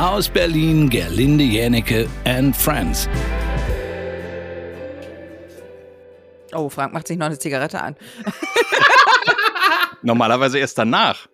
Aus 0.00 0.30
Berlin, 0.30 0.88
Gerlinde 0.88 1.44
Jänecke 1.44 2.08
and 2.24 2.56
Friends. 2.56 3.06
Oh, 6.54 6.70
Frank 6.70 6.94
macht 6.94 7.06
sich 7.06 7.18
noch 7.18 7.26
eine 7.26 7.38
Zigarette 7.38 7.82
an. 7.82 7.96
Normalerweise 10.02 10.58
erst 10.58 10.78
danach. 10.78 11.28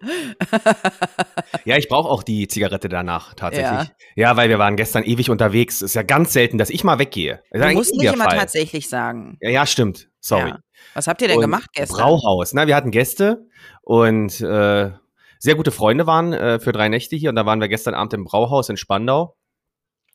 ja, 1.65 1.77
ich 1.77 1.89
brauche 1.89 2.09
auch 2.09 2.25
die 2.25 2.49
Zigarette 2.49 2.89
danach 2.89 3.35
tatsächlich. 3.35 3.89
Ja. 4.17 4.31
ja. 4.31 4.37
weil 4.37 4.49
wir 4.49 4.59
waren 4.59 4.75
gestern 4.75 5.05
ewig 5.05 5.31
unterwegs. 5.31 5.81
Ist 5.81 5.95
ja 5.95 6.03
ganz 6.03 6.33
selten, 6.33 6.59
dass 6.59 6.69
ich 6.69 6.83
mal 6.83 6.99
weggehe. 6.99 7.45
Du 7.53 7.69
musst 7.69 7.95
nicht 7.95 8.13
immer 8.13 8.25
Fall. 8.25 8.37
tatsächlich 8.37 8.89
sagen. 8.89 9.39
Ja, 9.43 9.51
ja 9.51 9.67
stimmt. 9.67 10.09
Sorry. 10.19 10.49
Ja. 10.49 10.59
Was 10.95 11.07
habt 11.07 11.23
ihr 11.23 11.29
denn 11.29 11.37
und 11.37 11.43
gemacht 11.43 11.71
gestern? 11.73 11.99
Brauhaus. 11.99 12.53
Na, 12.53 12.67
wir 12.67 12.75
hatten 12.75 12.91
Gäste 12.91 13.47
und 13.83 14.41
äh, 14.41 14.91
sehr 15.39 15.55
gute 15.55 15.71
Freunde 15.71 16.07
waren 16.07 16.33
äh, 16.33 16.59
für 16.59 16.73
drei 16.73 16.89
Nächte 16.89 17.17
hier. 17.17 17.31
Und 17.31 17.37
da 17.37 17.47
waren 17.47 17.61
wir 17.61 17.69
gestern 17.69 17.95
Abend 17.95 18.15
im 18.15 18.25
Brauhaus 18.25 18.69
in 18.69 18.77
Spandau. 18.77 19.37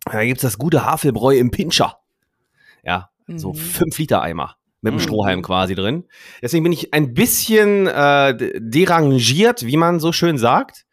Da 0.05 0.23
gibt's 0.23 0.41
das 0.41 0.57
gute 0.57 0.85
Havelbräu 0.85 1.35
im 1.35 1.51
Pinscher. 1.51 1.97
Ja, 2.83 3.09
mhm. 3.27 3.39
so 3.39 3.53
fünf 3.53 3.97
Liter 3.97 4.21
Eimer 4.21 4.55
mit 4.81 4.93
dem 4.93 4.95
mhm. 4.97 5.01
Strohhalm 5.01 5.41
quasi 5.41 5.75
drin. 5.75 6.05
Deswegen 6.41 6.63
bin 6.63 6.73
ich 6.73 6.93
ein 6.93 7.13
bisschen 7.13 7.87
äh, 7.87 8.35
derangiert, 8.59 9.65
wie 9.65 9.77
man 9.77 9.99
so 9.99 10.11
schön 10.11 10.37
sagt. 10.37 10.85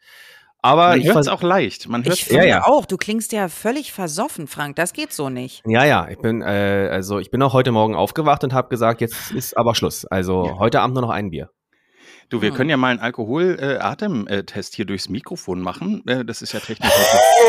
Aber 0.61 0.89
man 0.89 1.03
hört 1.03 1.17
es 1.17 1.27
auch 1.29 1.41
leicht. 1.41 1.87
Man 1.87 2.03
hört 2.03 2.15
ich 2.15 2.25
finde 2.25 2.43
ja, 2.43 2.57
ja. 2.57 2.65
auch, 2.65 2.85
du 2.85 2.97
klingst 2.97 3.31
ja 3.31 3.47
völlig 3.47 3.93
versoffen, 3.93 4.45
Frank. 4.45 4.75
Das 4.75 4.91
geht 4.91 5.13
so 5.13 5.29
nicht. 5.29 5.63
Ja, 5.65 5.85
ja. 5.85 6.09
Ich 6.09 6.19
bin 6.19 6.41
äh, 6.41 6.89
also 6.91 7.17
ich 7.19 7.31
bin 7.31 7.41
auch 7.41 7.53
heute 7.53 7.71
Morgen 7.71 7.95
aufgewacht 7.95 8.43
und 8.43 8.53
habe 8.53 8.67
gesagt, 8.67 8.99
jetzt 9.01 9.31
ist 9.31 9.57
aber 9.57 9.73
Schluss. 9.73 10.05
Also 10.05 10.45
ja. 10.45 10.59
heute 10.59 10.81
Abend 10.81 10.95
nur 10.95 11.03
noch 11.03 11.11
ein 11.11 11.29
Bier. 11.29 11.49
Du, 12.29 12.43
wir 12.43 12.49
hm. 12.49 12.55
können 12.55 12.69
ja 12.69 12.77
mal 12.77 12.89
einen 12.89 12.99
Alkohol-Atemtest 12.99 14.75
hier 14.75 14.85
durchs 14.85 15.09
Mikrofon 15.09 15.61
machen. 15.61 16.07
Äh, 16.07 16.23
das 16.23 16.43
ist 16.43 16.53
ja 16.53 16.59
technisch. 16.59 16.91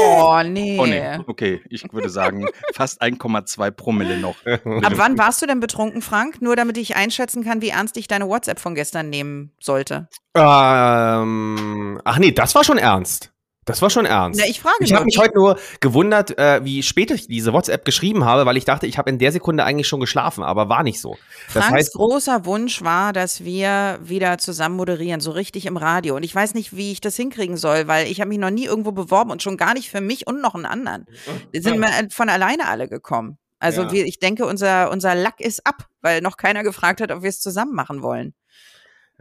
Oh, 0.03 0.41
nee. 0.43 0.79
Oh, 0.81 0.87
nee. 0.87 1.19
Okay, 1.27 1.61
ich 1.69 1.85
würde 1.93 2.09
sagen, 2.09 2.47
fast 2.73 3.03
1,2 3.03 3.71
Promille 3.71 4.19
noch. 4.19 4.37
Ab 4.47 4.93
wann 4.97 5.19
warst 5.19 5.43
du 5.43 5.47
denn 5.47 5.61
betrunken, 5.61 6.01
Frank? 6.01 6.41
Nur 6.41 6.57
damit 6.57 6.79
ich 6.79 6.97
einschätzen 6.97 7.45
kann, 7.45 7.61
wie 7.61 7.69
ernst 7.69 7.99
ich 7.99 8.09
deine 8.09 8.27
WhatsApp 8.29 8.59
von 8.59 8.75
gestern 8.75 9.11
nehmen 9.11 9.53
sollte. 9.61 10.09
Ähm, 10.35 12.01
ach 12.05 12.19
nee, 12.19 12.33
das 12.33 12.55
war 12.55 12.65
schon 12.65 12.79
ernst. 12.79 13.33
Das 13.71 13.83
war 13.83 13.91
schon 13.91 14.07
ernst. 14.07 14.41
Ja, 14.41 14.47
ich 14.47 14.61
frage 14.61 14.77
Ich 14.81 14.93
habe 14.93 15.05
mich 15.05 15.19
heute 15.19 15.35
nur 15.35 15.59
gewundert, 15.81 16.37
äh, 16.39 16.65
wie 16.65 16.83
spät 16.83 17.11
ich 17.11 17.29
diese 17.29 17.53
WhatsApp 17.53 17.85
geschrieben 17.85 18.25
habe, 18.25 18.47
weil 18.47 18.57
ich 18.57 18.65
dachte, 18.65 18.87
ich 18.87 18.99
habe 18.99 19.11
in 19.11 19.19
der 19.19 19.33
Sekunde 19.33 19.65
eigentlich 19.65 19.89
schon 19.89 20.01
geschlafen, 20.01 20.43
aber 20.43 20.69
war 20.69 20.83
nicht 20.83 21.01
so. 21.01 21.17
Das 21.47 21.65
Franks 21.65 21.71
heißt, 21.71 21.95
großer 21.95 22.45
Wunsch 22.45 22.83
war, 22.83 23.13
dass 23.13 23.45
wir 23.45 23.99
wieder 24.03 24.39
zusammen 24.39 24.77
moderieren, 24.77 25.21
so 25.21 25.31
richtig 25.31 25.67
im 25.67 25.77
Radio. 25.77 26.17
Und 26.17 26.25
ich 26.25 26.35
weiß 26.35 26.55
nicht, 26.55 26.75
wie 26.77 26.93
ich 26.93 27.01
das 27.01 27.17
hinkriegen 27.17 27.57
soll, 27.57 27.87
weil 27.87 28.07
ich 28.09 28.21
habe 28.21 28.29
mich 28.29 28.39
noch 28.39 28.51
nie 28.51 28.65
irgendwo 28.65 28.93
beworben 28.93 29.31
und 29.31 29.43
schon 29.43 29.57
gar 29.57 29.75
nicht 29.75 29.91
für 29.91 30.01
mich 30.01 30.27
und 30.27 30.41
noch 30.41 30.55
einen 30.55 30.67
anderen. 30.67 31.07
Wir 31.51 31.63
sind 31.63 32.13
von 32.13 32.29
alleine 32.29 32.69
alle 32.69 32.89
gekommen. 32.89 33.39
Also 33.61 33.83
ja. 33.83 33.93
wir, 33.93 34.07
ich 34.07 34.19
denke, 34.19 34.47
unser, 34.47 34.91
unser 34.91 35.15
Lack 35.15 35.39
ist 35.41 35.67
ab, 35.67 35.87
weil 36.01 36.23
noch 36.23 36.37
keiner 36.39 36.63
gefragt 36.63 37.01
hat, 37.01 37.13
ob 37.13 37.23
wir 37.23 37.29
es 37.29 37.41
zusammen 37.41 37.75
machen 37.75 38.03
wollen. 38.03 38.35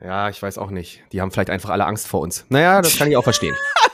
Ja, 0.02 0.30
ich 0.30 0.42
weiß 0.42 0.58
auch 0.58 0.70
nicht. 0.70 1.04
Die 1.12 1.20
haben 1.20 1.30
vielleicht 1.32 1.50
einfach 1.50 1.70
alle 1.70 1.86
Angst 1.86 2.08
vor 2.08 2.22
uns. 2.22 2.46
Naja, 2.48 2.82
das 2.82 2.98
kann 2.98 3.10
ich 3.10 3.18
auch 3.18 3.24
verstehen. 3.24 3.56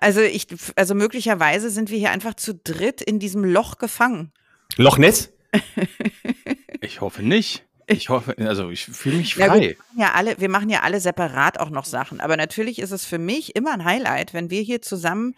Also 0.00 0.20
ich, 0.20 0.46
also 0.76 0.94
möglicherweise 0.94 1.70
sind 1.70 1.90
wir 1.90 1.98
hier 1.98 2.10
einfach 2.10 2.34
zu 2.34 2.54
dritt 2.54 3.00
in 3.00 3.18
diesem 3.18 3.44
Loch 3.44 3.78
gefangen. 3.78 4.32
Loch 4.76 4.98
Ness? 4.98 5.32
ich 6.80 7.00
hoffe 7.00 7.22
nicht. 7.22 7.64
Ich 7.86 8.08
hoffe, 8.08 8.34
also 8.38 8.70
ich 8.70 8.86
fühle 8.86 9.18
mich 9.18 9.34
frei. 9.34 9.44
Ja, 9.44 9.54
wir, 9.54 9.76
machen 9.76 9.98
ja 9.98 10.12
alle, 10.12 10.40
wir 10.40 10.48
machen 10.48 10.70
ja 10.70 10.80
alle 10.80 11.00
separat 11.00 11.60
auch 11.60 11.70
noch 11.70 11.84
Sachen. 11.84 12.20
Aber 12.20 12.36
natürlich 12.36 12.78
ist 12.78 12.92
es 12.92 13.04
für 13.04 13.18
mich 13.18 13.54
immer 13.56 13.72
ein 13.72 13.84
Highlight, 13.84 14.32
wenn 14.32 14.50
wir 14.50 14.62
hier 14.62 14.80
zusammen 14.80 15.34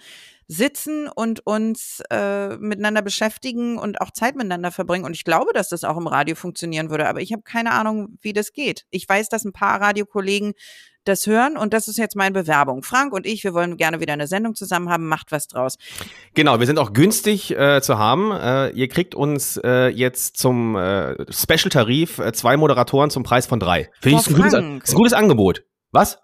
sitzen 0.49 1.09
und 1.09 1.45
uns 1.45 2.03
äh, 2.11 2.57
miteinander 2.59 3.03
beschäftigen 3.03 3.79
und 3.79 4.01
auch 4.01 4.13
Zeit 4.13 4.37
miteinander 4.37 4.71
verbringen. 4.71 5.05
Und 5.05 5.17
ich 5.17 5.25
glaube, 5.25 5.53
dass 5.53 5.69
das 5.69 5.83
auch 5.83 5.97
im 5.97 6.07
Radio 6.07 6.37
funktionieren 6.37 6.89
würde, 6.89 7.09
aber 7.09 7.21
ich 7.21 7.33
habe 7.33 7.43
keine 7.43 7.73
Ahnung, 7.73 8.17
wie 8.21 8.33
das 8.33 8.53
geht. 8.53 8.87
Ich 8.91 9.09
weiß, 9.09 9.29
dass 9.29 9.45
ein 9.45 9.53
paar 9.53 9.81
Radiokollegen 9.81 10.55
das 11.09 11.27
hören 11.27 11.57
und 11.57 11.73
das 11.73 11.89
ist 11.89 11.99
jetzt 11.99 12.17
meine 12.17 12.33
Bewerbung. 12.33 12.83
Frank 12.83 13.13
und 13.13 13.27
ich, 13.27 13.45
wir 13.45 13.55
wollen 13.55 13.77
gerne 13.77 14.01
wieder 14.01 14.13
eine 14.13 14.27
Sendung 14.27 14.55
zusammen 14.55 14.89
haben, 14.89 15.09
macht 15.09 15.33
was 15.33 15.49
draus. 15.49 15.79
Genau, 16.35 16.59
wir 16.61 16.67
sind 16.67 16.79
auch 16.79 16.93
günstig 16.93 17.57
äh, 17.57 17.81
zu 17.81 17.99
haben. 17.99 18.33
Äh, 18.33 18.71
ihr 18.71 18.89
kriegt 18.89 19.15
uns 19.15 19.59
äh, 19.63 19.89
jetzt 19.89 20.37
zum 20.37 20.77
äh, 20.77 21.15
Special-Tarif 21.33 22.19
äh, 22.19 22.33
zwei 22.33 22.57
Moderatoren 22.57 23.11
zum 23.11 23.23
Preis 23.23 23.47
von 23.47 23.61
drei. 23.61 23.91
Finde 24.01 24.21
ich 24.21 24.29
ein 24.29 24.35
gutes, 24.35 24.55
ein 24.55 24.81
gutes 24.95 25.13
Angebot. 25.13 25.63
Was? 25.93 26.19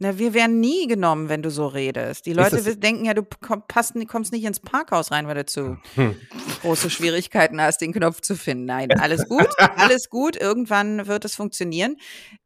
Na, 0.00 0.16
wir 0.16 0.32
werden 0.32 0.60
nie 0.60 0.86
genommen, 0.86 1.28
wenn 1.28 1.42
du 1.42 1.50
so 1.50 1.66
redest. 1.66 2.24
Die 2.26 2.32
Leute 2.32 2.76
denken 2.76 3.04
ja, 3.04 3.14
du 3.14 3.24
passt, 3.24 3.94
kommst 4.06 4.32
nicht 4.32 4.44
ins 4.44 4.60
Parkhaus 4.60 5.10
rein, 5.10 5.26
weil 5.26 5.34
du 5.34 5.44
zu 5.44 5.78
hm. 5.94 6.14
große 6.62 6.88
Schwierigkeiten 6.88 7.60
hast, 7.60 7.80
den 7.80 7.92
Knopf 7.92 8.20
zu 8.20 8.36
finden. 8.36 8.64
Nein, 8.64 8.92
alles 8.98 9.28
gut, 9.28 9.48
alles 9.58 10.08
gut. 10.08 10.36
Irgendwann 10.36 11.08
wird 11.08 11.24
es 11.24 11.34
funktionieren. 11.34 11.96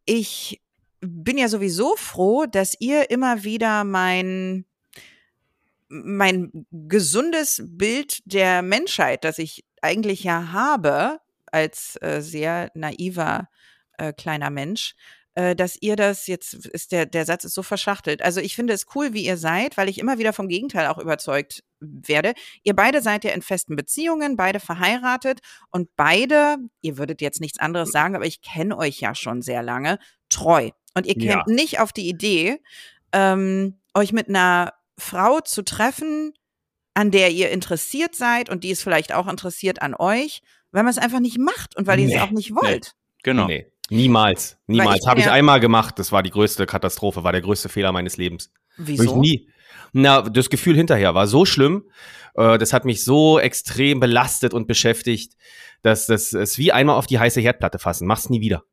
Ich 0.07 0.63
bin 1.03 1.37
ja 1.37 1.49
sowieso 1.49 1.97
froh, 1.97 2.47
dass 2.47 2.77
ihr 2.79 3.11
immer 3.11 3.45
wieder 3.45 3.85
mein 3.85 4.65
mein 5.89 6.67
gesundes 6.71 7.63
Bild 7.67 8.21
der 8.25 8.63
Menschheit, 8.63 9.25
das 9.25 9.39
ich 9.39 9.67
eigentlich 9.83 10.25
ja 10.25 10.53
habe 10.53 11.19
als 11.47 11.99
äh, 12.01 12.23
sehr 12.23 12.71
naiver 12.75 13.49
äh, 13.99 14.15
kleiner 14.15 14.49
Mensch, 14.49 14.95
äh, 15.35 15.55
dass 15.55 15.77
ihr 15.79 15.97
das 15.97 16.29
jetzt 16.29 16.55
ist 16.55 16.93
der 16.93 17.05
der 17.05 17.27
Satz 17.27 17.45
ist 17.45 17.53
so 17.53 17.63
verschachtelt. 17.63 18.23
Also 18.23 18.41
ich 18.41 18.55
finde 18.57 18.73
es 18.73 18.87
cool, 18.95 19.13
wie 19.13 19.27
ihr 19.27 19.37
seid, 19.37 19.77
weil 19.77 19.91
ich 19.91 19.99
immer 19.99 20.19
wieder 20.19 20.33
vom 20.33 20.49
Gegenteil 20.49 20.87
auch 20.87 20.99
überzeugt 20.99 21.63
werde. 21.81 22.33
Ihr 22.63 22.75
beide 22.75 23.03
seid 23.03 23.25
ja 23.25 23.33
in 23.33 23.43
festen 23.43 23.77
Beziehungen, 23.77 24.37
beide 24.37 24.61
verheiratet 24.61 25.41
und 25.71 25.91
beide, 25.97 26.57
ihr 26.81 26.97
würdet 26.97 27.21
jetzt 27.21 27.41
nichts 27.41 27.59
anderes 27.59 27.91
sagen, 27.91 28.17
aber 28.17 28.25
ich 28.25 28.41
kenne 28.41 28.79
euch 28.79 29.01
ja 29.01 29.15
schon 29.15 29.43
sehr 29.43 29.63
lange, 29.63 29.99
treu. 30.33 30.71
Und 30.95 31.07
ihr 31.07 31.15
kämt 31.15 31.25
ja. 31.25 31.45
nicht 31.47 31.81
auf 31.81 31.93
die 31.93 32.09
Idee, 32.09 32.61
ähm, 33.13 33.79
euch 33.95 34.13
mit 34.13 34.29
einer 34.29 34.75
Frau 34.99 35.41
zu 35.41 35.63
treffen, 35.63 36.33
an 36.95 37.11
der 37.11 37.31
ihr 37.31 37.51
interessiert 37.51 38.15
seid 38.15 38.51
und 38.51 38.65
die 38.65 38.71
ist 38.71 38.83
vielleicht 38.83 39.15
auch 39.15 39.29
interessiert 39.29 39.81
an 39.81 39.95
euch, 39.95 40.43
weil 40.71 40.83
man 40.83 40.91
es 40.91 40.99
einfach 40.99 41.21
nicht 41.21 41.39
macht 41.39 41.77
und 41.77 41.87
weil 41.87 41.97
nee. 41.97 42.11
ihr 42.11 42.17
es 42.17 42.23
auch 42.23 42.31
nicht 42.31 42.55
wollt. 42.55 42.95
Nee. 42.95 43.23
Genau. 43.23 43.47
Nee. 43.47 43.67
Niemals. 43.91 44.57
Niemals. 44.67 45.07
Habe 45.07 45.21
ich 45.21 45.31
einmal 45.31 45.61
gemacht. 45.61 45.99
Das 45.99 46.13
war 46.13 46.23
die 46.23 46.31
größte 46.31 46.67
Katastrophe, 46.67 47.25
war 47.25 47.33
der 47.33 47.43
größte 47.43 47.69
Fehler 47.69 47.93
meines 47.93 48.17
Lebens. 48.17 48.51
Wieso? 48.77 49.05
Ich 49.05 49.13
nie. 49.15 49.49
Na, 49.93 50.23
das 50.23 50.49
Gefühl 50.49 50.77
hinterher 50.77 51.15
war 51.15 51.27
so 51.27 51.45
schlimm. 51.45 51.85
Äh, 52.35 52.57
das 52.57 52.73
hat 52.73 52.85
mich 52.85 53.05
so 53.05 53.39
extrem 53.39 54.01
belastet 54.01 54.55
und 54.55 54.67
beschäftigt, 54.67 55.35
dass 55.83 56.07
das 56.07 56.33
ist 56.33 56.57
wie 56.59 56.73
einmal 56.73 56.97
auf 56.97 57.07
die 57.07 57.19
heiße 57.19 57.41
Herdplatte 57.41 57.79
fassen. 57.79 58.07
Mach's 58.07 58.31
nie 58.31 58.41
wieder. 58.41 58.65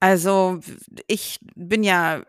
Also 0.00 0.60
ich 1.06 1.40
bin 1.54 1.82
ja, 1.82 2.22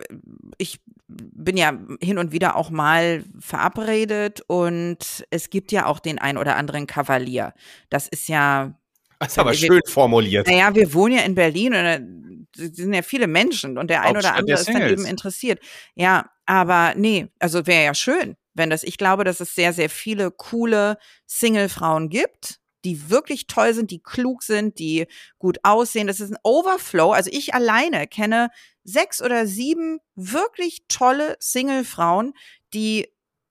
ich 0.57 0.79
bin 1.07 1.57
ja 1.57 1.77
hin 2.01 2.17
und 2.17 2.31
wieder 2.31 2.55
auch 2.55 2.69
mal 2.69 3.23
verabredet 3.39 4.41
und 4.47 5.25
es 5.29 5.49
gibt 5.49 5.71
ja 5.71 5.85
auch 5.85 5.99
den 5.99 6.19
ein 6.19 6.37
oder 6.37 6.55
anderen 6.55 6.87
Kavalier. 6.87 7.53
Das 7.89 8.07
ist 8.07 8.27
ja. 8.27 8.73
Das 9.19 9.33
ist 9.33 9.39
aber 9.39 9.51
wir, 9.51 9.57
schön 9.57 9.81
formuliert. 9.85 10.47
Naja, 10.47 10.73
wir 10.73 10.93
wohnen 10.93 11.15
ja 11.15 11.21
in 11.23 11.35
Berlin 11.35 11.73
und 11.73 12.47
es 12.57 12.75
sind 12.75 12.93
ja 12.93 13.01
viele 13.01 13.27
Menschen 13.27 13.77
und 13.77 13.89
der 13.89 14.01
ein 14.01 14.17
oder 14.17 14.35
andere 14.35 14.59
ist 14.59 14.69
dann 14.69 14.89
eben 14.89 15.05
interessiert. 15.05 15.59
Ja, 15.95 16.29
aber 16.45 16.93
nee, 16.95 17.27
also 17.37 17.67
wäre 17.67 17.83
ja 17.83 17.93
schön, 17.93 18.35
wenn 18.53 18.69
das, 18.69 18.83
ich 18.83 18.97
glaube, 18.97 19.25
dass 19.25 19.41
es 19.41 19.53
sehr, 19.53 19.73
sehr 19.73 19.89
viele 19.89 20.31
coole 20.31 20.97
Single-Frauen 21.27 22.09
gibt 22.09 22.58
die 22.85 23.09
wirklich 23.09 23.47
toll 23.47 23.73
sind, 23.73 23.91
die 23.91 23.99
klug 23.99 24.43
sind, 24.43 24.79
die 24.79 25.07
gut 25.37 25.59
aussehen. 25.63 26.07
Das 26.07 26.19
ist 26.19 26.31
ein 26.31 26.39
Overflow. 26.43 27.11
Also 27.11 27.29
ich 27.33 27.53
alleine 27.53 28.07
kenne 28.07 28.49
sechs 28.83 29.21
oder 29.21 29.45
sieben 29.47 29.99
wirklich 30.15 30.83
tolle 30.87 31.35
Single-Frauen, 31.39 32.33
die 32.73 33.07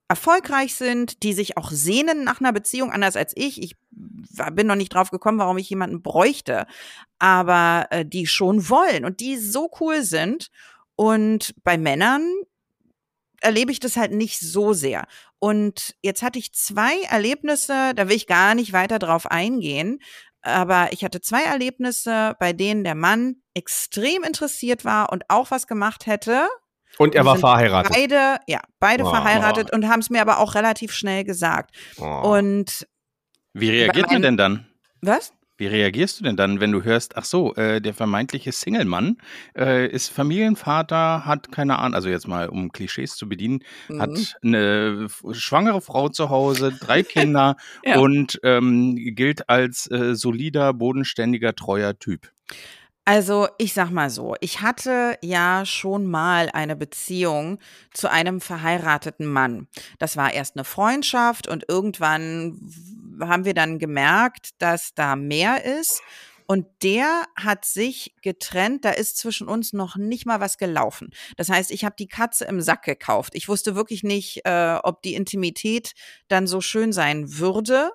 erfolgreich 0.08 0.74
sind, 0.74 1.22
die 1.22 1.34
sich 1.34 1.56
auch 1.58 1.70
sehnen 1.70 2.24
nach 2.24 2.40
einer 2.40 2.52
Beziehung, 2.52 2.90
anders 2.90 3.14
als 3.14 3.32
ich. 3.36 3.62
Ich 3.62 3.76
bin 3.90 4.66
noch 4.66 4.74
nicht 4.74 4.94
drauf 4.94 5.10
gekommen, 5.10 5.38
warum 5.38 5.58
ich 5.58 5.68
jemanden 5.68 6.02
bräuchte, 6.02 6.66
aber 7.18 7.86
äh, 7.90 8.06
die 8.06 8.26
schon 8.26 8.70
wollen 8.70 9.04
und 9.04 9.20
die 9.20 9.36
so 9.36 9.70
cool 9.80 10.02
sind. 10.02 10.50
Und 10.96 11.54
bei 11.62 11.76
Männern 11.76 12.32
erlebe 13.40 13.72
ich 13.72 13.80
das 13.80 13.96
halt 13.96 14.12
nicht 14.12 14.40
so 14.40 14.72
sehr. 14.72 15.06
Und 15.38 15.94
jetzt 16.02 16.22
hatte 16.22 16.38
ich 16.38 16.52
zwei 16.52 17.00
Erlebnisse, 17.08 17.92
da 17.94 18.08
will 18.08 18.16
ich 18.16 18.26
gar 18.26 18.54
nicht 18.54 18.72
weiter 18.72 18.98
drauf 18.98 19.30
eingehen, 19.30 20.00
aber 20.42 20.92
ich 20.92 21.04
hatte 21.04 21.20
zwei 21.20 21.42
Erlebnisse, 21.42 22.34
bei 22.38 22.52
denen 22.52 22.84
der 22.84 22.94
Mann 22.94 23.36
extrem 23.54 24.22
interessiert 24.22 24.84
war 24.84 25.12
und 25.12 25.24
auch 25.28 25.50
was 25.50 25.66
gemacht 25.66 26.06
hätte. 26.06 26.48
Und 26.96 27.14
er 27.14 27.24
war 27.24 27.36
verheiratet. 27.36 27.92
Beide, 27.92 28.38
ja, 28.46 28.60
beide 28.80 29.04
oh. 29.04 29.10
verheiratet 29.10 29.72
und 29.72 29.88
haben 29.88 30.00
es 30.00 30.10
mir 30.10 30.20
aber 30.20 30.38
auch 30.38 30.54
relativ 30.54 30.92
schnell 30.92 31.24
gesagt. 31.24 31.76
Oh. 31.98 32.36
Und 32.36 32.86
wie 33.52 33.70
reagiert 33.70 34.10
man 34.10 34.22
denn 34.22 34.36
dann? 34.36 34.66
Was? 35.00 35.32
Wie 35.58 35.66
reagierst 35.66 36.20
du 36.20 36.24
denn 36.24 36.36
dann, 36.36 36.60
wenn 36.60 36.72
du 36.72 36.84
hörst, 36.84 37.16
ach 37.16 37.24
so, 37.24 37.54
äh, 37.56 37.80
der 37.80 37.92
vermeintliche 37.92 38.52
Single-Mann 38.52 39.18
äh, 39.56 39.86
ist 39.88 40.08
Familienvater, 40.08 41.26
hat 41.26 41.50
keine 41.52 41.78
Ahnung, 41.80 41.94
also 41.94 42.08
jetzt 42.08 42.28
mal 42.28 42.48
um 42.48 42.70
Klischees 42.72 43.16
zu 43.16 43.28
bedienen, 43.28 43.60
Mhm. 43.88 44.00
hat 44.00 44.36
eine 44.42 45.08
schwangere 45.32 45.80
Frau 45.80 46.08
zu 46.08 46.30
Hause, 46.30 46.72
drei 46.80 47.02
Kinder 47.02 47.56
Ja. 47.84 47.98
und 47.98 48.38
ähm, 48.44 48.94
gilt 49.16 49.48
als 49.50 49.90
äh, 49.90 50.14
solider, 50.14 50.72
bodenständiger, 50.72 51.54
treuer 51.54 51.98
Typ. 51.98 52.30
Also, 53.04 53.48
ich 53.56 53.72
sag 53.72 53.90
mal 53.90 54.10
so, 54.10 54.34
ich 54.40 54.60
hatte 54.60 55.16
ja 55.22 55.64
schon 55.64 56.06
mal 56.06 56.50
eine 56.52 56.76
Beziehung 56.76 57.58
zu 57.94 58.10
einem 58.10 58.42
verheirateten 58.42 59.26
Mann. 59.26 59.66
Das 59.98 60.18
war 60.18 60.34
erst 60.34 60.56
eine 60.56 60.64
Freundschaft 60.64 61.48
und 61.48 61.64
irgendwann 61.68 62.60
haben 63.20 63.44
wir 63.44 63.54
dann 63.54 63.78
gemerkt, 63.78 64.50
dass 64.58 64.94
da 64.94 65.16
mehr 65.16 65.64
ist. 65.64 66.02
Und 66.50 66.66
der 66.82 67.26
hat 67.36 67.66
sich 67.66 68.14
getrennt, 68.22 68.86
da 68.86 68.90
ist 68.90 69.18
zwischen 69.18 69.48
uns 69.48 69.74
noch 69.74 69.96
nicht 69.96 70.24
mal 70.24 70.40
was 70.40 70.56
gelaufen. 70.56 71.10
Das 71.36 71.50
heißt, 71.50 71.70
ich 71.70 71.84
habe 71.84 71.96
die 71.98 72.08
Katze 72.08 72.46
im 72.46 72.62
Sack 72.62 72.84
gekauft. 72.84 73.34
Ich 73.34 73.50
wusste 73.50 73.74
wirklich 73.74 74.02
nicht, 74.02 74.46
äh, 74.46 74.78
ob 74.82 75.02
die 75.02 75.14
Intimität 75.14 75.92
dann 76.28 76.46
so 76.46 76.62
schön 76.62 76.90
sein 76.94 77.38
würde. 77.38 77.92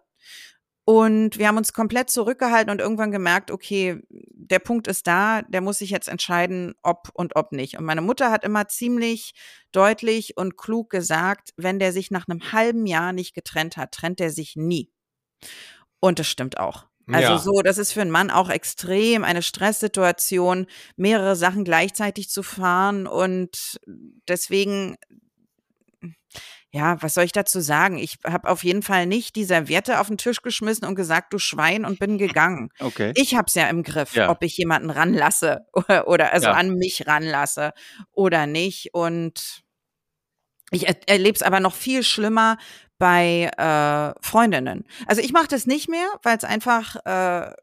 Und 0.86 1.40
wir 1.40 1.48
haben 1.48 1.58
uns 1.58 1.74
komplett 1.74 2.12
zurückgehalten 2.12 2.70
und 2.70 2.80
irgendwann 2.80 3.12
gemerkt, 3.12 3.50
okay, 3.50 4.02
der 4.10 4.60
Punkt 4.60 4.88
ist 4.88 5.08
da, 5.08 5.42
der 5.44 5.62
muss 5.62 5.80
sich 5.80 5.90
jetzt 5.90 6.10
entscheiden, 6.10 6.76
ob 6.84 7.10
und 7.14 7.36
ob 7.36 7.54
nicht. 7.54 7.78
Und 7.78 7.86
meine 7.86 8.02
Mutter 8.02 8.30
hat 8.30 8.44
immer 8.44 8.68
ziemlich 8.68 9.34
deutlich 9.72 10.38
und 10.38 10.58
klug 10.58 10.92
gesagt, 10.92 11.54
wenn 11.58 11.80
der 11.80 11.92
sich 11.92 12.12
nach 12.12 12.28
einem 12.28 12.52
halben 12.52 12.86
Jahr 12.86 13.14
nicht 13.14 13.34
getrennt 13.34 13.78
hat, 13.78 13.94
trennt 13.94 14.22
er 14.22 14.30
sich 14.30 14.56
nie. 14.58 14.93
Und 16.00 16.20
das 16.20 16.28
stimmt 16.28 16.58
auch. 16.60 16.86
Also 17.12 17.34
Ja. 17.34 17.38
so, 17.38 17.62
das 17.62 17.78
ist 17.78 17.92
für 17.92 18.02
einen 18.02 18.12
Mann 18.12 18.32
auch 18.32 18.50
extrem 18.50 19.24
eine 19.26 19.42
Stresssituation, 19.42 20.68
mehrere 20.96 21.36
Sachen 21.36 21.66
gleichzeitig 21.66 22.30
zu 22.30 22.44
fahren 22.44 23.08
und 23.08 23.80
deswegen 24.28 24.96
ja, 26.72 27.00
was 27.04 27.14
soll 27.14 27.24
ich 27.26 27.32
dazu 27.32 27.60
sagen? 27.60 28.00
Ich 28.00 28.18
habe 28.26 28.50
auf 28.50 28.64
jeden 28.64 28.82
Fall 28.82 29.06
nicht 29.06 29.36
die 29.36 29.44
Serviette 29.44 30.00
auf 30.00 30.08
den 30.08 30.18
Tisch 30.18 30.42
geschmissen 30.42 30.88
und 30.88 30.96
gesagt, 30.96 31.32
du 31.32 31.38
Schwein, 31.38 31.86
und 31.86 32.00
bin 32.00 32.18
gegangen. 32.18 32.70
Okay. 32.80 33.12
Ich 33.16 33.36
habe 33.36 33.46
es 33.48 33.54
ja 33.54 33.68
im 33.70 33.84
Griff, 33.84 34.16
Ja. 34.16 34.30
ob 34.32 34.42
ich 34.44 34.58
jemanden 34.58 34.90
ranlasse 34.90 35.68
oder, 35.74 36.08
oder 36.08 36.34
also 36.34 36.48
Ja. 36.48 36.54
an 36.54 36.74
mich 36.76 37.06
ranlasse 37.06 37.74
oder 38.12 38.48
nicht. 38.48 38.90
Und 38.94 39.62
ich 40.72 40.88
er 40.88 40.96
erlebe 41.08 41.36
es 41.36 41.44
aber 41.44 41.60
noch 41.60 41.76
viel 41.76 42.02
schlimmer 42.02 42.58
bei 42.98 43.52
äh, 43.58 44.20
Freundinnen. 44.26 44.86
Also 45.08 45.22
ich 45.22 45.34
mache 45.34 45.48
das 45.48 45.66
nicht 45.66 45.90
mehr, 45.90 46.08
weil 46.22 46.38
es 46.38 46.44
einfach 46.44 46.96
äh, 47.06 47.54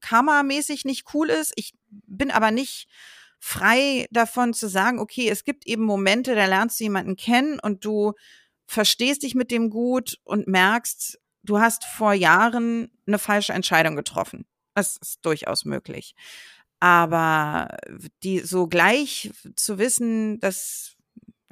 karmamäßig 0.00 0.84
nicht 0.84 1.14
cool 1.14 1.30
ist. 1.30 1.52
Ich 1.56 1.74
bin 1.88 2.30
aber 2.30 2.50
nicht 2.50 2.88
frei 3.38 4.06
davon 4.10 4.54
zu 4.54 4.68
sagen, 4.68 5.00
okay, 5.00 5.28
es 5.28 5.44
gibt 5.44 5.66
eben 5.66 5.84
Momente, 5.84 6.34
da 6.34 6.46
lernst 6.46 6.78
du 6.78 6.84
jemanden 6.84 7.16
kennen 7.16 7.58
und 7.58 7.84
du 7.84 8.12
verstehst 8.66 9.24
dich 9.24 9.34
mit 9.34 9.50
dem 9.50 9.68
gut 9.68 10.18
und 10.24 10.46
merkst, 10.46 11.18
du 11.42 11.58
hast 11.58 11.84
vor 11.84 12.12
Jahren 12.12 12.90
eine 13.06 13.18
falsche 13.18 13.52
Entscheidung 13.52 13.96
getroffen. 13.96 14.46
Das 14.74 14.96
ist 14.96 15.18
durchaus 15.26 15.64
möglich. 15.64 16.14
Aber 16.80 17.76
die 18.22 18.40
so 18.40 18.66
gleich 18.66 19.30
zu 19.56 19.78
wissen, 19.78 20.40
dass 20.40 20.91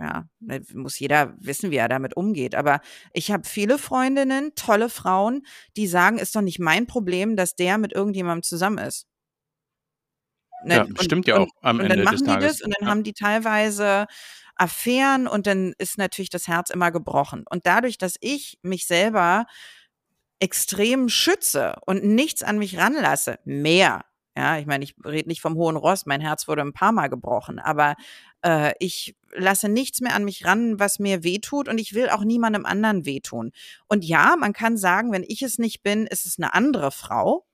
ja, 0.00 0.25
ne, 0.41 0.62
muss 0.75 0.99
jeder 0.99 1.35
wissen, 1.41 1.70
wie 1.70 1.76
er 1.76 1.88
damit 1.88 2.17
umgeht. 2.17 2.55
Aber 2.56 2.81
ich 3.12 3.31
habe 3.31 3.47
viele 3.47 3.79
Freundinnen, 3.79 4.55
tolle 4.56 4.88
Frauen, 4.91 5.43
die 5.76 5.87
sagen, 5.87 6.19
ist 6.19 6.35
doch 6.37 6.41
nicht 6.43 6.58
mein 6.58 6.87
Problem, 6.87 7.37
dass 7.37 7.55
der 7.56 7.79
mit 7.79 7.93
irgendjemandem 7.93 8.43
zusammen 8.43 8.79
ist. 8.79 9.05
Ne, 10.64 10.75
Ja, 10.76 10.82
und- 10.85 11.02
stimmt 11.02 11.26
ja 11.26 11.38
auch 11.38 11.49
am 11.62 11.79
und 11.79 11.85
Ende 11.87 11.97
dann 11.97 12.05
machen 12.05 12.17
des 12.17 12.23
die 12.25 12.26
Tages. 12.31 12.52
das 12.58 12.62
und 12.62 12.75
dann 12.79 12.87
Ja. 12.87 12.91
haben 12.91 13.02
die 13.02 13.12
teilweise 13.14 14.06
Affären 14.56 15.26
und 15.26 15.47
dann 15.47 15.73
ist 15.79 15.97
natürlich 15.97 16.29
das 16.31 16.46
Herz 16.49 16.69
immer 16.70 16.91
gebrochen. 16.91 17.44
Und 17.49 17.67
dadurch, 17.67 17.96
dass 17.96 18.17
ich 18.20 18.58
mich 18.62 18.87
selber 18.87 19.46
extrem 20.38 21.08
schütze 21.08 21.76
und 21.87 22.05
nichts 22.05 22.43
an 22.43 22.58
mich 22.58 22.79
ranlasse, 22.79 23.38
mehr. 23.44 24.05
Ja, 24.37 24.59
ich 24.59 24.67
meine, 24.67 24.85
ich 24.85 24.94
rede 25.05 25.29
nicht 25.29 25.41
vom 25.41 25.56
hohen 25.56 25.77
Ross, 25.77 26.06
mein 26.06 26.21
Herz 26.21 26.47
wurde 26.47 26.62
ein 26.62 26.73
paar 26.73 26.93
Mal 26.93 27.09
gebrochen, 27.09 27.59
aber 27.59 27.97
äh, 28.43 28.73
ich 28.79 29.17
lasse 29.32 29.69
nichts 29.69 30.00
mehr 30.00 30.15
an 30.15 30.25
mich 30.25 30.44
ran, 30.44 30.79
was 30.79 30.99
mir 30.99 31.25
wehtut 31.25 31.69
und 31.69 31.79
ich 31.79 31.94
will 31.94 32.09
auch 32.11 32.23
niemandem 32.25 32.65
anderen 32.65 33.05
wehtun. 33.05 33.53
Und 33.88 34.05
ja, 34.05 34.37
man 34.38 34.53
kann 34.53 34.77
sagen, 34.77 35.12
wenn 35.12 35.25
ich 35.27 35.43
es 35.43 35.59
nicht 35.59 35.82
bin, 35.82 36.06
ist 36.06 36.27
es 36.27 36.38
eine 36.38 36.55
andere 36.55 36.93
Frau. 36.93 37.44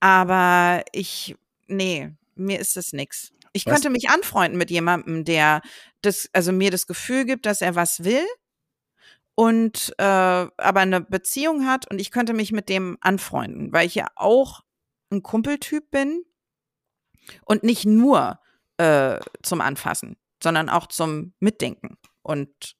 Aber 0.00 0.82
ich, 0.92 1.34
nee, 1.66 2.12
mir 2.34 2.60
ist 2.60 2.76
es 2.76 2.92
nix. 2.92 3.32
Ich 3.52 3.64
Was? 3.66 3.72
könnte 3.72 3.90
mich 3.90 4.10
anfreunden 4.10 4.58
mit 4.58 4.70
jemandem, 4.70 5.24
der 5.24 5.62
das, 6.02 6.28
also 6.32 6.52
mir 6.52 6.70
das 6.70 6.86
Gefühl 6.86 7.24
gibt, 7.24 7.46
dass 7.46 7.62
er 7.62 7.74
was 7.74 8.04
will 8.04 8.24
und 9.34 9.94
äh, 9.98 10.04
aber 10.04 10.80
eine 10.80 11.00
Beziehung 11.00 11.66
hat 11.66 11.90
und 11.90 12.00
ich 12.00 12.10
könnte 12.10 12.34
mich 12.34 12.52
mit 12.52 12.68
dem 12.68 12.98
anfreunden, 13.00 13.72
weil 13.72 13.86
ich 13.86 13.94
ja 13.94 14.08
auch 14.16 14.63
ein 15.14 15.22
Kumpeltyp 15.22 15.90
bin 15.90 16.24
und 17.44 17.62
nicht 17.62 17.86
nur 17.86 18.38
äh, 18.76 19.18
zum 19.42 19.60
Anfassen, 19.60 20.16
sondern 20.42 20.68
auch 20.68 20.86
zum 20.86 21.32
Mitdenken 21.40 21.96
und 22.22 22.76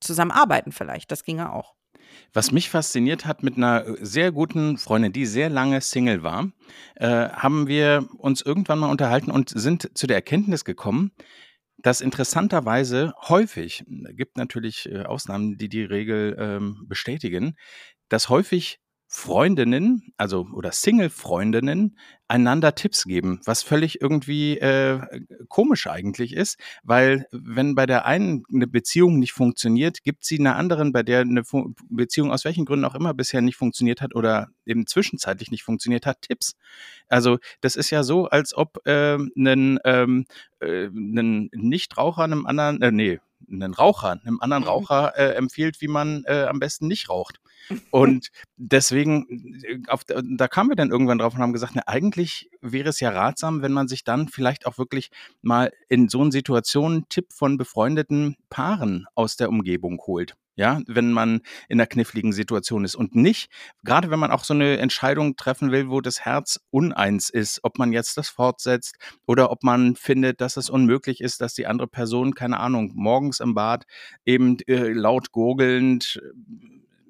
zusammenarbeiten 0.00 0.72
vielleicht. 0.72 1.10
Das 1.10 1.24
ginge 1.24 1.52
auch. 1.52 1.74
Was 2.32 2.52
mich 2.52 2.70
fasziniert 2.70 3.26
hat 3.26 3.42
mit 3.42 3.56
einer 3.56 3.86
äh, 3.86 3.96
sehr 4.00 4.32
guten 4.32 4.78
Freundin, 4.78 5.12
die 5.12 5.26
sehr 5.26 5.48
lange 5.48 5.80
Single 5.80 6.22
war, 6.22 6.50
äh, 6.96 7.28
haben 7.30 7.68
wir 7.68 8.08
uns 8.18 8.42
irgendwann 8.42 8.78
mal 8.78 8.90
unterhalten 8.90 9.30
und 9.30 9.50
sind 9.50 9.96
zu 9.96 10.06
der 10.06 10.16
Erkenntnis 10.16 10.64
gekommen, 10.64 11.12
dass 11.78 12.00
interessanterweise 12.00 13.14
häufig, 13.28 13.84
es 13.86 14.16
gibt 14.16 14.36
natürlich 14.36 14.90
äh, 14.90 15.04
Ausnahmen, 15.04 15.56
die 15.58 15.68
die 15.68 15.84
Regel 15.84 16.36
ähm, 16.38 16.84
bestätigen, 16.88 17.56
dass 18.08 18.28
häufig 18.28 18.80
Freundinnen, 19.10 20.12
also 20.18 20.46
oder 20.52 20.70
Single-Freundinnen, 20.70 21.96
einander 22.28 22.74
Tipps 22.74 23.04
geben, 23.04 23.40
was 23.46 23.62
völlig 23.62 24.02
irgendwie 24.02 24.58
äh, 24.58 25.00
komisch 25.48 25.86
eigentlich 25.86 26.34
ist, 26.34 26.58
weil 26.82 27.26
wenn 27.32 27.74
bei 27.74 27.86
der 27.86 28.04
einen 28.04 28.44
eine 28.52 28.66
Beziehung 28.66 29.18
nicht 29.18 29.32
funktioniert, 29.32 30.04
gibt 30.04 30.26
sie 30.26 30.38
einer 30.38 30.56
anderen, 30.56 30.92
bei 30.92 31.02
der 31.02 31.20
eine 31.20 31.42
Fu 31.42 31.74
Beziehung 31.88 32.30
aus 32.30 32.44
welchen 32.44 32.66
Gründen 32.66 32.84
auch 32.84 32.94
immer 32.94 33.14
bisher 33.14 33.40
nicht 33.40 33.56
funktioniert 33.56 34.02
hat 34.02 34.14
oder 34.14 34.48
eben 34.66 34.86
zwischenzeitlich 34.86 35.50
nicht 35.50 35.62
funktioniert 35.62 36.04
hat, 36.04 36.20
Tipps. 36.20 36.54
Also 37.08 37.38
das 37.62 37.76
ist 37.76 37.88
ja 37.88 38.02
so, 38.02 38.26
als 38.26 38.54
ob 38.54 38.78
ähm, 38.84 39.32
ein 39.38 39.78
ähm, 39.84 40.26
äh, 40.60 40.88
Nichtraucher 40.92 42.24
einem 42.24 42.44
anderen, 42.44 42.82
äh, 42.82 42.92
nee, 42.92 43.20
ein 43.48 43.74
Raucher 43.74 44.18
einem 44.24 44.40
anderen 44.40 44.64
Mhm. 44.64 44.68
Raucher 44.68 45.16
äh, 45.16 45.34
empfiehlt, 45.34 45.80
wie 45.80 45.88
man 45.88 46.24
äh, 46.26 46.44
am 46.44 46.58
besten 46.58 46.86
nicht 46.86 47.08
raucht. 47.08 47.40
Und 47.90 48.28
deswegen, 48.56 49.60
äh, 49.64 49.80
auf, 49.88 50.04
da 50.04 50.48
kamen 50.48 50.70
wir 50.70 50.76
dann 50.76 50.90
irgendwann 50.90 51.18
drauf 51.18 51.34
und 51.34 51.40
haben 51.40 51.52
gesagt, 51.52 51.72
na, 51.74 51.82
eigentlich 51.86 52.50
wäre 52.62 52.88
es 52.88 53.00
ja 53.00 53.10
ratsam, 53.10 53.62
wenn 53.62 53.72
man 53.72 53.88
sich 53.88 54.04
dann 54.04 54.28
vielleicht 54.28 54.66
auch 54.66 54.78
wirklich 54.78 55.10
mal 55.42 55.72
in 55.88 56.08
so 56.08 56.20
einer 56.20 56.32
Situation 56.32 56.92
einen 56.92 57.08
Tipp 57.08 57.32
von 57.32 57.58
befreundeten 57.58 58.36
Paaren 58.48 59.06
aus 59.14 59.36
der 59.36 59.50
Umgebung 59.50 60.00
holt. 60.06 60.34
Ja, 60.58 60.80
wenn 60.88 61.12
man 61.12 61.42
in 61.68 61.78
einer 61.78 61.86
kniffligen 61.86 62.32
Situation 62.32 62.84
ist. 62.84 62.96
Und 62.96 63.14
nicht, 63.14 63.48
gerade 63.84 64.10
wenn 64.10 64.18
man 64.18 64.32
auch 64.32 64.42
so 64.42 64.54
eine 64.54 64.78
Entscheidung 64.78 65.36
treffen 65.36 65.70
will, 65.70 65.88
wo 65.88 66.00
das 66.00 66.22
Herz 66.22 66.58
uneins 66.70 67.30
ist, 67.30 67.60
ob 67.62 67.78
man 67.78 67.92
jetzt 67.92 68.16
das 68.16 68.28
fortsetzt 68.28 68.96
oder 69.24 69.52
ob 69.52 69.62
man 69.62 69.94
findet, 69.94 70.40
dass 70.40 70.56
es 70.56 70.68
unmöglich 70.68 71.20
ist, 71.20 71.40
dass 71.42 71.54
die 71.54 71.68
andere 71.68 71.86
Person, 71.86 72.34
keine 72.34 72.58
Ahnung, 72.58 72.90
morgens 72.96 73.38
im 73.38 73.54
Bad 73.54 73.84
eben 74.26 74.58
äh, 74.66 74.88
laut 74.88 75.30
gurgelnd 75.30 76.20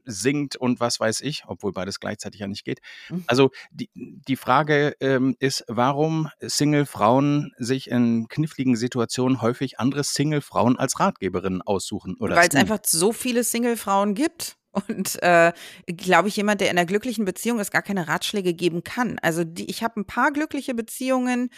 singt 0.08 0.56
und 0.56 0.80
was 0.80 0.98
weiß 0.98 1.20
ich, 1.20 1.44
obwohl 1.46 1.72
beides 1.72 2.00
gleichzeitig 2.00 2.40
ja 2.40 2.46
nicht 2.46 2.64
geht. 2.64 2.80
Mhm. 3.10 3.24
Also 3.26 3.50
die, 3.70 3.90
die 3.94 4.36
Frage 4.36 4.96
ähm, 5.00 5.36
ist, 5.38 5.64
warum 5.68 6.30
Single-Frauen 6.40 7.52
sich 7.58 7.90
in 7.90 8.28
kniffligen 8.28 8.76
Situationen 8.76 9.42
häufig 9.42 9.78
andere 9.78 10.02
Single-Frauen 10.02 10.78
als 10.78 10.98
Ratgeberinnen 10.98 11.62
aussuchen 11.62 12.16
oder 12.18 12.36
Weil 12.36 12.48
es 12.48 12.54
einfach 12.54 12.80
so 12.84 13.12
viele 13.12 13.44
Single-Frauen 13.44 14.14
gibt. 14.14 14.56
Und 14.70 15.20
äh, 15.22 15.52
glaube 15.86 16.28
ich, 16.28 16.36
jemand, 16.36 16.60
der 16.60 16.70
in 16.70 16.78
einer 16.78 16.86
glücklichen 16.86 17.24
Beziehung 17.24 17.58
ist, 17.58 17.70
gar 17.70 17.82
keine 17.82 18.06
Ratschläge 18.06 18.54
geben 18.54 18.84
kann. 18.84 19.18
Also 19.20 19.44
die, 19.44 19.68
ich 19.70 19.82
habe 19.82 20.00
ein 20.00 20.04
paar 20.04 20.30
glückliche 20.30 20.74
Beziehungen 20.74 21.50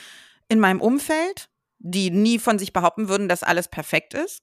in 0.48 0.60
meinem 0.60 0.80
Umfeld, 0.80 1.48
die 1.78 2.10
nie 2.10 2.38
von 2.38 2.58
sich 2.58 2.72
behaupten 2.72 3.08
würden, 3.08 3.28
dass 3.28 3.42
alles 3.42 3.68
perfekt 3.68 4.14
ist. 4.14 4.42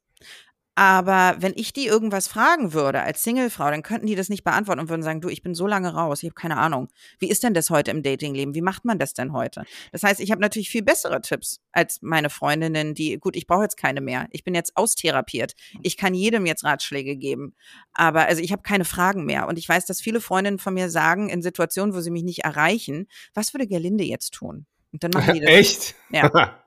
Aber 0.79 1.38
wenn 1.39 1.53
ich 1.55 1.74
die 1.74 1.88
irgendwas 1.88 2.27
fragen 2.27 2.72
würde 2.72 3.01
als 3.01 3.24
Singlefrau, 3.24 3.72
dann 3.72 3.81
könnten 3.81 4.05
die 4.05 4.13
das 4.13 4.29
nicht 4.29 4.43
beantworten 4.43 4.79
und 4.79 4.89
würden 4.89 5.01
sagen, 5.01 5.22
du, 5.22 5.27
ich 5.27 5.41
bin 5.41 5.55
so 5.55 5.65
lange 5.65 5.91
raus, 5.91 6.22
ich 6.22 6.29
habe 6.29 6.36
keine 6.36 6.55
Ahnung. 6.57 6.88
Wie 7.17 7.29
ist 7.31 7.41
denn 7.41 7.55
das 7.55 7.72
heute 7.72 7.89
im 7.89 8.03
Datingleben? 8.03 8.53
Wie 8.53 8.62
macht 8.62 8.86
man 8.86 9.00
das 9.00 9.15
denn 9.15 9.34
heute? 9.34 9.63
Das 9.91 10.03
heißt, 10.03 10.19
ich 10.19 10.29
habe 10.29 10.39
natürlich 10.39 10.69
viel 10.69 10.84
bessere 10.84 11.19
Tipps 11.22 11.62
als 11.72 12.03
meine 12.03 12.29
Freundinnen, 12.29 12.93
die, 12.93 13.17
gut, 13.17 13.36
ich 13.36 13.48
brauche 13.48 13.63
jetzt 13.63 13.75
keine 13.77 14.01
mehr. 14.01 14.27
Ich 14.29 14.43
bin 14.43 14.53
jetzt 14.53 14.77
austherapiert. 14.77 15.53
Ich 15.81 15.98
kann 15.98 16.13
jedem 16.13 16.46
jetzt 16.46 16.63
Ratschläge 16.63 17.15
geben. 17.15 17.55
Aber 17.93 18.27
also 18.27 18.43
ich 18.43 18.51
habe 18.51 18.62
keine 18.62 18.86
Fragen 18.86 19.25
mehr. 19.25 19.48
Und 19.48 19.57
ich 19.57 19.67
weiß, 19.67 19.88
dass 19.88 20.00
viele 20.00 20.22
Freundinnen 20.22 20.60
von 20.60 20.75
mir 20.75 20.91
sagen, 20.91 21.29
in 21.29 21.41
Situationen, 21.41 21.96
wo 21.96 22.01
sie 22.01 22.12
mich 22.12 22.22
nicht 22.24 22.43
erreichen, 22.46 23.07
was 23.34 23.51
würde 23.55 23.65
Gerlinde 23.65 24.03
jetzt 24.03 24.31
tun? 24.36 24.67
Und 24.93 25.03
dann 25.03 25.10
machen 25.12 25.34
die 25.34 25.39
das. 25.41 25.50
Echt? 25.50 25.96
Ja. 26.12 26.29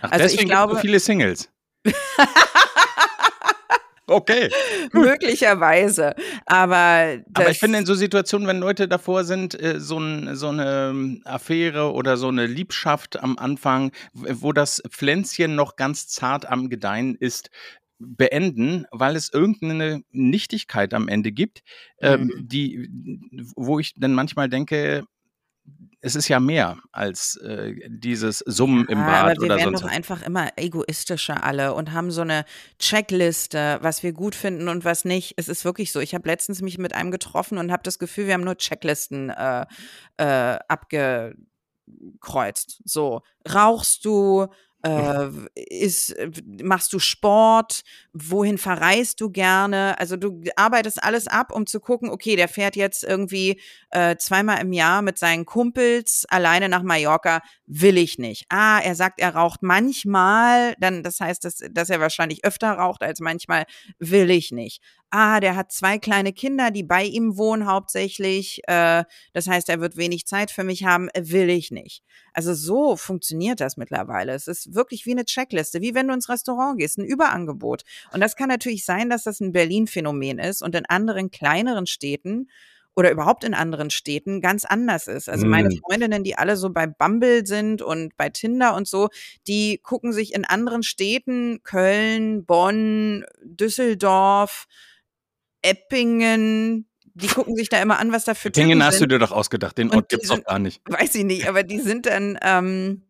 Ach, 0.00 0.12
Also 0.12 0.24
ich 0.24 0.32
deswegen 0.32 0.48
glaube- 0.48 0.72
gibt 0.72 0.76
es 0.76 0.80
so 0.80 0.86
viele 0.86 1.00
Singles. 1.00 1.50
okay. 4.10 4.50
Möglicherweise. 4.92 6.14
Aber, 6.46 7.18
Aber 7.34 7.50
ich 7.50 7.58
finde 7.58 7.78
in 7.78 7.86
so 7.86 7.94
Situationen, 7.94 8.46
wenn 8.48 8.58
Leute 8.60 8.88
davor 8.88 9.24
sind, 9.24 9.60
äh, 9.60 9.80
so, 9.80 9.98
ein, 9.98 10.36
so 10.36 10.48
eine 10.48 10.90
ähm, 10.90 11.22
Affäre 11.24 11.92
oder 11.92 12.16
so 12.16 12.28
eine 12.28 12.46
Liebschaft 12.46 13.22
am 13.22 13.38
Anfang, 13.38 13.92
wo 14.12 14.52
das 14.52 14.82
Pflänzchen 14.90 15.54
noch 15.54 15.76
ganz 15.76 16.08
zart 16.08 16.46
am 16.46 16.68
Gedeihen 16.68 17.14
ist, 17.14 17.50
beenden, 17.98 18.86
weil 18.92 19.14
es 19.14 19.30
irgendeine 19.32 20.02
Nichtigkeit 20.10 20.94
am 20.94 21.06
Ende 21.08 21.32
gibt, 21.32 21.62
ähm, 22.00 22.22
Mhm. 22.34 22.48
die, 22.48 22.88
wo 23.56 23.78
ich 23.78 23.94
dann 23.96 24.14
manchmal 24.14 24.48
denke, 24.48 25.04
es 26.02 26.16
ist 26.16 26.28
ja 26.28 26.40
mehr 26.40 26.78
als 26.92 27.36
äh, 27.36 27.74
dieses 27.88 28.38
Summen 28.38 28.86
im 28.86 28.98
Bad 28.98 29.22
aber 29.22 29.32
wir 29.32 29.42
oder 29.42 29.56
werden 29.56 29.76
sonst 29.76 29.82
doch 29.82 29.90
einfach 29.90 30.22
immer 30.22 30.48
egoistischer 30.56 31.44
alle 31.44 31.74
und 31.74 31.92
haben 31.92 32.10
so 32.10 32.22
eine 32.22 32.44
Checkliste, 32.78 33.78
was 33.82 34.02
wir 34.02 34.12
gut 34.12 34.34
finden 34.34 34.68
und 34.68 34.84
was 34.84 35.04
nicht. 35.04 35.34
Es 35.36 35.48
ist 35.48 35.64
wirklich 35.64 35.92
so. 35.92 36.00
Ich 36.00 36.14
habe 36.14 36.26
letztens 36.26 36.62
mich 36.62 36.78
mit 36.78 36.94
einem 36.94 37.10
getroffen 37.10 37.58
und 37.58 37.70
habe 37.70 37.82
das 37.82 37.98
Gefühl, 37.98 38.26
wir 38.26 38.34
haben 38.34 38.44
nur 38.44 38.56
Checklisten 38.56 39.30
äh, 39.30 39.66
äh, 40.16 40.58
abgekreuzt. 40.68 42.80
So, 42.84 43.20
rauchst 43.52 44.04
du? 44.06 44.46
Äh, 44.82 45.28
ist, 45.54 46.14
machst 46.62 46.92
du 46.92 46.98
Sport? 46.98 47.82
Wohin 48.14 48.56
verreist 48.56 49.20
du 49.20 49.30
gerne? 49.30 49.98
Also 49.98 50.16
du 50.16 50.42
arbeitest 50.56 51.02
alles 51.04 51.26
ab, 51.26 51.52
um 51.52 51.66
zu 51.66 51.80
gucken, 51.80 52.08
okay, 52.10 52.34
der 52.34 52.48
fährt 52.48 52.76
jetzt 52.76 53.04
irgendwie 53.04 53.60
äh, 53.90 54.16
zweimal 54.16 54.60
im 54.62 54.72
Jahr 54.72 55.02
mit 55.02 55.18
seinen 55.18 55.44
Kumpels 55.44 56.24
alleine 56.30 56.68
nach 56.68 56.82
Mallorca 56.82 57.40
will 57.72 57.98
ich 57.98 58.18
nicht. 58.18 58.46
Ah, 58.48 58.80
er 58.80 58.96
sagt, 58.96 59.20
er 59.20 59.36
raucht 59.36 59.62
manchmal, 59.62 60.74
dann 60.80 61.04
das 61.04 61.20
heißt, 61.20 61.44
dass, 61.44 61.58
dass 61.70 61.88
er 61.88 62.00
wahrscheinlich 62.00 62.44
öfter 62.44 62.72
raucht 62.72 63.02
als 63.02 63.20
manchmal, 63.20 63.64
will 64.00 64.28
ich 64.30 64.50
nicht. 64.50 64.82
Ah, 65.10 65.38
der 65.38 65.54
hat 65.54 65.70
zwei 65.70 65.98
kleine 65.98 66.32
Kinder, 66.32 66.72
die 66.72 66.82
bei 66.82 67.04
ihm 67.04 67.36
wohnen 67.36 67.66
hauptsächlich. 67.66 68.60
Äh, 68.66 69.04
das 69.32 69.46
heißt, 69.46 69.68
er 69.68 69.80
wird 69.80 69.96
wenig 69.96 70.26
Zeit 70.26 70.50
für 70.50 70.64
mich 70.64 70.84
haben, 70.84 71.08
will 71.16 71.48
ich 71.48 71.70
nicht. 71.70 72.02
Also 72.32 72.54
so 72.54 72.96
funktioniert 72.96 73.60
das 73.60 73.76
mittlerweile. 73.76 74.34
Es 74.34 74.48
ist 74.48 74.74
wirklich 74.74 75.06
wie 75.06 75.12
eine 75.12 75.24
Checkliste, 75.24 75.80
wie 75.80 75.94
wenn 75.94 76.08
du 76.08 76.14
ins 76.14 76.28
Restaurant 76.28 76.76
gehst, 76.78 76.98
ein 76.98 77.04
Überangebot. 77.04 77.84
Und 78.12 78.20
das 78.20 78.34
kann 78.34 78.48
natürlich 78.48 78.84
sein, 78.84 79.10
dass 79.10 79.22
das 79.22 79.38
ein 79.38 79.52
Berlin-Phänomen 79.52 80.40
ist 80.40 80.60
und 80.60 80.74
in 80.74 80.86
anderen 80.86 81.30
kleineren 81.30 81.86
Städten 81.86 82.48
oder 83.00 83.10
überhaupt 83.10 83.44
in 83.44 83.54
anderen 83.54 83.88
Städten 83.88 84.42
ganz 84.42 84.66
anders 84.66 85.06
ist. 85.06 85.30
Also 85.30 85.46
meine 85.46 85.70
Mm. 85.70 85.78
Freundinnen, 85.78 86.22
die 86.22 86.36
alle 86.36 86.58
so 86.58 86.68
bei 86.68 86.86
Bumble 86.86 87.46
sind 87.46 87.80
und 87.80 88.14
bei 88.18 88.28
Tinder 88.28 88.74
und 88.74 88.86
so, 88.86 89.08
die 89.46 89.80
gucken 89.82 90.12
sich 90.12 90.34
in 90.34 90.44
anderen 90.44 90.82
Städten, 90.82 91.62
Köln, 91.62 92.44
Bonn, 92.44 93.24
Düsseldorf, 93.42 94.66
Eppingen, 95.62 96.86
die 97.14 97.28
gucken 97.28 97.56
sich 97.56 97.70
da 97.70 97.80
immer 97.80 97.98
an, 97.98 98.12
was 98.12 98.26
da 98.26 98.34
für 98.34 98.50
Dingen 98.50 98.72
Typen 98.72 98.84
hast 98.84 99.00
du 99.00 99.06
dir 99.06 99.18
doch 99.18 99.32
ausgedacht, 99.32 99.78
den 99.78 99.90
Ort 99.90 100.12
die 100.12 100.16
gibt's 100.16 100.28
doch 100.28 100.44
gar 100.44 100.58
nicht. 100.58 100.82
Weiß 100.84 101.14
ich 101.14 101.24
nicht, 101.24 101.48
aber 101.48 101.62
die 101.62 101.80
sind 101.80 102.04
dann, 102.04 102.38
ähm, 102.42 103.06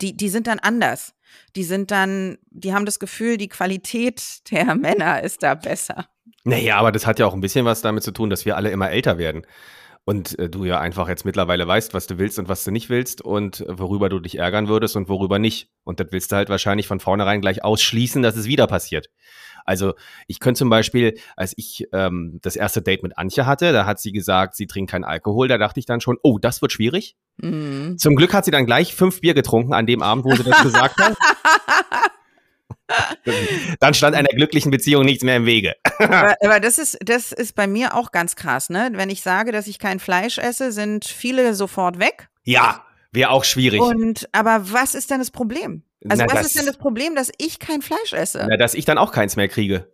die, 0.00 0.16
die 0.16 0.30
sind 0.30 0.46
dann 0.46 0.58
anders. 0.58 1.12
Die 1.56 1.64
sind 1.64 1.90
dann, 1.90 2.38
die 2.50 2.72
haben 2.72 2.86
das 2.86 2.98
Gefühl, 2.98 3.36
die 3.36 3.48
Qualität 3.48 4.50
der 4.50 4.74
Männer 4.74 5.22
ist 5.22 5.42
da 5.42 5.54
besser. 5.54 6.06
Naja, 6.44 6.76
aber 6.76 6.92
das 6.92 7.06
hat 7.06 7.18
ja 7.18 7.26
auch 7.26 7.34
ein 7.34 7.40
bisschen 7.40 7.64
was 7.64 7.82
damit 7.82 8.02
zu 8.02 8.12
tun, 8.12 8.30
dass 8.30 8.44
wir 8.44 8.56
alle 8.56 8.70
immer 8.70 8.90
älter 8.90 9.18
werden. 9.18 9.46
Und 10.04 10.38
äh, 10.38 10.48
du 10.48 10.64
ja 10.64 10.80
einfach 10.80 11.08
jetzt 11.08 11.24
mittlerweile 11.24 11.66
weißt, 11.66 11.92
was 11.92 12.06
du 12.06 12.18
willst 12.18 12.38
und 12.38 12.48
was 12.48 12.64
du 12.64 12.70
nicht 12.70 12.88
willst 12.88 13.20
und 13.20 13.60
äh, 13.60 13.78
worüber 13.78 14.08
du 14.08 14.18
dich 14.18 14.38
ärgern 14.38 14.66
würdest 14.68 14.96
und 14.96 15.08
worüber 15.08 15.38
nicht. 15.38 15.68
Und 15.84 16.00
das 16.00 16.08
willst 16.10 16.32
du 16.32 16.36
halt 16.36 16.48
wahrscheinlich 16.48 16.86
von 16.86 17.00
vornherein 17.00 17.40
gleich 17.40 17.62
ausschließen, 17.62 18.22
dass 18.22 18.36
es 18.36 18.46
wieder 18.46 18.66
passiert. 18.66 19.10
Also 19.70 19.94
ich 20.26 20.40
könnte 20.40 20.58
zum 20.58 20.68
Beispiel, 20.68 21.16
als 21.36 21.54
ich 21.56 21.86
ähm, 21.92 22.40
das 22.42 22.56
erste 22.56 22.82
Date 22.82 23.04
mit 23.04 23.16
Antje 23.16 23.46
hatte, 23.46 23.72
da 23.72 23.86
hat 23.86 24.00
sie 24.00 24.10
gesagt, 24.10 24.56
sie 24.56 24.66
trinkt 24.66 24.90
keinen 24.90 25.04
Alkohol. 25.04 25.46
Da 25.46 25.58
dachte 25.58 25.78
ich 25.78 25.86
dann 25.86 26.00
schon, 26.00 26.18
oh, 26.24 26.40
das 26.40 26.60
wird 26.60 26.72
schwierig. 26.72 27.14
Mhm. 27.36 27.96
Zum 27.96 28.16
Glück 28.16 28.34
hat 28.34 28.44
sie 28.44 28.50
dann 28.50 28.66
gleich 28.66 28.96
fünf 28.96 29.20
Bier 29.20 29.32
getrunken 29.32 29.72
an 29.72 29.86
dem 29.86 30.02
Abend, 30.02 30.24
wo 30.24 30.34
sie 30.34 30.42
das 30.42 30.60
gesagt 30.64 30.98
hat. 30.98 31.16
Dann 33.78 33.94
stand 33.94 34.16
einer 34.16 34.30
glücklichen 34.30 34.72
Beziehung 34.72 35.04
nichts 35.04 35.22
mehr 35.22 35.36
im 35.36 35.46
Wege. 35.46 35.76
aber, 36.00 36.34
aber 36.42 36.58
das 36.58 36.80
ist, 36.80 36.98
das 37.04 37.30
ist 37.30 37.54
bei 37.54 37.68
mir 37.68 37.94
auch 37.94 38.10
ganz 38.10 38.34
krass, 38.34 38.70
ne? 38.70 38.90
Wenn 38.94 39.08
ich 39.08 39.22
sage, 39.22 39.52
dass 39.52 39.68
ich 39.68 39.78
kein 39.78 40.00
Fleisch 40.00 40.38
esse, 40.38 40.72
sind 40.72 41.04
viele 41.04 41.54
sofort 41.54 42.00
weg. 42.00 42.28
Ja, 42.42 42.84
wäre 43.12 43.30
auch 43.30 43.44
schwierig. 43.44 43.80
Und 43.80 44.28
aber 44.32 44.72
was 44.72 44.94
ist 44.94 45.10
denn 45.10 45.18
das 45.18 45.30
Problem? 45.30 45.82
Also 46.08 46.24
Na, 46.24 46.32
was 46.32 46.46
ist 46.46 46.58
denn 46.58 46.66
das 46.66 46.78
Problem, 46.78 47.14
dass 47.14 47.30
ich 47.38 47.58
kein 47.58 47.82
Fleisch 47.82 48.12
esse? 48.12 48.46
Na, 48.48 48.56
dass 48.56 48.74
ich 48.74 48.84
dann 48.84 48.98
auch 48.98 49.12
keins 49.12 49.36
mehr 49.36 49.48
kriege. 49.48 49.86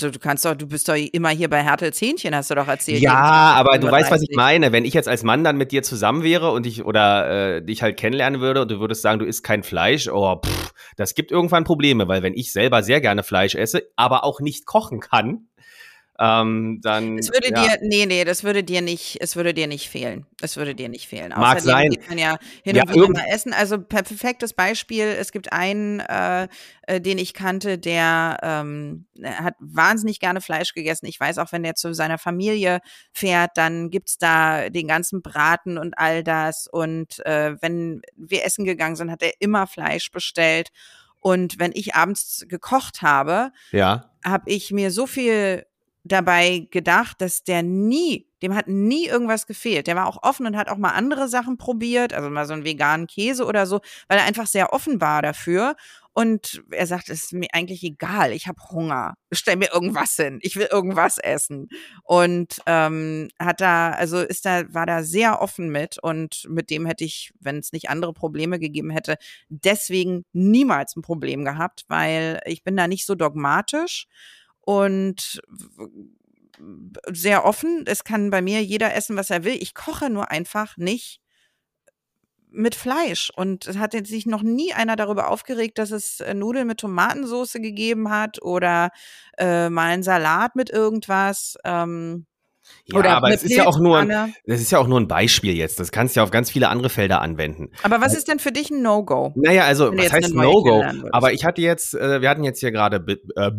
Du, 0.00 0.10
du 0.10 0.18
kannst 0.18 0.46
doch, 0.46 0.54
du 0.54 0.66
bist 0.66 0.88
doch 0.88 0.94
immer 0.94 1.28
hier 1.28 1.50
bei 1.50 1.62
Hertels 1.62 2.00
Hähnchen, 2.00 2.34
hast 2.34 2.50
du 2.50 2.54
doch 2.54 2.68
erzählt. 2.68 3.02
Ja, 3.02 3.12
aber 3.12 3.76
du 3.76 3.90
weißt, 3.90 4.10
was 4.10 4.22
ich 4.22 4.28
30. 4.28 4.36
meine. 4.36 4.72
Wenn 4.72 4.86
ich 4.86 4.94
jetzt 4.94 5.08
als 5.08 5.22
Mann 5.22 5.44
dann 5.44 5.58
mit 5.58 5.72
dir 5.72 5.82
zusammen 5.82 6.22
wäre 6.22 6.52
und 6.52 6.66
ich 6.66 6.84
oder 6.86 7.56
äh, 7.56 7.62
dich 7.62 7.82
halt 7.82 7.98
kennenlernen 7.98 8.40
würde 8.40 8.62
und 8.62 8.70
du 8.70 8.80
würdest 8.80 9.02
sagen, 9.02 9.18
du 9.18 9.26
isst 9.26 9.44
kein 9.44 9.62
Fleisch, 9.62 10.08
oh, 10.08 10.40
pff, 10.42 10.72
das 10.96 11.14
gibt 11.14 11.30
irgendwann 11.30 11.64
Probleme, 11.64 12.08
weil 12.08 12.22
wenn 12.22 12.32
ich 12.32 12.52
selber 12.52 12.82
sehr 12.82 13.02
gerne 13.02 13.22
Fleisch 13.22 13.54
esse, 13.54 13.82
aber 13.96 14.24
auch 14.24 14.40
nicht 14.40 14.64
kochen 14.64 15.00
kann, 15.00 15.48
ähm, 16.20 16.80
dann. 16.82 17.18
Es 17.18 17.32
würde 17.32 17.48
ja. 17.50 17.62
dir, 17.62 17.78
nee, 17.80 18.04
nee, 18.04 18.24
das 18.24 18.44
würde 18.44 18.62
dir 18.62 18.82
nicht, 18.82 19.16
es 19.20 19.36
würde 19.36 19.54
dir 19.54 19.66
nicht 19.66 19.88
fehlen. 19.88 20.26
Es 20.42 20.56
würde 20.58 20.74
dir 20.74 20.90
nicht 20.90 21.08
fehlen. 21.08 21.30
Mag 21.30 21.56
Außerdem 21.56 21.62
sein. 21.62 21.90
geht 21.90 22.08
man 22.10 22.18
ja 22.18 22.36
hin 22.62 22.76
Ja, 22.76 22.82
und 22.82 22.94
wieder 22.94 23.08
mal 23.08 23.24
essen. 23.30 23.54
Also 23.54 23.78
per- 23.80 24.02
perfektes 24.02 24.52
Beispiel, 24.52 25.06
es 25.06 25.32
gibt 25.32 25.52
einen, 25.52 26.00
äh, 26.00 26.48
äh, 26.82 27.00
den 27.00 27.16
ich 27.16 27.32
kannte, 27.32 27.78
der 27.78 28.36
ähm, 28.42 29.06
hat 29.24 29.54
wahnsinnig 29.60 30.20
gerne 30.20 30.42
Fleisch 30.42 30.74
gegessen. 30.74 31.06
Ich 31.06 31.18
weiß 31.18 31.38
auch, 31.38 31.52
wenn 31.52 31.62
der 31.62 31.74
zu 31.74 31.94
seiner 31.94 32.18
Familie 32.18 32.80
fährt, 33.12 33.52
dann 33.56 33.88
gibt's 33.90 34.18
da 34.18 34.68
den 34.68 34.88
ganzen 34.88 35.22
Braten 35.22 35.78
und 35.78 35.96
all 35.96 36.22
das. 36.22 36.66
Und 36.70 37.24
äh, 37.24 37.54
wenn 37.62 38.02
wir 38.14 38.44
essen 38.44 38.66
gegangen 38.66 38.96
sind, 38.96 39.10
hat 39.10 39.22
er 39.22 39.32
immer 39.40 39.66
Fleisch 39.66 40.10
bestellt. 40.10 40.68
Und 41.18 41.58
wenn 41.58 41.72
ich 41.74 41.94
abends 41.94 42.44
gekocht 42.48 43.02
habe, 43.02 43.52
Ja. 43.72 44.10
habe 44.24 44.50
ich 44.50 44.70
mir 44.70 44.90
so 44.90 45.06
viel 45.06 45.64
dabei 46.12 46.66
gedacht, 46.70 47.20
dass 47.20 47.44
der 47.44 47.62
nie, 47.62 48.26
dem 48.42 48.54
hat 48.54 48.68
nie 48.68 49.06
irgendwas 49.06 49.46
gefehlt. 49.46 49.86
Der 49.86 49.96
war 49.96 50.06
auch 50.06 50.22
offen 50.22 50.46
und 50.46 50.56
hat 50.56 50.68
auch 50.68 50.76
mal 50.76 50.90
andere 50.90 51.28
Sachen 51.28 51.56
probiert, 51.56 52.12
also 52.12 52.30
mal 52.30 52.46
so 52.46 52.52
einen 52.52 52.64
veganen 52.64 53.06
Käse 53.06 53.44
oder 53.44 53.66
so, 53.66 53.80
weil 54.08 54.18
er 54.18 54.24
einfach 54.24 54.46
sehr 54.46 54.72
offen 54.72 55.00
war 55.00 55.22
dafür. 55.22 55.76
Und 56.12 56.62
er 56.70 56.88
sagt, 56.88 57.08
es 57.08 57.24
ist 57.24 57.32
mir 57.32 57.46
eigentlich 57.52 57.84
egal, 57.84 58.32
ich 58.32 58.48
habe 58.48 58.60
Hunger. 58.70 59.14
Stell 59.32 59.54
mir 59.56 59.72
irgendwas 59.72 60.16
hin, 60.16 60.40
ich 60.42 60.56
will 60.56 60.68
irgendwas 60.70 61.18
essen. 61.18 61.68
Und 62.02 62.60
ähm, 62.66 63.28
hat 63.38 63.60
da, 63.60 63.92
also 63.92 64.18
ist 64.18 64.44
da, 64.44 64.64
war 64.74 64.86
da 64.86 65.04
sehr 65.04 65.40
offen 65.40 65.70
mit 65.70 65.98
und 66.02 66.46
mit 66.48 66.70
dem 66.70 66.84
hätte 66.84 67.04
ich, 67.04 67.32
wenn 67.38 67.58
es 67.58 67.72
nicht 67.72 67.90
andere 67.90 68.12
Probleme 68.12 68.58
gegeben 68.58 68.90
hätte, 68.90 69.16
deswegen 69.48 70.24
niemals 70.32 70.96
ein 70.96 71.02
Problem 71.02 71.44
gehabt, 71.44 71.84
weil 71.86 72.40
ich 72.44 72.64
bin 72.64 72.76
da 72.76 72.88
nicht 72.88 73.06
so 73.06 73.14
dogmatisch 73.14 74.08
und 74.70 75.42
sehr 77.10 77.44
offen. 77.44 77.82
Es 77.86 78.04
kann 78.04 78.30
bei 78.30 78.40
mir 78.40 78.62
jeder 78.62 78.94
essen, 78.94 79.16
was 79.16 79.30
er 79.30 79.42
will. 79.42 79.56
Ich 79.60 79.74
koche 79.74 80.10
nur 80.10 80.30
einfach 80.30 80.76
nicht 80.76 81.20
mit 82.50 82.76
Fleisch. 82.76 83.32
Und 83.34 83.66
es 83.66 83.78
hat 83.78 83.94
sich 84.06 84.26
noch 84.26 84.42
nie 84.42 84.72
einer 84.72 84.94
darüber 84.94 85.28
aufgeregt, 85.28 85.78
dass 85.78 85.90
es 85.90 86.20
äh, 86.20 86.34
Nudeln 86.34 86.68
mit 86.68 86.78
Tomatensauce 86.78 87.54
gegeben 87.54 88.10
hat 88.10 88.40
oder 88.42 88.90
äh, 89.38 89.68
mal 89.70 89.90
einen 89.90 90.04
Salat 90.04 90.54
mit 90.54 90.70
irgendwas. 90.70 91.56
Ähm, 91.64 92.26
Ja, 92.86 92.98
oder 92.98 93.16
aber 93.16 93.30
es 93.32 93.42
ist 93.42 93.52
ja 93.54 93.66
auch 93.66 93.78
nur, 93.78 93.98
ein, 93.98 94.34
das 94.46 94.60
ist 94.60 94.70
ja 94.72 94.78
auch 94.78 94.86
nur 94.86 95.00
ein 95.00 95.08
Beispiel 95.08 95.56
jetzt. 95.56 95.78
Das 95.80 95.92
kannst 95.92 96.14
du 96.14 96.20
ja 96.20 96.24
auf 96.24 96.30
ganz 96.30 96.50
viele 96.50 96.68
andere 96.68 96.88
Felder 96.90 97.20
anwenden. 97.20 97.70
Aber 97.82 98.00
was 98.00 98.14
ist 98.14 98.28
denn 98.28 98.38
für 98.38 98.52
dich 98.52 98.70
ein 98.70 98.82
No-Go? 98.82 99.32
Naja, 99.36 99.64
also, 99.64 99.96
was 99.96 100.12
heißt 100.12 100.34
No-Go? 100.34 100.84
Aber 101.12 101.32
ich 101.32 101.44
hatte 101.44 101.62
jetzt, 101.62 101.94
äh, 101.94 102.20
wir 102.20 102.28
hatten 102.28 102.44
jetzt 102.44 102.60
hier 102.60 102.70
gerade 102.72 102.96
äh, 103.36 103.50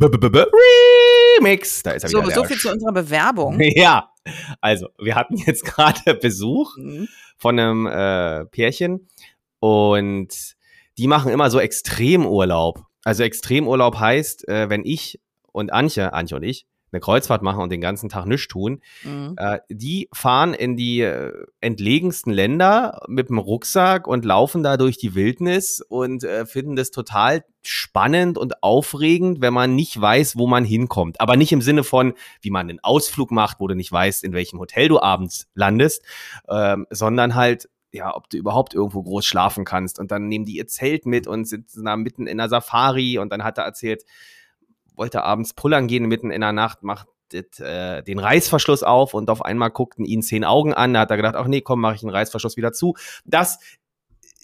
Remix. 1.39 1.83
Da 1.83 1.91
ist 1.91 2.03
er 2.03 2.09
So, 2.09 2.21
wieder. 2.23 2.31
so 2.35 2.43
viel 2.43 2.57
zu 2.57 2.71
unserer 2.71 2.93
Bewerbung. 2.93 3.59
Ja, 3.75 4.09
also, 4.59 4.89
wir 4.99 5.15
hatten 5.15 5.35
jetzt 5.37 5.65
gerade 5.65 6.13
Besuch 6.15 6.75
Mhm. 6.77 7.07
von 7.37 7.57
einem 7.59 7.87
äh, 7.87 8.45
Pärchen 8.45 9.07
und 9.59 10.29
die 10.97 11.07
machen 11.07 11.31
immer 11.31 11.49
so 11.49 11.59
Extremurlaub. 11.59 12.83
Also 13.03 13.23
Extremurlaub 13.23 13.97
heißt, 13.99 14.47
äh, 14.47 14.69
wenn 14.69 14.85
ich 14.85 15.19
und 15.51 15.73
Antje, 15.73 16.13
Antje 16.13 16.37
und 16.37 16.43
ich, 16.43 16.67
eine 16.91 16.99
Kreuzfahrt 16.99 17.41
machen 17.41 17.61
und 17.61 17.71
den 17.71 17.81
ganzen 17.81 18.09
Tag 18.09 18.25
nichts 18.25 18.47
tun, 18.47 18.81
Mhm. 19.03 19.35
äh, 19.37 19.59
die 19.69 20.09
fahren 20.13 20.53
in 20.53 20.75
die 20.75 21.01
äh, 21.01 21.31
entlegensten 21.61 22.31
Länder 22.31 23.01
mit 23.07 23.29
dem 23.29 23.37
Rucksack 23.37 24.07
und 24.07 24.25
laufen 24.25 24.63
da 24.63 24.77
durch 24.77 24.97
die 24.97 25.15
Wildnis 25.15 25.81
und 25.87 26.23
äh, 26.23 26.45
finden 26.45 26.75
das 26.75 26.91
total 26.91 27.43
spannend 27.63 28.37
und 28.37 28.63
aufregend, 28.63 29.39
wenn 29.41 29.53
man 29.53 29.75
nicht 29.75 29.99
weiß, 29.99 30.37
wo 30.37 30.47
man 30.47 30.65
hinkommt. 30.65 31.21
Aber 31.21 31.35
nicht 31.37 31.51
im 31.51 31.61
Sinne 31.61 31.83
von, 31.83 32.13
wie 32.41 32.49
man 32.49 32.69
einen 32.69 32.79
Ausflug 32.83 33.31
macht, 33.31 33.59
wo 33.59 33.67
du 33.67 33.75
nicht 33.75 33.91
weißt, 33.91 34.23
in 34.23 34.33
welchem 34.33 34.59
Hotel 34.59 34.87
du 34.87 34.99
abends 34.99 35.47
landest, 35.53 36.03
ähm, 36.49 36.87
sondern 36.89 37.35
halt, 37.35 37.69
ja, 37.93 38.15
ob 38.15 38.29
du 38.29 38.37
überhaupt 38.37 38.73
irgendwo 38.73 39.03
groß 39.03 39.25
schlafen 39.25 39.63
kannst. 39.65 39.99
Und 39.99 40.11
dann 40.11 40.27
nehmen 40.27 40.45
die 40.45 40.57
ihr 40.57 40.67
Zelt 40.67 41.05
mit 41.05 41.27
und 41.27 41.45
sitzen 41.45 41.85
da 41.85 41.95
mitten 41.97 42.25
in 42.25 42.37
der 42.37 42.49
Safari 42.49 43.17
und 43.19 43.31
dann 43.31 43.43
hat 43.43 43.57
er 43.57 43.65
erzählt, 43.65 44.03
wollte 44.95 45.23
abends 45.23 45.53
pullern 45.53 45.87
gehen 45.87 46.05
mitten 46.07 46.31
in 46.31 46.41
der 46.41 46.51
Nacht, 46.51 46.83
macht 46.83 47.07
äh, 47.33 48.03
den 48.03 48.19
Reißverschluss 48.19 48.83
auf 48.83 49.13
und 49.13 49.29
auf 49.29 49.43
einmal 49.43 49.71
guckten 49.71 50.05
ihn 50.05 50.21
zehn 50.21 50.43
Augen 50.43 50.73
an. 50.73 50.93
Da 50.93 51.01
hat 51.01 51.11
er 51.11 51.17
gedacht, 51.17 51.35
ach 51.35 51.47
nee, 51.47 51.61
komm, 51.61 51.81
mache 51.81 51.95
ich 51.95 52.01
den 52.01 52.09
Reißverschluss 52.09 52.57
wieder 52.57 52.73
zu. 52.73 52.95
Das 53.25 53.59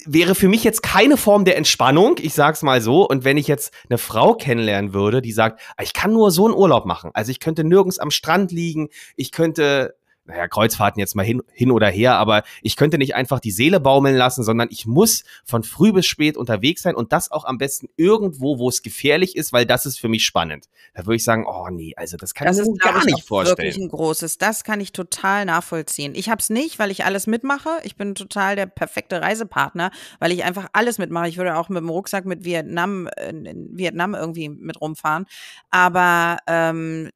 wäre 0.05 0.35
für 0.35 0.47
mich 0.47 0.63
jetzt 0.63 0.83
keine 0.83 1.17
Form 1.17 1.43
der 1.43 1.57
Entspannung, 1.57 2.17
ich 2.21 2.33
sag's 2.33 2.61
mal 2.61 2.81
so. 2.81 3.07
Und 3.07 3.23
wenn 3.23 3.37
ich 3.37 3.47
jetzt 3.47 3.73
eine 3.89 3.97
Frau 3.97 4.35
kennenlernen 4.35 4.93
würde, 4.93 5.21
die 5.21 5.31
sagt, 5.31 5.61
ah, 5.75 5.83
ich 5.83 5.93
kann 5.93 6.13
nur 6.13 6.31
so 6.31 6.45
einen 6.45 6.55
Urlaub 6.55 6.85
machen. 6.85 7.11
Also 7.13 7.31
ich 7.31 7.39
könnte 7.39 7.63
nirgends 7.63 7.99
am 7.99 8.11
Strand 8.11 8.51
liegen, 8.51 8.89
ich 9.15 9.31
könnte 9.31 9.95
naja, 10.27 10.47
Kreuzfahrten 10.47 10.99
jetzt 10.99 11.15
mal 11.15 11.25
hin, 11.25 11.41
hin 11.53 11.71
oder 11.71 11.87
her, 11.89 12.15
aber 12.15 12.43
ich 12.61 12.75
könnte 12.75 12.97
nicht 12.97 13.15
einfach 13.15 13.39
die 13.39 13.51
Seele 13.51 13.79
baumeln 13.79 14.15
lassen, 14.15 14.43
sondern 14.43 14.67
ich 14.71 14.85
muss 14.85 15.23
von 15.45 15.63
früh 15.63 15.93
bis 15.93 16.05
spät 16.05 16.37
unterwegs 16.37 16.81
sein 16.81 16.95
und 16.95 17.13
das 17.13 17.31
auch 17.31 17.45
am 17.45 17.57
besten 17.57 17.87
irgendwo, 17.95 18.59
wo 18.59 18.69
es 18.69 18.81
gefährlich 18.81 19.35
ist, 19.35 19.53
weil 19.53 19.65
das 19.65 19.85
ist 19.85 19.99
für 19.99 20.09
mich 20.09 20.25
spannend. 20.25 20.67
Da 20.93 21.05
würde 21.05 21.15
ich 21.15 21.23
sagen, 21.23 21.45
oh 21.47 21.67
nee, 21.71 21.93
also 21.95 22.17
das 22.17 22.33
kann 22.33 22.47
Das 22.47 22.57
ich 22.57 22.63
ist 22.63 22.69
mir 22.69 22.77
gar 22.77 23.05
nicht 23.05 23.23
vorstellen. 23.25 23.57
wirklich 23.57 23.77
ein 23.77 23.89
großes. 23.89 24.37
Das 24.37 24.63
kann 24.63 24.81
ich 24.81 24.91
total 24.91 25.45
nachvollziehen. 25.45 26.13
Ich 26.15 26.29
habe 26.29 26.39
es 26.41 26.49
nicht, 26.49 26.77
weil 26.79 26.91
ich 26.91 27.05
alles 27.05 27.27
mitmache. 27.27 27.69
Ich 27.83 27.95
bin 27.95 28.15
total 28.15 28.55
der 28.55 28.65
perfekte 28.65 29.21
Reisepartner, 29.21 29.91
weil 30.19 30.31
ich 30.31 30.43
einfach 30.43 30.67
alles 30.73 30.97
mitmache. 30.97 31.29
Ich 31.29 31.37
würde 31.37 31.55
auch 31.57 31.69
mit 31.69 31.79
dem 31.79 31.89
Rucksack 31.89 32.25
mit 32.25 32.43
Vietnam 32.43 33.07
äh, 33.15 33.29
in 33.29 33.77
Vietnam 33.77 34.13
irgendwie 34.13 34.49
mit 34.49 34.81
rumfahren. 34.81 35.25
Aber 35.71 36.37
ähm, 36.47 37.09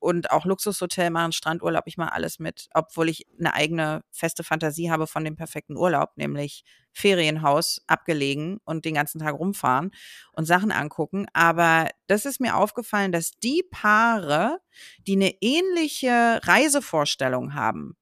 und 0.00 0.30
auch 0.30 0.44
Luxushotel 0.44 1.10
machen, 1.10 1.32
Strandurlaub, 1.32 1.84
ich 1.86 1.96
mache 1.96 2.12
alles 2.12 2.38
mit, 2.38 2.68
obwohl 2.74 3.08
ich 3.08 3.26
eine 3.38 3.54
eigene 3.54 4.02
feste 4.10 4.44
Fantasie 4.44 4.90
habe 4.90 5.06
von 5.06 5.24
dem 5.24 5.36
perfekten 5.36 5.76
Urlaub, 5.76 6.10
nämlich 6.16 6.64
Ferienhaus 6.92 7.82
abgelegen 7.86 8.58
und 8.64 8.84
den 8.84 8.94
ganzen 8.94 9.18
Tag 9.20 9.34
rumfahren 9.38 9.90
und 10.32 10.46
Sachen 10.46 10.72
angucken. 10.72 11.26
Aber 11.34 11.88
das 12.06 12.24
ist 12.24 12.40
mir 12.40 12.56
aufgefallen, 12.56 13.12
dass 13.12 13.32
die 13.32 13.62
Paare, 13.70 14.58
die 15.06 15.14
eine 15.16 15.34
ähnliche 15.40 16.40
Reisevorstellung 16.44 17.54
haben, 17.54 17.96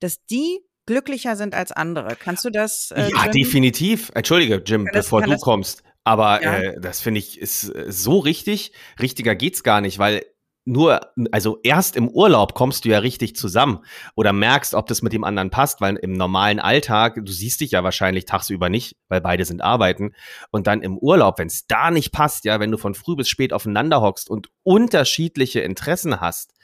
dass 0.00 0.24
die 0.26 0.60
glücklicher 0.86 1.36
sind 1.36 1.54
als 1.54 1.72
andere. 1.72 2.16
Kannst 2.16 2.44
du 2.44 2.50
das? 2.50 2.90
Äh, 2.90 3.10
ja, 3.10 3.22
Jim? 3.24 3.32
definitiv. 3.32 4.10
Entschuldige, 4.14 4.62
Jim, 4.64 4.86
das- 4.92 5.06
bevor 5.06 5.22
du 5.22 5.36
kommst. 5.38 5.82
Aber 6.06 6.42
Ja. 6.42 6.58
äh, 6.58 6.80
das 6.80 7.00
finde 7.00 7.20
ich 7.20 7.38
ist 7.40 7.64
äh, 7.74 7.90
so 7.90 8.18
richtig. 8.18 8.72
Richtiger 9.00 9.34
geht's 9.34 9.62
gar 9.62 9.80
nicht, 9.80 9.98
weil 9.98 10.22
nur, 10.64 11.00
also 11.30 11.58
erst 11.62 11.94
im 11.96 12.08
Urlaub 12.08 12.54
kommst 12.54 12.84
du 12.84 12.88
ja 12.88 12.98
richtig 12.98 13.36
zusammen 13.36 13.80
oder 14.14 14.32
merkst, 14.32 14.74
ob 14.74 14.86
das 14.86 15.02
mit 15.02 15.12
dem 15.12 15.24
anderen 15.24 15.50
passt, 15.50 15.80
weil 15.80 15.96
im 15.96 16.12
normalen 16.12 16.58
Alltag, 16.58 17.20
du 17.22 17.32
siehst 17.32 17.60
dich 17.60 17.72
ja 17.72 17.84
wahrscheinlich 17.84 18.24
tagsüber 18.24 18.70
nicht, 18.70 18.96
weil 19.08 19.20
beide 19.20 19.44
sind 19.44 19.62
arbeiten. 19.62 20.12
Und 20.50 20.66
dann 20.66 20.80
im 20.80 20.96
Urlaub, 20.96 21.38
wenn 21.38 21.48
es 21.48 21.66
da 21.66 21.90
nicht 21.90 22.12
passt, 22.12 22.44
ja, 22.44 22.60
wenn 22.60 22.70
du 22.70 22.78
von 22.78 22.94
früh 22.94 23.14
bis 23.14 23.28
spät 23.28 23.52
aufeinander 23.52 24.00
hockst 24.00 24.30
und 24.30 24.48
unterschiedliche 24.62 25.60
Interessen 25.60 26.20
hast, 26.20 26.54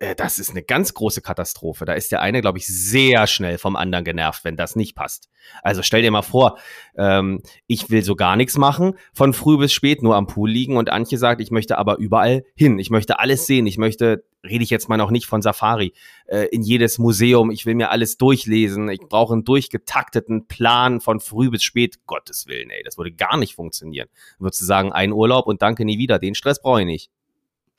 äh, 0.00 0.14
das 0.16 0.38
ist 0.38 0.50
eine 0.50 0.62
ganz 0.62 0.94
große 0.94 1.20
Katastrophe. 1.20 1.84
Da 1.84 1.92
ist 1.92 2.10
der 2.10 2.22
eine, 2.22 2.40
glaube 2.40 2.58
ich, 2.58 2.66
sehr 2.66 3.26
schnell 3.26 3.58
vom 3.58 3.76
anderen 3.76 4.04
genervt, 4.04 4.44
wenn 4.44 4.56
das 4.56 4.74
nicht 4.74 4.96
passt. 4.96 5.28
Also 5.62 5.82
stell 5.82 6.02
dir 6.02 6.10
mal 6.10 6.22
vor, 6.22 6.58
ähm, 6.96 7.42
ich 7.66 7.90
will 7.90 8.02
so 8.02 8.16
gar 8.16 8.36
nichts 8.36 8.56
machen, 8.56 8.94
von 9.12 9.32
früh 9.32 9.58
bis 9.58 9.72
spät 9.72 10.02
nur 10.02 10.16
am 10.16 10.26
Pool 10.26 10.50
liegen 10.50 10.76
und 10.76 10.90
Antje 10.90 11.18
sagt, 11.18 11.40
ich 11.40 11.50
möchte 11.50 11.78
aber 11.78 11.98
überall 11.98 12.44
hin. 12.54 12.78
Ich 12.78 12.90
möchte 12.90 13.18
alles 13.18 13.46
sehen. 13.46 13.66
Ich 13.66 13.76
möchte, 13.76 14.24
rede 14.42 14.64
ich 14.64 14.70
jetzt 14.70 14.88
mal 14.88 14.96
noch 14.96 15.10
nicht 15.10 15.26
von 15.26 15.42
Safari, 15.42 15.92
äh, 16.26 16.46
in 16.46 16.62
jedes 16.62 16.98
Museum. 16.98 17.50
Ich 17.50 17.66
will 17.66 17.74
mir 17.74 17.90
alles 17.90 18.16
durchlesen. 18.16 18.88
Ich 18.88 19.00
brauche 19.00 19.34
einen 19.34 19.44
durchgetakteten 19.44 20.46
Plan 20.46 21.00
von 21.00 21.20
früh 21.20 21.50
bis 21.50 21.62
spät. 21.62 22.06
Gottes 22.06 22.46
Willen, 22.46 22.70
ey, 22.70 22.82
das 22.84 22.96
würde 22.96 23.12
gar 23.12 23.36
nicht 23.36 23.54
funktionieren. 23.54 24.08
Würdest 24.38 24.62
du 24.62 24.64
sagen, 24.64 24.92
ein 24.92 25.12
Urlaub 25.12 25.46
und 25.46 25.60
danke 25.60 25.84
nie 25.84 25.98
wieder. 25.98 26.18
Den 26.18 26.34
Stress 26.34 26.62
brauche 26.62 26.80
ich 26.80 26.86
nicht. 26.86 27.10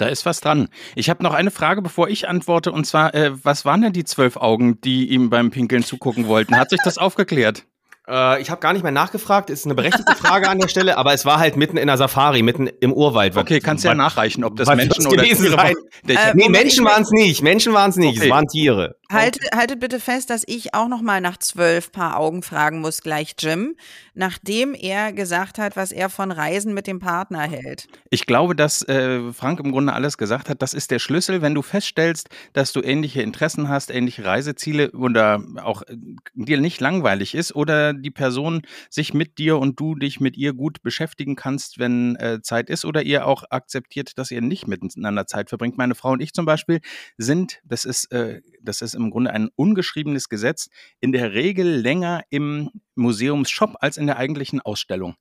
Da 0.01 0.07
ist 0.07 0.25
was 0.25 0.41
dran. 0.41 0.67
Ich 0.95 1.11
habe 1.11 1.21
noch 1.21 1.35
eine 1.35 1.51
Frage, 1.51 1.83
bevor 1.83 2.09
ich 2.09 2.27
antworte, 2.27 2.71
und 2.71 2.87
zwar, 2.87 3.13
äh, 3.13 3.33
was 3.43 3.65
waren 3.65 3.83
denn 3.83 3.93
die 3.93 4.03
zwölf 4.03 4.35
Augen, 4.35 4.81
die 4.81 5.05
ihm 5.11 5.29
beim 5.29 5.51
Pinkeln 5.51 5.83
zugucken 5.83 6.25
wollten? 6.25 6.57
Hat 6.57 6.71
sich 6.71 6.79
das 6.83 6.97
aufgeklärt? 6.97 7.65
Äh, 8.07 8.41
ich 8.41 8.49
habe 8.49 8.59
gar 8.59 8.73
nicht 8.73 8.81
mehr 8.81 8.91
nachgefragt, 8.91 9.51
ist 9.51 9.65
eine 9.65 9.75
berechtigte 9.75 10.15
Frage 10.15 10.49
an 10.49 10.57
der 10.57 10.69
Stelle, 10.69 10.97
aber 10.97 11.13
es 11.13 11.23
war 11.23 11.37
halt 11.37 11.55
mitten 11.55 11.77
in 11.77 11.85
der 11.85 11.97
Safari, 11.97 12.41
mitten 12.41 12.65
im 12.65 12.91
Urwald. 12.91 13.37
Okay, 13.37 13.59
kannst 13.59 13.85
ja 13.85 13.93
nachreichen, 13.93 14.43
ob 14.43 14.55
das 14.55 14.67
Menschen 14.67 15.05
oder 15.05 15.17
gewesen 15.21 15.45
Tiere 15.45 15.55
sein? 15.55 15.75
waren. 16.07 16.17
Äh, 16.17 16.33
Nee, 16.33 16.49
Menschen 16.49 16.83
waren 16.83 17.03
es 17.03 17.11
nicht. 17.11 17.43
Menschen 17.43 17.73
waren 17.73 17.91
es 17.91 17.97
nicht. 17.97 18.17
Okay. 18.17 18.25
Es 18.25 18.31
waren 18.31 18.47
Tiere. 18.47 18.95
Haltet, 19.11 19.55
haltet 19.55 19.79
bitte 19.79 19.99
fest, 19.99 20.31
dass 20.31 20.43
ich 20.47 20.73
auch 20.73 20.87
noch 20.87 21.01
mal 21.01 21.21
nach 21.21 21.37
zwölf 21.37 21.91
Paar 21.91 22.17
Augen 22.17 22.41
fragen 22.41 22.81
muss, 22.81 23.01
gleich 23.01 23.35
Jim, 23.37 23.75
nachdem 24.13 24.73
er 24.73 25.13
gesagt 25.13 25.57
hat, 25.57 25.75
was 25.75 25.91
er 25.91 26.09
von 26.09 26.31
Reisen 26.31 26.73
mit 26.73 26.87
dem 26.87 26.99
Partner 26.99 27.41
hält. 27.41 27.87
Ich 28.09 28.25
glaube, 28.25 28.55
dass 28.55 28.87
äh, 28.87 29.31
Frank 29.31 29.59
im 29.59 29.71
Grunde 29.71 29.93
alles 29.93 30.17
gesagt 30.17 30.49
hat. 30.49 30.61
Das 30.61 30.73
ist 30.73 30.91
der 30.91 30.99
Schlüssel, 30.99 31.41
wenn 31.41 31.55
du 31.55 31.61
feststellst, 31.61 32.29
dass 32.53 32.73
du 32.73 32.81
ähnliche 32.81 33.21
Interessen 33.21 33.69
hast, 33.69 33.89
ähnliche 33.89 34.25
Reiseziele 34.25 34.91
oder 34.91 35.43
auch 35.63 35.83
äh, 35.83 35.95
dir 36.33 36.59
nicht 36.59 36.81
langweilig 36.81 37.35
ist 37.35 37.55
oder 37.55 37.93
die 37.93 38.11
Person 38.11 38.61
sich 38.89 39.13
mit 39.13 39.37
dir 39.37 39.57
und 39.57 39.79
du 39.79 39.95
dich 39.95 40.19
mit 40.19 40.37
ihr 40.37 40.53
gut 40.53 40.81
beschäftigen 40.81 41.35
kannst, 41.35 41.79
wenn 41.79 42.15
äh, 42.17 42.41
Zeit 42.41 42.69
ist 42.69 42.85
oder 42.85 43.03
ihr 43.03 43.25
auch 43.25 43.43
akzeptiert, 43.49 44.17
dass 44.17 44.31
ihr 44.31 44.41
nicht 44.41 44.67
miteinander 44.67 45.25
Zeit 45.25 45.49
verbringt. 45.49 45.77
Meine 45.77 45.95
Frau 45.95 46.11
und 46.11 46.21
ich 46.21 46.33
zum 46.33 46.45
Beispiel 46.45 46.81
sind, 47.17 47.59
das 47.63 47.85
ist, 47.85 48.11
äh, 48.11 48.41
das 48.61 48.81
ist 48.81 48.93
im 48.93 49.09
Grunde 49.09 49.31
ein 49.31 49.49
ungeschriebenes 49.55 50.27
Gesetz, 50.27 50.67
in 50.99 51.11
der 51.11 51.33
Regel 51.33 51.67
länger 51.67 52.23
im 52.29 52.69
Museumsshop 52.95 53.75
als 53.79 53.97
in 53.97 54.07
der 54.07 54.17
eigentlichen 54.17 54.61
Ausstellung. 54.61 55.15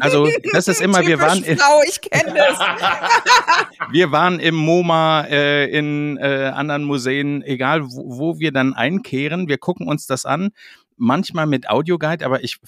Also 0.00 0.28
das 0.52 0.68
ist 0.68 0.80
immer, 0.82 1.06
wir 1.06 1.20
waren 1.20 1.42
in, 1.42 1.58
Frau, 1.58 1.80
ich 1.86 2.00
kenne 2.00 2.34
das. 2.34 2.58
wir 3.90 4.12
waren 4.12 4.40
im 4.40 4.54
MoMA, 4.54 5.26
äh, 5.28 5.66
in 5.66 6.16
äh, 6.18 6.52
anderen 6.54 6.84
Museen, 6.84 7.42
egal 7.42 7.84
wo, 7.84 8.18
wo 8.18 8.38
wir 8.38 8.52
dann 8.52 8.74
einkehren, 8.74 9.48
wir 9.48 9.58
gucken 9.58 9.88
uns 9.88 10.06
das 10.06 10.24
an, 10.24 10.50
manchmal 10.96 11.46
mit 11.46 11.68
Audioguide, 11.68 12.24
aber 12.24 12.44
ich 12.44 12.58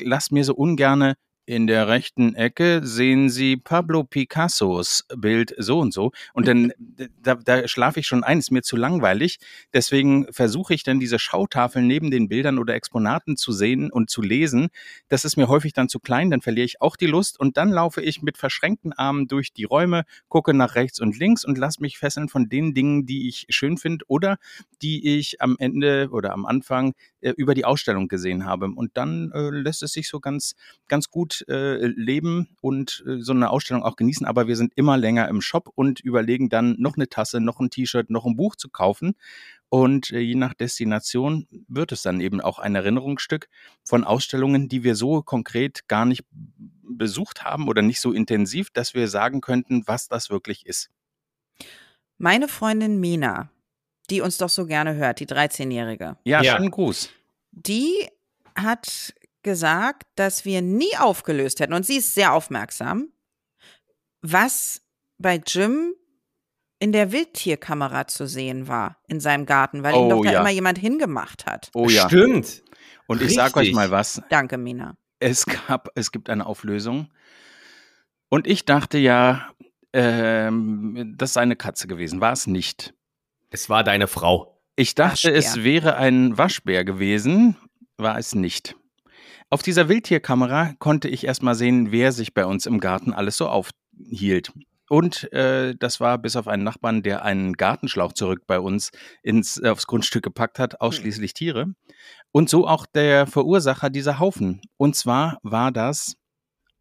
lasse 0.00 0.34
mir 0.34 0.44
so 0.44 0.54
ungerne 0.54 1.14
in 1.46 1.66
der 1.66 1.88
rechten 1.88 2.34
Ecke 2.34 2.80
sehen 2.84 3.30
Sie 3.30 3.56
Pablo 3.56 4.04
Picassos 4.04 5.04
Bild 5.16 5.54
so 5.58 5.78
und 5.78 5.94
so. 5.94 6.10
Und 6.34 6.48
dann, 6.48 6.72
da, 7.22 7.36
da 7.36 7.68
schlafe 7.68 8.00
ich 8.00 8.06
schon 8.08 8.24
ein, 8.24 8.38
ist 8.38 8.50
mir 8.50 8.62
zu 8.62 8.76
langweilig. 8.76 9.38
Deswegen 9.72 10.26
versuche 10.32 10.74
ich 10.74 10.82
dann 10.82 10.98
diese 11.00 11.18
Schautafeln 11.18 11.86
neben 11.86 12.10
den 12.10 12.28
Bildern 12.28 12.58
oder 12.58 12.74
Exponaten 12.74 13.36
zu 13.36 13.52
sehen 13.52 13.90
und 13.90 14.10
zu 14.10 14.22
lesen. 14.22 14.68
Das 15.08 15.24
ist 15.24 15.36
mir 15.36 15.48
häufig 15.48 15.72
dann 15.72 15.88
zu 15.88 16.00
klein, 16.00 16.30
dann 16.30 16.40
verliere 16.40 16.64
ich 16.64 16.80
auch 16.80 16.96
die 16.96 17.06
Lust 17.06 17.38
und 17.38 17.56
dann 17.56 17.70
laufe 17.70 18.02
ich 18.02 18.22
mit 18.22 18.36
verschränkten 18.38 18.92
Armen 18.92 19.28
durch 19.28 19.52
die 19.52 19.64
Räume, 19.64 20.04
gucke 20.28 20.52
nach 20.52 20.74
rechts 20.74 21.00
und 21.00 21.18
links 21.18 21.44
und 21.44 21.58
lasse 21.58 21.80
mich 21.80 21.98
fesseln 21.98 22.28
von 22.28 22.48
den 22.48 22.74
Dingen, 22.74 23.06
die 23.06 23.28
ich 23.28 23.46
schön 23.50 23.76
finde 23.76 24.04
oder 24.08 24.38
die 24.82 25.18
ich 25.18 25.40
am 25.40 25.56
Ende 25.58 26.08
oder 26.10 26.32
am 26.32 26.44
Anfang 26.44 26.94
äh, 27.20 27.30
über 27.36 27.54
die 27.54 27.64
Ausstellung 27.64 28.08
gesehen 28.08 28.44
habe. 28.44 28.66
Und 28.66 28.96
dann 28.96 29.30
äh, 29.32 29.50
lässt 29.50 29.82
es 29.82 29.92
sich 29.92 30.08
so 30.08 30.20
ganz, 30.20 30.54
ganz 30.88 31.10
gut 31.10 31.35
äh, 31.48 31.86
leben 31.86 32.56
und 32.60 33.04
äh, 33.06 33.20
so 33.20 33.32
eine 33.32 33.50
Ausstellung 33.50 33.82
auch 33.82 33.96
genießen. 33.96 34.26
Aber 34.26 34.46
wir 34.46 34.56
sind 34.56 34.72
immer 34.76 34.96
länger 34.96 35.28
im 35.28 35.40
Shop 35.40 35.70
und 35.74 36.00
überlegen 36.00 36.48
dann 36.48 36.76
noch 36.78 36.96
eine 36.96 37.08
Tasse, 37.08 37.40
noch 37.40 37.60
ein 37.60 37.70
T-Shirt, 37.70 38.10
noch 38.10 38.24
ein 38.26 38.36
Buch 38.36 38.56
zu 38.56 38.68
kaufen. 38.68 39.14
Und 39.68 40.10
äh, 40.12 40.20
je 40.20 40.34
nach 40.36 40.54
Destination 40.54 41.46
wird 41.68 41.92
es 41.92 42.02
dann 42.02 42.20
eben 42.20 42.40
auch 42.40 42.58
ein 42.58 42.74
Erinnerungsstück 42.74 43.48
von 43.84 44.04
Ausstellungen, 44.04 44.68
die 44.68 44.84
wir 44.84 44.94
so 44.94 45.22
konkret 45.22 45.88
gar 45.88 46.04
nicht 46.04 46.24
besucht 46.88 47.42
haben 47.44 47.68
oder 47.68 47.82
nicht 47.82 48.00
so 48.00 48.12
intensiv, 48.12 48.70
dass 48.70 48.94
wir 48.94 49.08
sagen 49.08 49.40
könnten, 49.40 49.82
was 49.86 50.06
das 50.08 50.30
wirklich 50.30 50.66
ist. 50.66 50.90
Meine 52.18 52.48
Freundin 52.48 53.00
Mina, 53.00 53.50
die 54.08 54.20
uns 54.20 54.38
doch 54.38 54.48
so 54.48 54.66
gerne 54.66 54.94
hört, 54.94 55.20
die 55.20 55.26
13-Jährige, 55.26 56.16
Ja, 56.24 56.42
Ja. 56.42 56.56
schönen 56.56 56.70
Gruß. 56.70 57.10
die 57.52 58.08
hat 58.54 59.12
gesagt, 59.46 60.02
dass 60.16 60.44
wir 60.44 60.60
nie 60.60 60.94
aufgelöst 60.98 61.60
hätten, 61.60 61.72
und 61.72 61.86
sie 61.86 61.96
ist 61.96 62.14
sehr 62.14 62.34
aufmerksam, 62.34 63.08
was 64.20 64.82
bei 65.16 65.40
Jim 65.46 65.94
in 66.78 66.92
der 66.92 67.10
Wildtierkamera 67.12 68.06
zu 68.06 68.26
sehen 68.26 68.68
war 68.68 68.98
in 69.08 69.18
seinem 69.20 69.46
Garten, 69.46 69.82
weil 69.82 69.94
ihn 69.94 70.00
Oh, 70.02 70.10
doch 70.10 70.22
da 70.24 70.32
ja. 70.32 70.40
immer 70.40 70.50
jemand 70.50 70.76
hingemacht 70.76 71.46
hat. 71.46 71.70
Oh 71.72 71.88
ja. 71.88 72.06
Stimmt. 72.08 72.62
Und 73.06 73.22
ich 73.22 73.32
sag 73.34 73.56
euch 73.56 73.72
mal 73.72 73.90
was. 73.90 74.20
Danke, 74.28 74.58
Mina. 74.58 74.98
Es 75.20 75.46
gab, 75.46 75.88
es 75.94 76.12
gibt 76.12 76.28
eine 76.28 76.44
Auflösung. 76.44 77.10
Und 78.28 78.46
ich 78.46 78.66
dachte 78.66 78.98
ja, 78.98 79.48
Ähm, 79.92 81.14
das 81.16 81.30
ist 81.30 81.36
eine 81.38 81.56
Katze 81.56 81.86
gewesen, 81.86 82.20
war 82.20 82.32
es 82.32 82.46
nicht. 82.46 82.92
Es 83.48 83.70
war 83.70 83.82
deine 83.82 84.08
Frau. 84.08 84.60
Ich 84.74 84.94
dachte, 84.94 85.12
Waschbär. 85.28 85.34
es 85.36 85.62
wäre 85.64 85.96
ein 85.96 86.36
Waschbär 86.36 86.84
gewesen, 86.84 87.56
war 87.96 88.18
es 88.18 88.34
nicht. 88.34 88.76
Auf 89.48 89.62
dieser 89.62 89.88
Wildtierkamera 89.88 90.74
konnte 90.78 91.08
ich 91.08 91.24
erstmal 91.24 91.54
sehen, 91.54 91.92
wer 91.92 92.12
sich 92.12 92.34
bei 92.34 92.44
uns 92.44 92.66
im 92.66 92.80
Garten 92.80 93.12
alles 93.12 93.36
so 93.36 93.48
aufhielt. 93.48 94.52
Und 94.88 95.32
äh, 95.32 95.74
das 95.76 96.00
war 96.00 96.18
bis 96.18 96.36
auf 96.36 96.48
einen 96.48 96.64
Nachbarn, 96.64 97.02
der 97.02 97.24
einen 97.24 97.54
Gartenschlauch 97.54 98.12
zurück 98.12 98.42
bei 98.46 98.60
uns 98.60 98.90
ins, 99.22 99.56
äh, 99.58 99.68
aufs 99.68 99.86
Grundstück 99.86 100.22
gepackt 100.22 100.58
hat, 100.58 100.80
ausschließlich 100.80 101.34
Tiere. 101.34 101.74
Und 102.32 102.48
so 102.48 102.66
auch 102.66 102.86
der 102.86 103.26
Verursacher 103.26 103.90
dieser 103.90 104.18
Haufen. 104.18 104.62
Und 104.76 104.94
zwar 104.94 105.38
war 105.42 105.72
das 105.72 106.16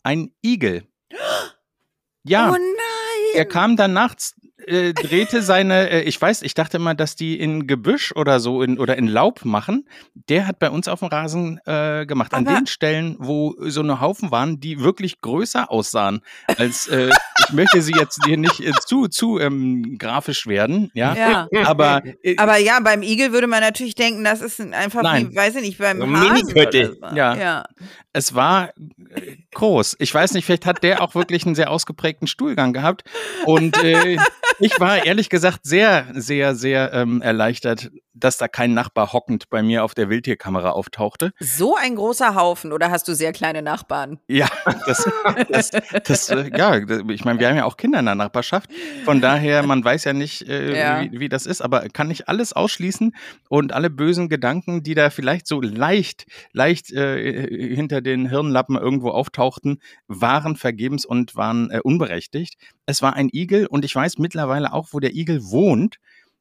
ein 0.04 0.34
Igel. 0.44 0.84
Ja. 2.24 2.50
Oh 2.50 2.54
nein! 2.54 3.36
Er 3.36 3.46
kam 3.46 3.76
dann 3.76 3.94
nachts, 3.94 4.36
äh, 4.68 4.94
drehte 4.94 5.42
seine, 5.42 5.90
äh, 5.90 6.02
ich 6.04 6.22
weiß, 6.22 6.42
ich 6.42 6.54
dachte 6.54 6.78
immer, 6.78 6.96
dass 6.96 7.16
die 7.16 7.40
in 7.40 7.68
Gebüsch 7.68 8.12
oder 8.16 8.40
so 8.40 8.62
in, 8.62 8.80
oder 8.80 8.98
in 8.98 9.08
Laub 9.08 9.46
machen. 9.46 9.88
Der 10.30 10.48
hat 10.48 10.60
bei 10.60 10.70
uns 10.70 10.88
auf 10.88 11.00
dem 11.00 11.10
Rasen 11.10 11.60
äh, 11.66 12.06
gemacht. 12.06 12.34
An 12.34 12.48
Aber- 12.48 12.58
den 12.58 12.68
Stellen, 12.68 13.16
wo 13.20 13.56
so 13.60 13.82
eine 13.82 14.02
Haufen 14.02 14.32
waren, 14.32 14.60
die 14.60 14.80
wirklich 14.82 15.22
größer 15.22 15.72
aussahen 15.72 16.22
als, 16.58 16.88
äh, 16.88 17.10
ich 17.48 17.54
möchte 17.54 17.82
sie 17.82 17.94
jetzt 17.94 18.20
hier 18.26 18.38
nicht 18.38 18.60
äh, 18.60 18.72
zu, 18.86 19.08
zu 19.08 19.40
ähm, 19.40 19.98
grafisch 19.98 20.48
werden, 20.48 20.92
ja. 20.94 21.16
Ja. 21.16 21.48
Aber, 21.66 22.04
äh, 22.24 22.36
Aber 22.38 22.58
ja, 22.58 22.80
beim 22.80 23.02
Igel 23.04 23.32
würde 23.32 23.48
man 23.48 23.62
natürlich 23.62 23.96
denken, 23.96 24.24
das 24.24 24.42
ist 24.42 24.60
einfach 24.60 25.04
Nein. 25.04 25.32
wie, 25.32 25.36
weiß 25.36 25.56
ich 25.56 25.62
nicht, 25.62 25.78
beim 25.78 26.00
So 26.00 26.08
Hasen 26.08 26.48
so. 26.48 27.16
Ja. 27.16 27.36
ja. 27.36 27.66
es 28.14 28.34
war 28.34 28.70
äh, 28.70 29.36
groß. 29.56 29.96
Ich 30.00 30.14
weiß 30.14 30.34
nicht, 30.34 30.46
vielleicht 30.46 30.66
hat 30.66 30.84
der 30.84 31.02
auch 31.02 31.16
wirklich 31.16 31.46
einen 31.46 31.56
sehr 31.56 31.72
ausgeprägten 31.72 32.28
Stuhlgang 32.28 32.74
gehabt. 32.74 33.04
Und 33.46 33.82
äh, 33.84 34.18
ich 34.60 34.80
war 34.80 35.06
ehrlich 35.06 35.30
gesagt 35.30 35.62
sehr, 35.64 36.08
sehr, 36.14 36.56
sehr 36.56 36.94
ähm, 36.94 37.22
erleichtert, 37.22 37.90
dass 38.16 38.38
da 38.38 38.48
kein 38.48 38.74
Nachbar 38.74 39.14
hockend 39.14 39.50
bei 39.50 39.62
mir 39.62 39.84
auf 39.84 39.94
der 39.94 40.10
Wildtierkamera 40.10 40.72
auftauchte. 40.72 41.32
So 41.40 41.76
ein 41.76 41.96
großer 41.96 42.36
Haufen 42.36 42.72
oder 42.72 42.90
hast 42.90 43.08
du 43.08 43.14
sehr 43.14 43.34
kleine 43.34 43.62
Nachbarn? 43.62 44.20
Ja, 44.28 44.48
das, 44.88 45.10
das, 45.50 45.72
das 46.04 46.30
äh, 46.30 46.50
ja, 46.58 46.78
ich 47.10 47.26
meine, 47.26 47.40
wir 47.40 47.50
haben 47.50 47.58
ja 47.58 47.66
auch 47.66 47.78
Kinder 47.78 48.00
in 48.00 48.06
der 48.06 48.16
Nachbarschaft. 48.16 48.70
Von 49.04 49.22
daher, 49.22 49.64
man 49.64 49.84
weiß 49.84 50.06
ja 50.06 50.14
nicht, 50.14 50.48
äh, 50.48 50.78
Ja. 50.78 51.02
Wie, 51.02 51.20
wie 51.20 51.30
das 51.30 51.46
ist, 51.46 51.62
aber 51.62 51.88
kann 51.90 52.10
ich 52.10 52.28
alles 52.28 52.54
ausschließen 52.54 53.16
und 53.50 53.74
alle 53.74 53.90
bösen 53.90 54.30
Gedanken, 54.30 54.84
die 54.84 54.96
da 54.96 55.10
vielleicht 55.10 55.48
so 55.48 55.62
leicht, 55.62 56.26
leicht 56.54 56.92
äh, 56.92 57.76
hinter 57.76 58.02
den 58.02 58.30
Hirnlappen 58.30 58.78
irgendwo 58.78 59.10
auftauchten, 59.10 59.80
waren 60.08 60.56
vergebens 60.56 61.06
und 61.06 61.36
waren 61.36 61.70
äh, 61.72 61.82
unberechtigt. 61.84 62.56
Es 62.86 63.02
war 63.02 63.14
ein 63.14 63.30
Igel 63.32 63.66
und 63.68 63.84
ich 63.86 63.96
weiß 63.96 64.18
mittlerweile 64.18 64.74
auch, 64.74 64.90
wo 64.92 65.00
der 65.00 65.14
Igel 65.16 65.42
wohnt. 65.44 65.98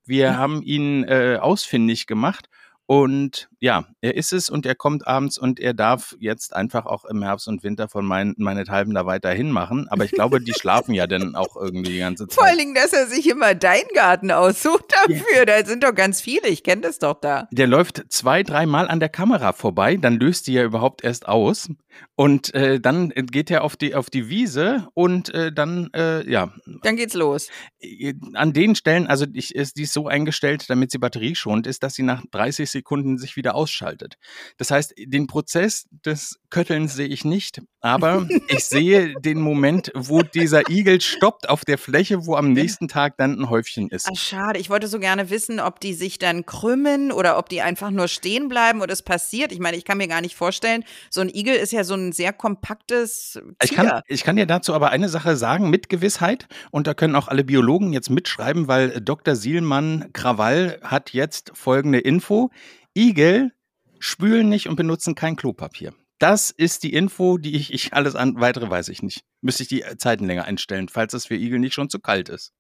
Wir 0.06 0.36
haben 0.36 0.62
ihn 0.62 1.04
äh, 1.04 1.38
ausfindig 1.40 2.06
gemacht 2.06 2.48
und 2.86 3.48
ja, 3.60 3.86
er 4.02 4.14
ist 4.14 4.34
es 4.34 4.50
und 4.50 4.66
er 4.66 4.74
kommt 4.74 5.06
abends 5.06 5.38
und 5.38 5.58
er 5.58 5.72
darf 5.72 6.14
jetzt 6.20 6.54
einfach 6.54 6.84
auch 6.84 7.06
im 7.06 7.22
Herbst 7.22 7.48
und 7.48 7.62
Winter 7.62 7.88
von 7.88 8.04
meinen, 8.04 8.34
meinethalben 8.36 8.92
da 8.92 9.06
weiterhin 9.06 9.50
machen. 9.50 9.88
Aber 9.88 10.04
ich 10.04 10.10
glaube, 10.10 10.38
die 10.42 10.52
schlafen 10.52 10.92
ja 10.92 11.06
dann 11.06 11.34
auch 11.34 11.56
irgendwie 11.56 11.92
die 11.92 11.98
ganze 11.98 12.26
Vor 12.28 12.44
allen 12.44 12.52
Zeit. 12.52 12.60
Dingen, 12.60 12.74
dass 12.74 12.92
er 12.92 13.06
sich 13.06 13.26
immer 13.30 13.54
deinen 13.54 13.88
Garten 13.94 14.30
aussucht 14.30 14.84
dafür. 15.06 15.46
Da 15.46 15.64
sind 15.64 15.82
doch 15.82 15.94
ganz 15.94 16.20
viele. 16.20 16.48
Ich 16.48 16.62
kenne 16.62 16.82
das 16.82 16.98
doch 16.98 17.18
da. 17.18 17.48
Der 17.52 17.66
läuft 17.66 18.04
zwei, 18.10 18.42
dreimal 18.42 18.88
an 18.88 19.00
der 19.00 19.08
Kamera 19.08 19.54
vorbei, 19.54 19.96
dann 19.96 20.18
löst 20.18 20.46
die 20.46 20.52
ja 20.52 20.64
überhaupt 20.64 21.02
erst 21.02 21.26
aus. 21.26 21.70
Und 22.16 22.52
äh, 22.54 22.80
dann 22.80 23.10
geht 23.10 23.50
er 23.50 23.64
auf 23.64 23.76
die, 23.76 23.94
auf 23.94 24.10
die 24.10 24.28
Wiese 24.28 24.88
und 24.94 25.32
äh, 25.32 25.52
dann, 25.52 25.90
äh, 25.94 26.28
ja, 26.28 26.52
Dann 26.82 26.96
geht's 26.96 27.14
los. 27.14 27.48
äh, 27.80 28.14
an 28.34 28.52
den 28.52 28.74
Stellen, 28.74 29.06
also 29.06 29.26
ich, 29.32 29.54
ist 29.54 29.76
die 29.78 29.82
ist 29.82 29.92
so 29.92 30.08
eingestellt, 30.08 30.68
damit 30.68 30.90
sie 30.90 30.98
batterieschonend 30.98 31.66
ist, 31.66 31.82
dass 31.82 31.94
sie 31.94 32.02
nach 32.02 32.22
30 32.30 32.73
Sekunden 32.74 33.16
sich 33.18 33.36
wieder 33.36 33.54
ausschaltet. 33.54 34.18
Das 34.58 34.70
heißt, 34.70 34.94
den 34.98 35.26
Prozess 35.26 35.88
des 35.90 36.38
Köttelns 36.54 36.94
sehe 36.94 37.08
ich 37.08 37.24
nicht, 37.24 37.62
aber 37.80 38.28
ich 38.46 38.64
sehe 38.64 39.14
den 39.18 39.40
Moment, 39.40 39.90
wo 39.92 40.22
dieser 40.22 40.70
Igel 40.70 41.00
stoppt 41.00 41.48
auf 41.48 41.64
der 41.64 41.78
Fläche, 41.78 42.26
wo 42.26 42.36
am 42.36 42.52
nächsten 42.52 42.86
Tag 42.86 43.16
dann 43.16 43.40
ein 43.40 43.50
Häufchen 43.50 43.88
ist. 43.88 44.06
Ach, 44.08 44.16
schade. 44.16 44.60
Ich 44.60 44.70
wollte 44.70 44.86
so 44.86 45.00
gerne 45.00 45.30
wissen, 45.30 45.58
ob 45.58 45.80
die 45.80 45.94
sich 45.94 46.20
dann 46.20 46.46
krümmen 46.46 47.10
oder 47.10 47.38
ob 47.38 47.48
die 47.48 47.60
einfach 47.60 47.90
nur 47.90 48.06
stehen 48.06 48.46
bleiben 48.46 48.82
oder 48.82 48.92
es 48.92 49.02
passiert. 49.02 49.50
Ich 49.50 49.58
meine, 49.58 49.76
ich 49.76 49.84
kann 49.84 49.98
mir 49.98 50.06
gar 50.06 50.20
nicht 50.20 50.36
vorstellen, 50.36 50.84
so 51.10 51.22
ein 51.22 51.28
Igel 51.28 51.56
ist 51.56 51.72
ja 51.72 51.82
so 51.82 51.94
ein 51.94 52.12
sehr 52.12 52.32
kompaktes 52.32 53.32
Tier. 53.32 53.42
Ich 53.60 53.74
kann, 53.74 54.02
ich 54.06 54.22
kann 54.22 54.36
dir 54.36 54.46
dazu 54.46 54.74
aber 54.74 54.90
eine 54.90 55.08
Sache 55.08 55.36
sagen 55.36 55.70
mit 55.70 55.88
Gewissheit 55.88 56.46
und 56.70 56.86
da 56.86 56.94
können 56.94 57.16
auch 57.16 57.26
alle 57.26 57.42
Biologen 57.42 57.92
jetzt 57.92 58.10
mitschreiben, 58.10 58.68
weil 58.68 59.00
Dr. 59.00 59.34
Sielmann 59.34 60.10
Krawall 60.12 60.78
hat 60.84 61.14
jetzt 61.14 61.50
folgende 61.54 61.98
Info. 61.98 62.50
Igel 62.96 63.50
spülen 63.98 64.48
nicht 64.48 64.68
und 64.68 64.76
benutzen 64.76 65.16
kein 65.16 65.34
Klopapier. 65.34 65.94
Das 66.18 66.50
ist 66.50 66.82
die 66.84 66.92
Info, 66.92 67.38
die 67.38 67.56
ich, 67.56 67.72
ich 67.72 67.92
alles 67.92 68.14
an 68.14 68.40
weitere 68.40 68.70
weiß 68.70 68.88
ich 68.88 69.02
nicht. 69.02 69.24
Müsste 69.40 69.64
ich 69.64 69.68
die 69.68 69.82
äh, 69.82 69.96
Zeiten 69.96 70.26
länger 70.26 70.44
einstellen, 70.44 70.88
falls 70.88 71.12
es 71.12 71.26
für 71.26 71.34
Igel 71.34 71.58
nicht 71.58 71.74
schon 71.74 71.90
zu 71.90 71.98
kalt 71.98 72.28
ist. 72.28 72.52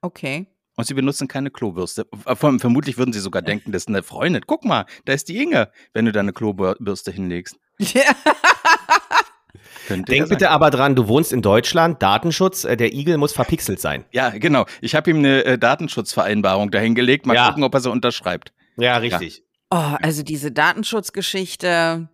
Okay. 0.00 0.46
Und 0.76 0.86
sie 0.86 0.94
benutzen 0.94 1.28
keine 1.28 1.50
Klobürste. 1.50 2.06
Äh, 2.26 2.32
Verm- 2.34 2.58
Vermutlich 2.60 2.96
würden 2.96 3.12
sie 3.12 3.20
sogar 3.20 3.42
denken, 3.42 3.72
das 3.72 3.82
ist 3.82 3.88
eine 3.88 4.02
Freundin. 4.02 4.42
Guck 4.46 4.64
mal, 4.64 4.86
da 5.04 5.12
ist 5.12 5.28
die 5.28 5.40
Inge, 5.42 5.70
wenn 5.92 6.06
du 6.06 6.12
da 6.12 6.20
eine 6.20 6.32
Klobürste 6.32 7.10
hinlegst. 7.12 7.56
Ja. 7.78 8.02
Ja 9.88 9.96
Denk 9.96 10.08
sein. 10.08 10.28
bitte 10.28 10.50
aber 10.50 10.70
dran, 10.70 10.94
du 10.94 11.08
wohnst 11.08 11.32
in 11.32 11.42
Deutschland, 11.42 12.00
Datenschutz, 12.02 12.64
äh, 12.64 12.76
der 12.76 12.94
Igel 12.94 13.18
muss 13.18 13.32
verpixelt 13.32 13.80
sein. 13.80 14.04
Ja, 14.12 14.30
genau. 14.30 14.64
Ich 14.80 14.94
habe 14.94 15.10
ihm 15.10 15.18
eine 15.18 15.44
äh, 15.44 15.58
Datenschutzvereinbarung 15.58 16.70
dahingelegt. 16.70 17.26
Mal 17.26 17.34
Ja. 17.34 17.48
gucken, 17.48 17.64
ob 17.64 17.74
er 17.74 17.80
sie 17.80 17.90
unterschreibt. 17.90 18.52
Ja, 18.78 18.96
richtig. 18.98 19.42
Oh, 19.70 19.76
also 20.00 20.22
diese 20.22 20.52
Datenschutzgeschichte, 20.52 22.08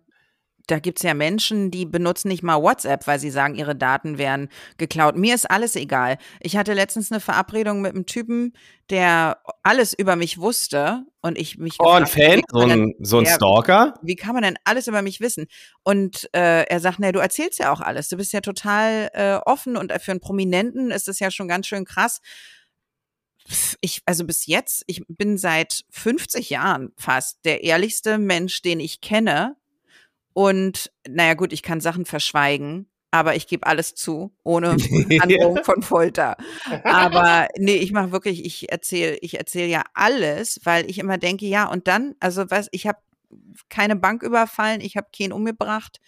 da 0.71 0.79
gibt's 0.79 1.03
ja 1.03 1.13
Menschen, 1.13 1.71
die 1.71 1.85
benutzen 1.85 2.27
nicht 2.27 2.43
mal 2.43 2.61
WhatsApp, 2.61 3.07
weil 3.07 3.19
sie 3.19 3.29
sagen, 3.31 3.55
ihre 3.55 3.75
Daten 3.75 4.17
wären 4.17 4.49
geklaut. 4.77 5.15
Mir 5.17 5.35
ist 5.35 5.49
alles 5.49 5.75
egal. 5.75 6.17
Ich 6.39 6.57
hatte 6.57 6.73
letztens 6.73 7.11
eine 7.11 7.19
Verabredung 7.19 7.81
mit 7.81 7.93
einem 7.95 8.05
Typen, 8.05 8.53
der 8.89 9.39
alles 9.63 9.93
über 9.93 10.15
mich 10.15 10.39
wusste 10.39 11.05
und 11.21 11.37
ich 11.37 11.57
mich 11.57 11.75
Oh, 11.79 11.89
ein 11.89 12.03
gefragt 12.03 12.23
habe, 12.23 12.31
Fan, 12.33 12.41
so 12.51 12.59
ein, 12.61 12.93
so 12.99 13.17
ein 13.19 13.25
Ja. 13.25 13.35
Stalker. 13.35 13.93
wie 14.01 14.15
kann 14.15 14.33
man 14.33 14.43
denn 14.43 14.57
alles 14.63 14.87
über 14.87 15.01
mich 15.01 15.19
wissen? 15.19 15.47
Und 15.83 16.29
äh, 16.33 16.63
er 16.63 16.79
sagt, 16.79 16.97
na, 16.99 17.11
du 17.11 17.19
erzählst 17.19 17.59
ja 17.59 17.71
auch 17.71 17.81
alles. 17.81 18.09
Du 18.09 18.17
bist 18.17 18.31
ja 18.33 18.41
total 18.41 19.09
äh, 19.13 19.35
offen 19.45 19.77
und 19.77 19.91
für 20.01 20.11
einen 20.11 20.19
Prominenten 20.19 20.91
ist 20.91 21.07
es 21.07 21.19
ja 21.19 21.31
schon 21.31 21.47
ganz 21.47 21.67
schön 21.67 21.85
krass. 21.85 22.21
Ich, 23.81 24.01
also 24.05 24.25
bis 24.25 24.45
jetzt, 24.45 24.83
ich 24.87 25.01
bin 25.07 25.37
seit 25.37 25.83
50 25.89 26.49
Jahren 26.51 26.91
fast 26.97 27.43
der 27.45 27.63
ehrlichste 27.63 28.17
Mensch, 28.19 28.61
den 28.61 28.79
ich 28.79 29.01
kenne. 29.01 29.55
Und 30.39 30.89
naja, 31.05 31.33
gut, 31.33 31.51
ich 31.51 31.63
kann 31.63 31.81
Sachen 31.81 32.05
verschweigen, 32.05 32.89
aber 33.11 33.35
ich 33.35 33.45
gebe 33.45 33.67
alles 33.67 33.93
zu, 33.93 34.33
ohne 34.45 34.69
Androhung 35.21 35.65
von 35.65 35.81
Folter. 35.81 36.37
Aber 36.85 37.49
nee, 37.57 37.75
ich 37.75 37.91
mache 37.91 38.13
wirklich, 38.13 38.45
ich 38.45 38.71
erzähle, 38.71 39.17
ich 39.17 39.37
erzähle 39.37 39.67
ja 39.67 39.83
alles, 39.93 40.61
weil 40.63 40.89
ich 40.89 40.97
immer 40.97 41.17
denke, 41.17 41.45
ja, 41.45 41.69
und 41.69 41.89
dann, 41.89 42.15
also 42.21 42.49
was, 42.49 42.69
ich 42.71 42.87
habe 42.87 42.99
keine 43.67 43.97
Bank 43.97 44.23
überfallen, 44.23 44.79
ich 44.79 44.95
habe 44.95 45.07
keinen 45.13 45.33
umgebracht. 45.33 45.99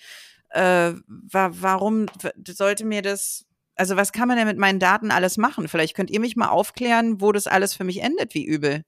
Äh, 0.52 0.94
wa 1.08 1.50
warum 1.52 2.06
sollte 2.48 2.86
mir 2.86 3.02
das, 3.02 3.46
also 3.76 3.98
was 3.98 4.14
kann 4.14 4.30
man 4.30 4.38
denn 4.38 4.48
mit 4.48 4.58
meinen 4.58 4.80
Daten 4.80 5.12
alles 5.12 5.36
machen? 5.36 5.68
Vielleicht 5.68 5.94
könnt 5.94 6.10
ihr 6.10 6.22
mich 6.22 6.38
mal 6.38 6.48
aufklären, 6.48 7.20
wo 7.20 7.34
das 7.34 7.48
alles 7.48 7.74
für 7.74 7.84
mich 7.84 8.02
endet, 8.02 8.34
wie 8.34 8.46
übel. 8.46 8.84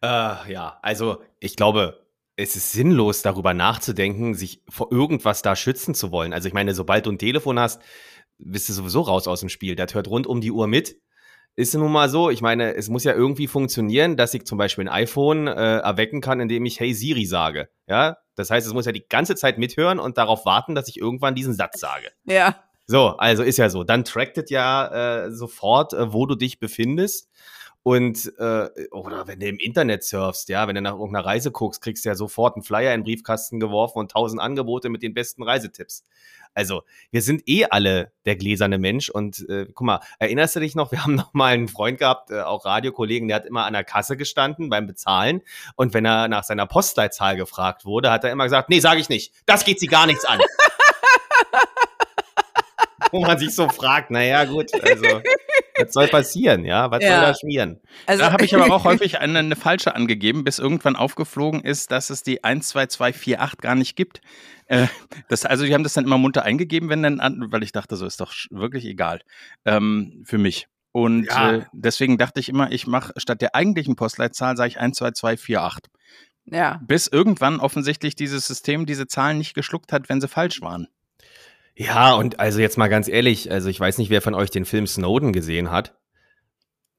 Äh, 0.00 0.52
ja, 0.52 0.78
also 0.80 1.24
ich 1.40 1.56
glaube, 1.56 2.05
es 2.36 2.54
ist 2.54 2.72
sinnlos, 2.72 3.22
darüber 3.22 3.54
nachzudenken, 3.54 4.34
sich 4.34 4.62
vor 4.68 4.92
irgendwas 4.92 5.42
da 5.42 5.56
schützen 5.56 5.94
zu 5.94 6.12
wollen. 6.12 6.32
Also 6.32 6.48
ich 6.48 6.54
meine, 6.54 6.74
sobald 6.74 7.06
du 7.06 7.12
ein 7.12 7.18
Telefon 7.18 7.58
hast, 7.58 7.80
bist 8.38 8.68
du 8.68 8.74
sowieso 8.74 9.00
raus 9.00 9.26
aus 9.26 9.40
dem 9.40 9.48
Spiel. 9.48 9.74
Das 9.74 9.94
hört 9.94 10.08
rund 10.08 10.26
um 10.26 10.42
die 10.42 10.52
Uhr 10.52 10.66
mit. 10.66 11.00
Ist 11.58 11.74
nun 11.74 11.90
mal 11.90 12.10
so, 12.10 12.28
ich 12.28 12.42
meine, 12.42 12.74
es 12.74 12.90
muss 12.90 13.04
ja 13.04 13.14
irgendwie 13.14 13.46
funktionieren, 13.46 14.18
dass 14.18 14.34
ich 14.34 14.44
zum 14.44 14.58
Beispiel 14.58 14.84
ein 14.86 14.92
iPhone 14.92 15.46
äh, 15.46 15.78
erwecken 15.78 16.20
kann, 16.20 16.38
indem 16.38 16.66
ich 16.66 16.78
Hey 16.78 16.92
Siri 16.92 17.24
sage. 17.24 17.70
Ja, 17.88 18.18
das 18.34 18.50
heißt, 18.50 18.66
es 18.66 18.74
muss 18.74 18.84
ja 18.84 18.92
die 18.92 19.08
ganze 19.08 19.34
Zeit 19.36 19.56
mithören 19.56 19.98
und 19.98 20.18
darauf 20.18 20.44
warten, 20.44 20.74
dass 20.74 20.88
ich 20.88 21.00
irgendwann 21.00 21.34
diesen 21.34 21.54
Satz 21.54 21.80
sage. 21.80 22.10
Ja. 22.24 22.62
So, 22.86 23.16
also 23.16 23.42
ist 23.42 23.56
ja 23.56 23.70
so. 23.70 23.84
Dann 23.84 24.04
trackt 24.04 24.36
es 24.36 24.50
ja 24.50 25.24
äh, 25.24 25.32
sofort, 25.32 25.94
äh, 25.94 26.12
wo 26.12 26.26
du 26.26 26.34
dich 26.34 26.60
befindest. 26.60 27.30
Und, 27.86 28.32
äh, 28.38 28.68
oder 28.90 29.28
wenn 29.28 29.38
du 29.38 29.46
im 29.46 29.58
Internet 29.60 30.02
surfst, 30.02 30.48
ja, 30.48 30.66
wenn 30.66 30.74
du 30.74 30.82
nach 30.82 30.94
irgendeiner 30.94 31.24
Reise 31.24 31.52
guckst, 31.52 31.80
kriegst 31.80 32.04
du 32.04 32.08
ja 32.08 32.16
sofort 32.16 32.56
einen 32.56 32.64
Flyer 32.64 32.92
in 32.92 33.02
den 33.02 33.04
Briefkasten 33.04 33.60
geworfen 33.60 34.00
und 34.00 34.10
tausend 34.10 34.42
Angebote 34.42 34.88
mit 34.88 35.04
den 35.04 35.14
besten 35.14 35.44
Reisetipps. 35.44 36.02
Also, 36.52 36.82
wir 37.12 37.22
sind 37.22 37.48
eh 37.48 37.66
alle 37.66 38.10
der 38.24 38.34
gläserne 38.34 38.78
Mensch 38.78 39.08
und 39.08 39.48
äh, 39.48 39.66
guck 39.72 39.86
mal, 39.86 40.00
erinnerst 40.18 40.56
du 40.56 40.60
dich 40.60 40.74
noch, 40.74 40.90
wir 40.90 41.00
haben 41.04 41.14
noch 41.14 41.32
mal 41.32 41.54
einen 41.54 41.68
Freund 41.68 42.00
gehabt, 42.00 42.32
äh, 42.32 42.40
auch 42.40 42.64
Radiokollegen, 42.64 43.28
der 43.28 43.36
hat 43.36 43.46
immer 43.46 43.66
an 43.66 43.74
der 43.74 43.84
Kasse 43.84 44.16
gestanden 44.16 44.68
beim 44.68 44.88
Bezahlen 44.88 45.42
und 45.76 45.94
wenn 45.94 46.04
er 46.04 46.26
nach 46.26 46.42
seiner 46.42 46.66
Postleitzahl 46.66 47.36
gefragt 47.36 47.84
wurde, 47.84 48.10
hat 48.10 48.24
er 48.24 48.32
immer 48.32 48.42
gesagt, 48.42 48.68
nee, 48.68 48.80
sage 48.80 49.00
ich 49.00 49.08
nicht, 49.08 49.32
das 49.46 49.64
geht 49.64 49.78
sie 49.78 49.86
gar 49.86 50.08
nichts 50.08 50.24
an. 50.24 50.40
wo 53.12 53.20
man 53.20 53.38
sich 53.38 53.54
so 53.54 53.68
fragt, 53.68 54.10
naja, 54.10 54.44
gut, 54.44 54.72
also, 54.82 55.04
was 55.78 55.92
soll 55.92 56.08
passieren, 56.08 56.64
ja? 56.64 56.90
Was 56.90 57.02
Ja. 57.02 57.10
soll 57.16 57.20
da 57.20 57.34
schmieren? 57.34 57.80
Also, 58.06 58.22
Da 58.24 58.32
habe 58.32 58.44
ich 58.44 58.54
aber 58.54 58.72
auch 58.74 58.84
häufig 58.84 59.18
eine, 59.20 59.38
eine 59.38 59.56
falsche 59.56 59.94
angegeben, 59.94 60.44
bis 60.44 60.58
irgendwann 60.58 60.96
aufgeflogen 60.96 61.62
ist, 61.62 61.90
dass 61.90 62.10
es 62.10 62.22
die 62.22 62.40
12248 62.42 63.58
gar 63.60 63.74
nicht 63.74 63.96
gibt. 63.96 64.20
Äh, 64.66 64.86
das, 65.28 65.44
also 65.44 65.64
die 65.64 65.74
haben 65.74 65.84
das 65.84 65.94
dann 65.94 66.04
immer 66.04 66.18
munter 66.18 66.42
eingegeben, 66.44 66.88
wenn 66.88 67.02
dann, 67.02 67.20
an, 67.20 67.46
weil 67.50 67.62
ich 67.62 67.72
dachte, 67.72 67.96
so 67.96 68.06
ist 68.06 68.20
doch 68.20 68.32
wirklich 68.50 68.84
egal 68.84 69.20
ähm, 69.64 70.22
für 70.26 70.38
mich. 70.38 70.66
Und 70.92 71.26
Ja. 71.26 71.56
äh, 71.56 71.64
deswegen 71.72 72.16
dachte 72.18 72.40
ich 72.40 72.48
immer, 72.48 72.72
ich 72.72 72.86
mache 72.86 73.12
statt 73.18 73.40
der 73.42 73.54
eigentlichen 73.54 73.96
Postleitzahl, 73.96 74.56
sage 74.56 74.68
ich 74.70 74.74
12248. 74.76 75.84
ja. 76.46 76.80
Bis 76.86 77.06
irgendwann 77.06 77.60
offensichtlich 77.60 78.14
dieses 78.14 78.46
System 78.46 78.86
diese 78.86 79.06
Zahlen 79.06 79.38
nicht 79.38 79.54
geschluckt 79.54 79.92
hat, 79.92 80.08
wenn 80.08 80.20
sie 80.20 80.28
falsch 80.28 80.62
waren. 80.62 80.88
Ja, 81.76 82.14
und 82.14 82.40
also 82.40 82.58
jetzt 82.60 82.78
mal 82.78 82.88
ganz 82.88 83.06
ehrlich, 83.06 83.50
also 83.50 83.68
ich 83.68 83.78
weiß 83.78 83.98
nicht, 83.98 84.08
wer 84.10 84.22
von 84.22 84.34
euch 84.34 84.50
den 84.50 84.64
Film 84.64 84.86
Snowden 84.86 85.32
gesehen 85.32 85.70
hat. 85.70 85.94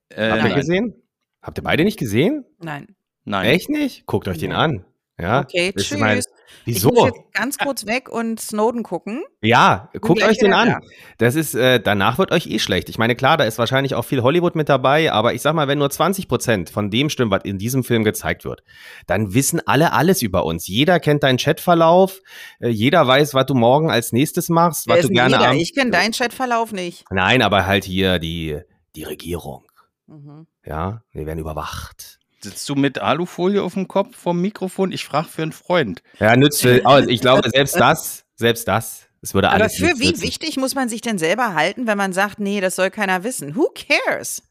Äh, 0.10 0.30
Habt 0.30 0.44
ihr 0.44 0.50
nein. 0.50 0.56
gesehen? 0.56 1.04
Habt 1.42 1.58
ihr 1.58 1.64
beide 1.64 1.84
nicht 1.84 1.98
gesehen? 1.98 2.46
Nein. 2.60 2.96
Nein. 3.26 3.46
Echt 3.48 3.70
nicht? 3.70 4.06
Guckt 4.06 4.28
euch 4.28 4.38
den 4.38 4.54
an. 4.54 4.86
Ja. 5.20 5.42
Okay, 5.42 5.72
Das 5.74 5.84
ist 5.84 5.90
tschüss. 5.90 6.00
Mein- 6.48 6.64
Ich 6.66 6.76
Wieso? 6.76 6.90
muss 6.90 7.06
jetzt 7.06 7.34
ganz 7.34 7.58
kurz 7.58 7.86
weg 7.86 8.10
und 8.10 8.40
Snowden 8.40 8.84
gucken. 8.84 9.24
Ja, 9.42 9.90
guckt 10.00 10.20
gleich 10.20 10.32
euch 10.32 10.38
den 10.40 10.54
an. 10.54 10.68
da. 10.70 10.80
Das 11.18 11.36
ist, 11.36 11.54
äh, 11.56 11.80
danach 11.80 12.18
wird 12.18 12.32
euch 12.32 12.48
eh 12.48 12.60
schlecht. 12.60 12.90
Ich 12.90 12.98
meine, 12.98 13.16
klar, 13.16 13.38
da 13.38 13.44
ist 13.46 13.58
wahrscheinlich 13.58 13.96
auch 13.96 14.04
viel 14.04 14.22
Hollywood 14.24 14.56
mit 14.56 14.70
dabei, 14.70 15.12
aber 15.12 15.34
ich 15.34 15.42
sag 15.42 15.54
mal, 15.54 15.68
wenn 15.68 15.78
nur 15.80 15.90
20 15.90 16.28
Prozent 16.28 16.70
von 16.70 16.90
dem 16.90 17.10
stimmt, 17.10 17.32
was 17.32 17.44
in 17.44 17.58
diesem 17.58 17.84
Film 17.84 18.04
gezeigt 18.04 18.46
wird, 18.46 18.64
dann 19.06 19.34
wissen 19.34 19.62
alle 19.66 19.94
alles 19.94 20.22
über 20.22 20.46
uns. 20.46 20.68
Jeder 20.68 21.00
kennt 21.00 21.24
deinen 21.24 21.38
Chatverlauf, 21.38 22.22
äh, 22.60 22.70
jeder 22.70 23.06
weiß, 23.08 23.34
was 23.34 23.46
du 23.46 23.54
morgen 23.54 23.90
als 23.92 24.12
nächstes 24.12 24.50
machst, 24.50 24.88
Wer 24.88 24.96
was 24.98 25.02
du 25.08 25.10
gerne 25.14 25.36
jeder? 25.38 25.54
Ich 25.54 25.74
kenne 25.76 25.92
deinen 25.92 26.12
Chatverlauf 26.14 26.72
nicht. 26.72 27.06
Nein, 27.12 27.42
aber 27.42 27.66
halt 27.66 27.84
hier 27.86 28.20
die, 28.20 28.60
die 28.96 29.04
Regierung. 29.04 29.64
Mhm. 30.08 30.48
Ja, 30.66 31.02
wir 31.12 31.26
werden 31.26 31.40
überwacht. 31.40 32.20
Sitzt 32.48 32.70
du 32.70 32.76
mit 32.76 33.00
Alufolie 33.00 33.62
auf 33.62 33.74
dem 33.74 33.90
Kopf 33.90 34.16
vom 34.16 34.40
Mikrofon? 34.40 34.94
Ich 34.94 35.04
frage 35.04 35.28
für 35.28 35.42
einen 35.42 35.52
Freund. 35.52 36.02
Ja, 36.20 36.36
nützt, 36.38 36.64
ich 36.64 37.22
glaube, 37.22 37.50
selbst 37.50 37.76
das, 37.80 38.24
selbst 38.36 38.70
das, 38.70 39.08
es 39.22 39.34
würde 39.34 39.50
Aber 39.50 39.64
alles 39.64 39.76
für 39.76 39.86
nichts 39.86 40.00
wie 40.00 40.08
nützen. 40.08 40.24
wichtig 40.24 40.58
muss 40.58 40.74
man 40.74 40.88
sich 40.88 41.02
denn 41.02 41.18
selber 41.18 41.56
halten, 41.56 41.88
wenn 41.88 41.98
man 41.98 42.14
sagt, 42.14 42.40
nee, 42.40 42.62
das 42.62 42.78
soll 42.78 42.90
keiner 42.90 43.26
wissen? 43.26 43.58
Who 43.58 43.70
cares? 43.76 44.44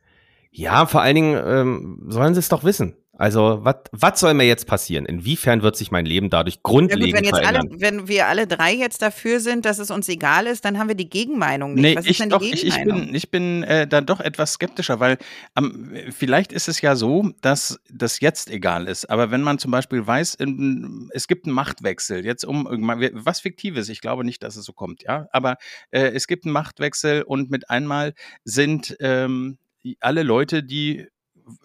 Ja, 0.51 0.85
vor 0.85 1.01
allen 1.01 1.15
Dingen 1.15 1.43
ähm, 1.43 2.03
sollen 2.09 2.35
sie 2.35 2.41
es 2.41 2.51
doch 2.51 2.65
wissen. 2.65 2.97
Also, 3.19 3.65
was 3.93 4.21
soll 4.21 4.35
mir 4.35 4.45
jetzt 4.47 4.67
passieren? 4.67 5.07
Inwiefern 5.07 5.63
wird 5.63 5.77
sich 5.77 5.91
mein 5.91 6.05
Leben 6.07 6.29
dadurch 6.31 6.57
Ja 6.57 6.61
grundlegend 6.63 7.05
gut, 7.07 7.15
wenn 7.15 7.25
jetzt 7.25 7.35
alle, 7.35 7.45
verändern? 7.59 7.81
wenn 7.81 8.09
wir 8.09 8.27
alle 8.27 8.47
drei 8.47 8.73
jetzt 8.75 9.01
dafür 9.03 9.41
sind, 9.41 9.65
dass 9.65 9.79
es 9.79 9.91
uns 9.91 10.09
egal 10.09 10.47
ist, 10.47 10.65
dann 10.65 10.79
haben 10.79 10.89
wir 10.89 10.95
die 10.95 11.09
Gegenmeinung 11.09 11.75
nicht. 11.75 11.83
Nee, 11.83 11.97
Was 11.97 12.05
ich, 12.05 12.11
ist 12.13 12.21
denn 12.21 12.29
doch, 12.31 12.41
die 12.41 12.53
ich, 12.53 12.67
ich 12.67 12.75
Gegenmeinung? 12.75 13.07
bin, 13.07 13.15
ich 13.15 13.31
bin 13.31 13.63
äh, 13.63 13.87
da 13.87 14.01
doch 14.03 14.21
etwas 14.21 14.53
skeptischer, 14.55 15.01
weil 15.01 15.17
ähm, 15.57 15.91
vielleicht 16.11 16.53
ist 16.53 16.69
es 16.69 16.81
ja 16.81 16.95
so, 16.95 17.31
dass 17.41 17.81
das 17.91 18.21
jetzt 18.21 18.51
egal 18.51 18.87
ist. 18.87 19.09
Aber 19.09 19.31
wenn 19.31 19.43
man 19.43 19.59
zum 19.59 19.71
Beispiel 19.71 20.07
weiß, 20.07 20.35
in, 20.35 21.09
es 21.13 21.27
gibt 21.27 21.47
einen 21.47 21.55
Machtwechsel, 21.55 22.25
jetzt 22.25 22.45
um 22.45 22.67
irgendwann- 22.67 23.09
was 23.13 23.41
Fiktives, 23.41 23.89
ich 23.89 24.01
glaube 24.01 24.25
nicht, 24.25 24.43
dass 24.43 24.57
es 24.57 24.65
so 24.65 24.73
kommt, 24.73 25.03
ja. 25.05 25.27
Aber 25.33 25.57
äh, 25.91 26.09
es 26.11 26.27
gibt 26.27 26.45
einen 26.45 26.53
Machtwechsel 26.53 27.23
und 27.23 27.51
mit 27.51 27.71
einmal 27.71 28.13
sind 28.45 28.97
ähm, 29.01 29.59
alle 30.01 30.23
Leute, 30.23 30.63
die 30.63 31.07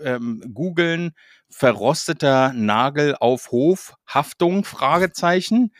ähm, 0.04 0.44
googeln, 0.54 1.12
verrosteter 1.50 2.54
Nagel 2.54 3.16
auf 3.20 3.52
Hof, 3.52 3.96
Haftung, 4.08 4.64
Fragezeichen, 4.64 5.72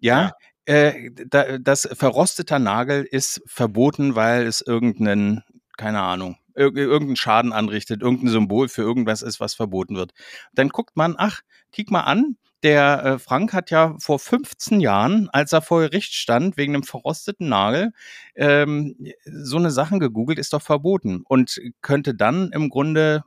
ja. 0.00 0.32
Äh, 0.66 1.10
da, 1.28 1.58
das 1.58 1.88
verrosteter 1.92 2.58
Nagel 2.58 3.02
ist 3.02 3.42
verboten, 3.46 4.14
weil 4.14 4.46
es 4.46 4.60
irgendeinen, 4.60 5.42
keine 5.76 6.00
Ahnung, 6.00 6.36
ir 6.54 6.76
irgendeinen 6.76 7.16
Schaden 7.16 7.52
anrichtet, 7.52 8.02
irgendein 8.02 8.28
Symbol 8.28 8.68
für 8.68 8.82
irgendwas 8.82 9.22
ist, 9.22 9.40
was 9.40 9.54
verboten 9.54 9.96
wird. 9.96 10.12
Dann 10.52 10.68
guckt 10.68 10.96
man, 10.96 11.14
ach, 11.16 11.40
kick 11.72 11.90
mal 11.90 12.02
an, 12.02 12.36
der 12.62 13.04
äh, 13.04 13.18
Frank 13.18 13.52
hat 13.54 13.70
ja 13.70 13.96
vor 13.98 14.18
15 14.18 14.80
Jahren, 14.80 15.28
als 15.30 15.52
er 15.52 15.62
vor 15.62 15.80
Gericht 15.80 16.12
stand, 16.12 16.56
wegen 16.56 16.74
einem 16.74 16.82
verrosteten 16.82 17.48
Nagel, 17.48 17.92
ähm, 18.34 18.96
so 19.24 19.56
eine 19.56 19.70
Sachen 19.70 19.98
gegoogelt, 19.98 20.38
ist 20.38 20.52
doch 20.52 20.62
verboten 20.62 21.22
und 21.26 21.58
könnte 21.80 22.14
dann 22.14 22.50
im 22.52 22.68
Grunde 22.68 23.24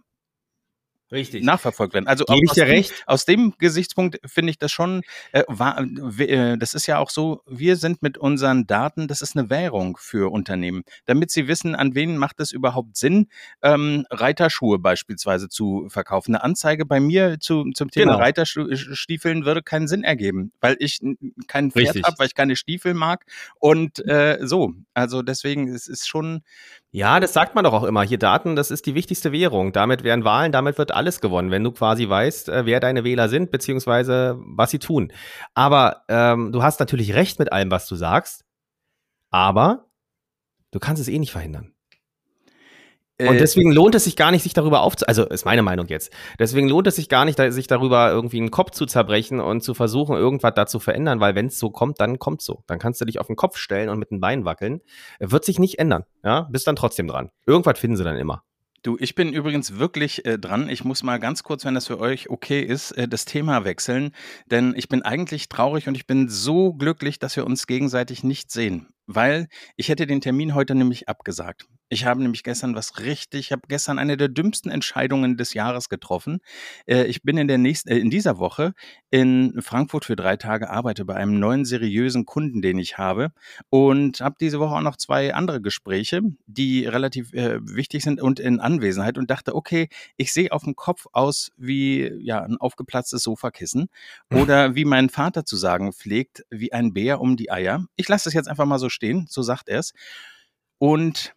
Richtig. 1.14 1.44
nachverfolgt 1.44 1.94
werden. 1.94 2.08
Also 2.08 2.26
Gebe 2.26 2.40
ich 2.44 2.50
aus 2.50 2.56
dir 2.56 2.66
dem- 2.66 2.76
recht? 2.76 3.04
aus 3.06 3.26
dem 3.26 3.54
Gesichtspunkt 3.60 4.20
finde 4.26 4.50
ich 4.50 4.58
das 4.58 4.72
schon, 4.72 5.04
äh, 5.32 5.44
wa- 5.48 5.78
w- 5.86 6.26
äh, 6.26 6.58
das 6.58 6.74
ist 6.74 6.88
ja 6.88 6.98
auch 6.98 7.10
so, 7.12 7.42
wir 7.48 7.76
sind 7.78 8.02
mit 8.02 8.18
unseren 8.18 8.68
Daten, 8.68 9.08
das 9.08 9.22
ist 9.22 9.38
eine 9.38 9.50
Währung 9.50 9.96
für 9.98 10.32
Unternehmen, 10.32 10.84
damit 11.06 11.32
sie 11.32 11.48
wissen, 11.48 11.76
an 11.76 11.96
wen 11.96 12.18
macht 12.18 12.40
es 12.40 12.52
überhaupt 12.52 12.98
Sinn, 12.98 13.28
ähm, 13.62 14.06
Reiterschuhe 14.10 14.80
beispielsweise 14.80 15.48
zu 15.50 15.88
verkaufen. 15.90 16.34
Eine 16.36 16.44
Anzeige 16.44 16.86
bei 16.86 17.00
mir 17.00 17.40
zu, 17.40 17.64
zum 17.74 17.92
Thema 17.92 18.14
Genau. 18.14 18.18
Reiterstiefeln 18.24 19.46
würde 19.46 19.62
keinen 19.62 19.88
Sinn 19.88 20.04
ergeben, 20.04 20.52
weil 20.62 20.76
ich 20.80 21.00
kein 21.48 21.72
Pferd 21.72 22.04
habe, 22.04 22.16
weil 22.18 22.28
ich 22.28 22.36
keine 22.36 22.56
Stiefel 22.56 22.94
mag 22.96 23.26
und 23.60 24.06
äh, 24.08 24.40
so. 24.42 24.74
Also 24.96 25.22
deswegen, 25.22 25.68
es 25.70 25.88
ist 25.88 26.08
schon, 26.08 26.42
Ja, 26.96 27.20
das 27.20 27.34
sagt 27.34 27.56
man 27.56 27.64
doch 27.64 27.74
auch 27.74 27.86
immer. 27.86 28.04
Hier 28.04 28.20
Daten, 28.20 28.56
das 28.56 28.70
ist 28.70 28.86
die 28.86 28.94
wichtigste 28.94 29.32
Währung. 29.32 29.74
Damit 29.74 30.04
werden 30.04 30.26
Wahlen, 30.26 30.52
damit 30.52 30.78
wird 30.78 30.92
alles 30.92 31.22
gewonnen, 31.22 31.50
wenn 31.50 31.64
du 31.64 31.72
quasi 31.72 32.08
weißt, 32.08 32.50
äh, 32.50 32.68
wer 32.68 32.80
deine 32.80 33.04
Wähler 33.04 33.30
sind, 33.30 33.50
beziehungsweise 33.50 34.38
was 34.46 34.70
sie 34.70 34.78
tun. 34.78 35.12
Aber 35.56 36.04
ähm, 36.08 36.52
du 36.52 36.62
hast 36.62 36.80
natürlich 36.80 37.16
recht 37.16 37.40
mit 37.40 37.52
allem, 37.52 37.72
was 37.72 37.88
du 37.88 37.96
sagst. 37.96 38.46
Aber 39.32 39.88
du 40.70 40.78
kannst 40.78 41.02
es 41.02 41.08
eh 41.08 41.18
nicht 41.18 41.32
verhindern. 41.32 41.73
Und 43.20 43.36
äh, 43.36 43.38
deswegen 43.38 43.72
lohnt 43.72 43.94
es 43.96 44.06
sich 44.06 44.16
gar 44.16 44.32
nicht, 44.32 44.44
sich 44.44 44.54
darüber 44.54 44.82
aufzu... 44.82 45.06
Also, 45.06 45.26
ist 45.26 45.46
meine 45.46 45.62
Meinung 45.62 45.88
jetzt. 45.88 46.12
Deswegen 46.40 46.68
lohnt 46.68 46.88
es 46.88 46.96
sich 46.96 47.10
gar 47.10 47.26
nicht, 47.26 47.40
sich 47.50 47.68
darüber 47.68 48.10
irgendwie 48.10 48.38
einen 48.38 48.52
Kopf 48.52 48.72
zu 48.72 48.86
zerbrechen 48.86 49.40
und 49.40 49.62
zu 49.62 49.74
versuchen, 49.74 50.16
irgendwas 50.16 50.54
da 50.56 50.66
zu 50.66 50.80
verändern, 50.80 51.20
weil 51.20 51.36
wenn 51.36 51.48
es 51.48 51.60
so 51.60 51.70
kommt, 51.70 52.02
dann 52.02 52.18
kommt 52.18 52.42
so. 52.42 52.64
Dann 52.68 52.80
kannst 52.80 53.02
du 53.02 53.06
dich 53.06 53.20
auf 53.20 53.28
den 53.28 53.36
Kopf 53.36 53.58
stellen 53.58 53.90
und 53.90 54.00
mit 54.00 54.10
den 54.12 54.20
Beinen 54.20 54.46
wackeln. 54.46 54.82
Wird 55.20 55.46
sich 55.46 55.60
nicht 55.60 55.78
ändern. 55.78 56.06
Ja, 56.24 56.48
bist 56.52 56.66
dann 56.68 56.76
trotzdem 56.76 57.08
dran. 57.08 57.30
Irgendwas 57.46 57.78
finden 57.78 57.98
sie 57.98 58.04
dann 58.04 58.18
immer. 58.18 58.44
Du, 58.84 58.98
ich 59.00 59.16
bin 59.16 59.32
übrigens 59.32 59.78
wirklich 59.78 60.26
äh, 60.26 60.38
dran. 60.38 60.68
Ich 60.68 60.84
muss 60.84 61.04
mal 61.04 61.18
ganz 61.18 61.44
kurz, 61.44 61.64
wenn 61.64 61.74
das 61.74 61.88
für 61.88 62.02
euch 62.02 62.30
okay 62.30 62.62
ist, 62.62 62.92
äh, 62.92 63.08
das 63.08 63.24
Thema 63.24 63.64
wechseln. 63.64 64.12
Denn 64.48 64.74
ich 64.76 64.90
bin 64.90 65.04
eigentlich 65.04 65.48
traurig 65.48 65.88
und 65.88 65.96
ich 65.96 66.06
bin 66.06 66.28
so 66.28 66.74
glücklich, 66.74 67.18
dass 67.18 67.38
wir 67.38 67.46
uns 67.46 67.66
gegenseitig 67.66 68.26
nicht 68.26 68.52
sehen. 68.52 68.90
Weil 69.06 69.48
ich 69.78 69.88
hätte 69.88 70.06
den 70.06 70.20
Termin 70.20 70.54
heute 70.54 70.76
nämlich 70.76 71.08
abgesagt. 71.08 71.66
Ich 71.90 72.06
habe 72.06 72.22
nämlich 72.24 72.44
gestern 72.44 72.76
was 72.76 73.00
richtig, 73.00 73.40
ich 73.42 73.52
habe 73.52 73.64
gestern 73.68 74.00
eine 74.00 74.18
der 74.18 74.28
dümmsten 74.28 74.72
Entscheidungen 74.72 75.38
des 75.38 75.54
Jahres 75.54 75.90
getroffen. 75.90 76.40
Äh, 76.88 77.06
ich 77.06 77.22
bin 77.22 77.38
in 77.38 77.48
der 77.48 77.58
nächsten, 77.58 77.90
äh, 77.90 77.98
in 77.98 78.10
dieser 78.10 78.40
Woche 78.40 78.74
in 79.12 79.62
Frankfurt 79.62 80.06
für 80.06 80.16
drei 80.16 80.38
Tage, 80.38 80.70
arbeite 80.70 81.06
bei 81.06 81.16
einem 81.16 81.40
neuen 81.40 81.66
seriösen 81.66 82.26
Kunden, 82.26 82.62
den 82.62 82.80
ich 82.80 82.98
habe 82.98 83.32
und 83.70 84.22
habe 84.22 84.36
diese 84.40 84.60
Woche 84.60 84.76
auch 84.76 84.82
noch 84.82 84.98
zwei 84.98 85.34
andere 85.36 85.62
Gespräche, 85.62 86.22
die 86.48 86.86
relativ 86.86 87.32
äh, 87.34 87.60
wichtig 87.62 88.04
sind 88.04 88.22
und 88.22 88.40
in 88.40 88.60
Anwesenheit 88.60 89.18
und 89.18 89.30
dachte, 89.30 89.54
okay, 89.56 89.88
ich 90.18 90.34
sehe 90.34 90.52
auf 90.52 90.64
dem 90.64 90.76
Kopf 90.76 91.06
aus 91.12 91.52
wie 91.58 92.12
ja 92.20 92.42
ein 92.42 92.58
aufgeplatztes 92.58 93.24
Sofakissen 93.24 93.90
oder 94.34 94.76
wie 94.76 94.86
mein 94.86 95.10
Vater 95.10 95.46
zu 95.46 95.58
sagen 95.58 95.94
pflegt, 95.94 96.44
wie 96.50 96.74
ein 96.74 96.94
Bär 96.94 97.22
um 97.22 97.38
die 97.38 97.52
Eier. 97.52 97.86
Ich 97.96 98.08
lasse 98.08 98.30
es 98.30 98.34
jetzt 98.34 98.48
einfach 98.48 98.66
mal 98.66 98.80
so 98.80 98.90
stehen, 98.90 99.28
so 99.30 99.44
sagt 99.44 99.70
er 99.70 99.80
es. 99.80 99.94
Und 100.84 101.34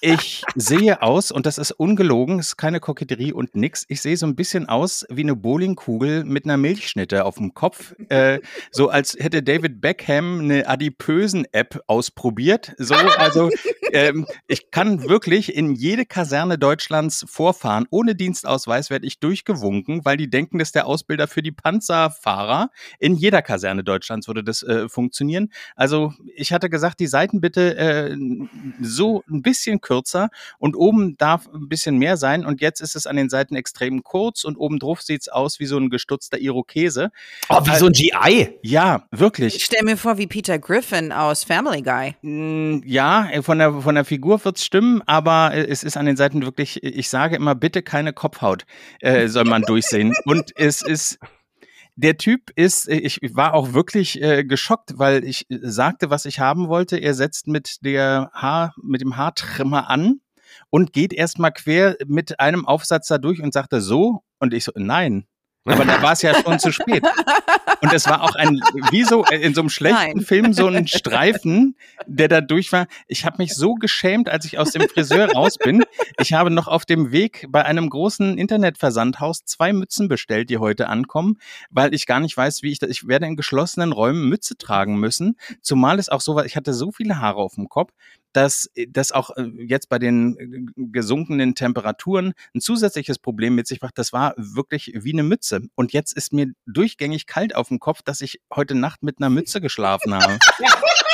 ich 0.00 0.42
sehe 0.54 1.02
aus, 1.02 1.30
und 1.30 1.44
das 1.44 1.58
ist 1.58 1.72
ungelogen, 1.72 2.38
ist 2.38 2.56
keine 2.56 2.80
Koketterie 2.80 3.32
und 3.32 3.54
nix. 3.54 3.84
Ich 3.88 4.00
sehe 4.00 4.16
so 4.16 4.26
ein 4.26 4.34
bisschen 4.34 4.68
aus 4.68 5.04
wie 5.10 5.22
eine 5.22 5.36
Bowlingkugel 5.36 6.24
mit 6.24 6.44
einer 6.44 6.56
Milchschnitte 6.56 7.24
auf 7.24 7.36
dem 7.36 7.52
Kopf. 7.52 7.94
Äh, 8.08 8.40
so 8.70 8.88
als 8.88 9.16
hätte 9.18 9.42
David 9.42 9.80
Beckham 9.80 10.40
eine 10.40 10.66
Adipösen-App 10.66 11.82
ausprobiert. 11.86 12.74
So, 12.78 12.94
also 12.94 13.50
ähm, 13.92 14.26
ich 14.46 14.70
kann 14.70 15.08
wirklich 15.08 15.54
in 15.54 15.74
jede 15.74 16.06
Kaserne 16.06 16.58
Deutschlands 16.58 17.24
vorfahren. 17.28 17.86
Ohne 17.90 18.14
Dienstausweis 18.14 18.88
werde 18.88 19.06
ich 19.06 19.20
durchgewunken, 19.20 20.04
weil 20.04 20.16
die 20.16 20.30
denken, 20.30 20.58
das 20.58 20.68
ist 20.68 20.76
der 20.76 20.86
Ausbilder 20.86 21.28
für 21.28 21.42
die 21.42 21.52
Panzerfahrer. 21.52 22.70
In 22.98 23.16
jeder 23.16 23.42
Kaserne 23.42 23.84
Deutschlands 23.84 24.28
würde 24.28 24.44
das 24.44 24.62
äh, 24.62 24.88
funktionieren. 24.88 25.52
Also 25.76 26.14
ich 26.34 26.52
hatte 26.52 26.70
gesagt, 26.70 27.00
die 27.00 27.06
Seiten 27.06 27.40
bitte 27.40 27.76
äh, 27.76 28.16
so 28.80 29.22
ein 29.30 29.42
bisschen 29.42 29.80
kürzer 29.90 30.28
und 30.58 30.76
oben 30.76 31.16
darf 31.18 31.48
ein 31.52 31.68
bisschen 31.68 31.98
mehr 31.98 32.16
sein 32.16 32.44
und 32.44 32.60
jetzt 32.60 32.80
ist 32.80 32.94
es 32.94 33.06
an 33.08 33.16
den 33.16 33.28
Seiten 33.28 33.56
extrem 33.56 34.04
kurz 34.04 34.44
und 34.44 34.56
oben 34.56 34.78
drauf 34.78 35.02
sieht's 35.02 35.28
aus 35.28 35.58
wie 35.58 35.66
so 35.66 35.76
ein 35.78 35.90
gestutzter 35.90 36.38
Irokese. 36.38 37.10
Oh, 37.48 37.58
wie 37.64 37.74
so 37.74 37.86
ein 37.86 37.92
GI. 37.92 38.58
Ja, 38.62 39.06
Ich 39.12 39.18
wirklich. 39.20 39.64
stelle 39.64 39.84
mir 39.84 39.96
vor, 39.96 40.16
wie 40.16 40.28
Peter 40.28 40.58
Griffin 40.60 41.10
aus 41.10 41.42
Family 41.42 41.82
Guy. 41.82 42.14
Mm, 42.22 42.82
Ja, 42.86 43.28
äh, 43.30 43.42
von 43.42 43.58
der, 43.58 43.80
von 43.80 43.96
der 43.96 44.04
Figur 44.04 44.44
wird's 44.44 44.64
stimmen, 44.64 45.02
aber 45.06 45.52
äh, 45.54 45.66
es 45.66 45.82
ist 45.82 45.96
an 45.96 46.06
den 46.06 46.16
Seiten 46.16 46.42
wirklich, 46.42 46.82
ich 46.84 47.08
sage 47.08 47.34
immer, 47.34 47.54
bitte 47.56 47.82
keine 47.82 48.12
Kopfhaut 48.12 48.64
äh, 49.00 49.26
soll 49.26 49.44
man 49.44 49.62
durchsehen. 49.62 50.14
Und 50.24 50.52
es 50.56 50.82
ist, 50.82 51.18
der 52.00 52.16
Typ 52.16 52.50
ist, 52.56 52.88
ich 52.88 53.20
war 53.34 53.54
auch 53.54 53.72
wirklich 53.74 54.20
äh, 54.22 54.44
geschockt, 54.44 54.98
weil 54.98 55.24
ich 55.24 55.46
sagte, 55.48 56.10
was 56.10 56.24
ich 56.24 56.40
haben 56.40 56.68
wollte. 56.68 56.96
Er 56.96 57.14
setzt 57.14 57.46
mit 57.46 57.84
der 57.84 58.30
Haar, 58.32 58.74
mit 58.82 59.00
dem 59.00 59.16
Haartrimmer 59.16 59.88
an 59.88 60.20
und 60.70 60.92
geht 60.92 61.12
erstmal 61.12 61.52
quer 61.52 61.96
mit 62.06 62.40
einem 62.40 62.66
Aufsatz 62.66 63.08
da 63.08 63.18
durch 63.18 63.42
und 63.42 63.52
sagte 63.52 63.80
so. 63.80 64.22
Und 64.38 64.54
ich 64.54 64.64
so, 64.64 64.72
nein, 64.74 65.26
aber 65.64 65.84
da 65.84 66.02
war 66.02 66.12
es 66.12 66.22
ja 66.22 66.34
schon 66.40 66.58
zu 66.58 66.72
spät. 66.72 67.02
Und 67.82 67.92
es 67.92 68.06
war 68.06 68.22
auch 68.22 68.34
ein, 68.34 68.60
wie 68.90 69.04
so 69.04 69.24
in 69.24 69.54
so 69.54 69.60
einem 69.60 69.70
schlechten 69.70 70.16
Nein. 70.18 70.20
Film, 70.20 70.52
so 70.52 70.66
ein 70.66 70.86
Streifen, 70.86 71.76
der 72.06 72.28
da 72.28 72.40
durch 72.40 72.72
war. 72.72 72.86
Ich 73.08 73.24
habe 73.24 73.36
mich 73.38 73.54
so 73.54 73.74
geschämt, 73.74 74.28
als 74.28 74.44
ich 74.44 74.58
aus 74.58 74.72
dem 74.72 74.88
Friseur 74.88 75.32
raus 75.32 75.56
bin. 75.56 75.84
Ich 76.18 76.32
habe 76.32 76.50
noch 76.50 76.66
auf 76.66 76.84
dem 76.84 77.12
Weg 77.12 77.46
bei 77.50 77.64
einem 77.64 77.90
großen 77.90 78.38
Internetversandhaus 78.38 79.44
zwei 79.44 79.72
Mützen 79.72 80.08
bestellt, 80.08 80.50
die 80.50 80.58
heute 80.58 80.88
ankommen, 80.88 81.38
weil 81.70 81.94
ich 81.94 82.06
gar 82.06 82.20
nicht 82.20 82.36
weiß, 82.36 82.62
wie 82.62 82.72
ich 82.72 82.78
das, 82.78 82.90
ich 82.90 83.06
werde 83.06 83.26
in 83.26 83.36
geschlossenen 83.36 83.92
Räumen 83.92 84.28
Mütze 84.28 84.56
tragen 84.56 84.98
müssen. 84.98 85.36
Zumal 85.60 85.98
es 85.98 86.08
auch 86.08 86.20
so 86.20 86.34
war, 86.34 86.46
ich 86.46 86.56
hatte 86.56 86.72
so 86.72 86.90
viele 86.90 87.18
Haare 87.18 87.38
auf 87.38 87.54
dem 87.54 87.68
Kopf, 87.68 87.92
dass 88.32 88.70
das 88.88 89.12
auch 89.12 89.30
äh, 89.36 89.50
jetzt 89.58 89.88
bei 89.88 89.98
den 89.98 90.36
äh, 90.38 90.86
gesunkenen 90.90 91.54
Temperaturen 91.54 92.32
ein 92.54 92.60
zusätzliches 92.60 93.18
Problem 93.18 93.54
mit 93.54 93.66
sich 93.66 93.80
macht. 93.80 93.98
Das 93.98 94.12
war 94.12 94.34
wirklich 94.36 94.92
wie 94.94 95.12
eine 95.12 95.22
Mütze. 95.22 95.62
Und 95.74 95.92
jetzt 95.92 96.12
ist 96.16 96.32
mir 96.32 96.52
durchgängig 96.66 97.26
kalt 97.26 97.54
auf 97.54 97.68
dem 97.68 97.80
Kopf, 97.80 98.02
dass 98.02 98.20
ich 98.20 98.40
heute 98.54 98.74
Nacht 98.74 99.02
mit 99.02 99.18
einer 99.18 99.30
Mütze 99.30 99.60
geschlafen 99.60 100.14
habe. 100.14 100.38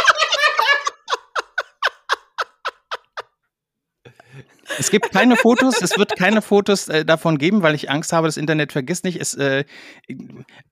Es 4.79 4.91
gibt 4.91 5.13
keine 5.13 5.37
Fotos, 5.37 5.81
es 5.81 5.99
wird 5.99 6.17
keine 6.17 6.43
Fotos 6.43 6.89
äh, 6.89 7.05
davon 7.05 7.39
geben, 7.39 7.63
weil 7.63 7.75
ich 7.75 7.91
Angst 7.91 8.13
habe, 8.13 8.29
das 8.29 8.37
Internet 8.37 8.73
vergisst 8.73 9.05
nicht. 9.05 9.21
Es, 9.21 9.35
äh, 9.35 9.65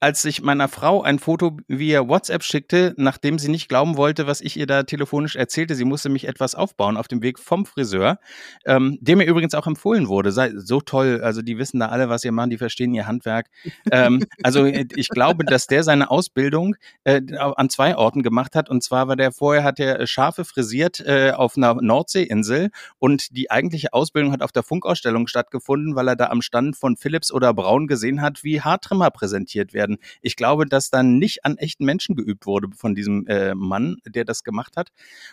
als 0.01 0.25
ich 0.25 0.43
meiner 0.43 0.69
Frau 0.69 1.03
ein 1.03 1.19
Foto 1.19 1.57
via 1.69 2.09
WhatsApp 2.09 2.43
schickte, 2.43 2.95
nachdem 2.97 3.39
sie 3.39 3.49
nicht 3.49 3.69
glauben 3.69 3.97
wollte, 3.97 4.27
was 4.27 4.41
ich 4.41 4.57
ihr 4.57 4.67
da 4.67 4.83
telefonisch 4.83 5.37
erzählte, 5.37 5.75
sie 5.75 5.85
musste 5.85 6.09
mich 6.09 6.27
etwas 6.27 6.55
aufbauen 6.55 6.97
auf 6.97 7.09
dem 7.09 7.23
Weg 7.23 7.39
vom 7.39 7.67
Friseur, 7.67 8.19
ähm, 8.67 8.99
der 9.01 9.17
mir 9.17 9.25
übrigens 9.25 9.55
auch 9.55 9.67
empfohlen 9.67 10.09
wurde. 10.09 10.33
Sei 10.33 10.53
so 10.57 10.81
toll, 10.81 11.21
also 11.23 11.43
die 11.43 11.59
wissen 11.59 11.81
da 11.81 11.89
alle, 11.89 12.09
was 12.09 12.23
sie 12.23 12.31
machen, 12.31 12.51
die 12.51 12.59
verstehen 12.59 12.95
ihr 12.95 13.07
Handwerk. 13.07 13.49
ähm, 13.91 14.25
also 14.43 14.65
ich 14.65 15.09
glaube, 15.09 15.45
dass 15.45 15.67
der 15.67 15.83
seine 15.83 16.11
Ausbildung 16.11 16.77
äh, 17.05 17.21
an 17.39 17.71
zwei 17.71 17.97
Orten 17.97 18.23
gemacht 18.23 18.55
hat. 18.55 18.69
Und 18.69 18.83
zwar 18.83 19.09
war 19.09 19.17
der 19.17 19.33
vorher 19.33 19.65
hat 19.65 19.81
er 19.81 20.07
Schafe 20.07 20.45
frisiert 20.45 21.01
äh, 21.01 21.33
auf 21.33 21.57
einer 21.57 21.75
Nordseeinsel 21.75 22.71
und 22.99 23.37
die 23.37 23.51
eigentliche 23.51 23.84
Ausbildung 23.93 24.33
hat 24.33 24.43
auf 24.43 24.53
der 24.53 24.63
Funkausstellung 24.63 25.27
stattgefunden, 25.27 25.95
weil 25.95 26.09
er 26.09 26.17
da 26.17 26.27
am 26.27 26.43
Stand 26.43 26.77
von 26.77 26.97
Philips 26.97 27.33
oder 27.33 27.53
Braun 27.53 27.87
gesehen 27.87 28.23
hat, 28.23 28.45
wie 28.45 28.61
Haartrimmer 28.61 29.11
präsentiert 29.11 29.75
werden. 29.75 29.99
Ich 30.23 30.37
glaube, 30.37 30.67
dass 30.67 30.91
dann 30.91 31.19
nicht 31.19 31.45
an 31.45 31.57
echten 31.59 31.85
Menschen 31.85 32.15
geübt 32.15 32.47
wurde 32.47 32.69
von 32.77 32.95
diesem 32.95 33.27
äh, 33.27 33.55
Mann, 33.55 33.97
der 34.07 34.25
das 34.25 34.45
gemacht 34.45 34.77
hat. 34.77 34.91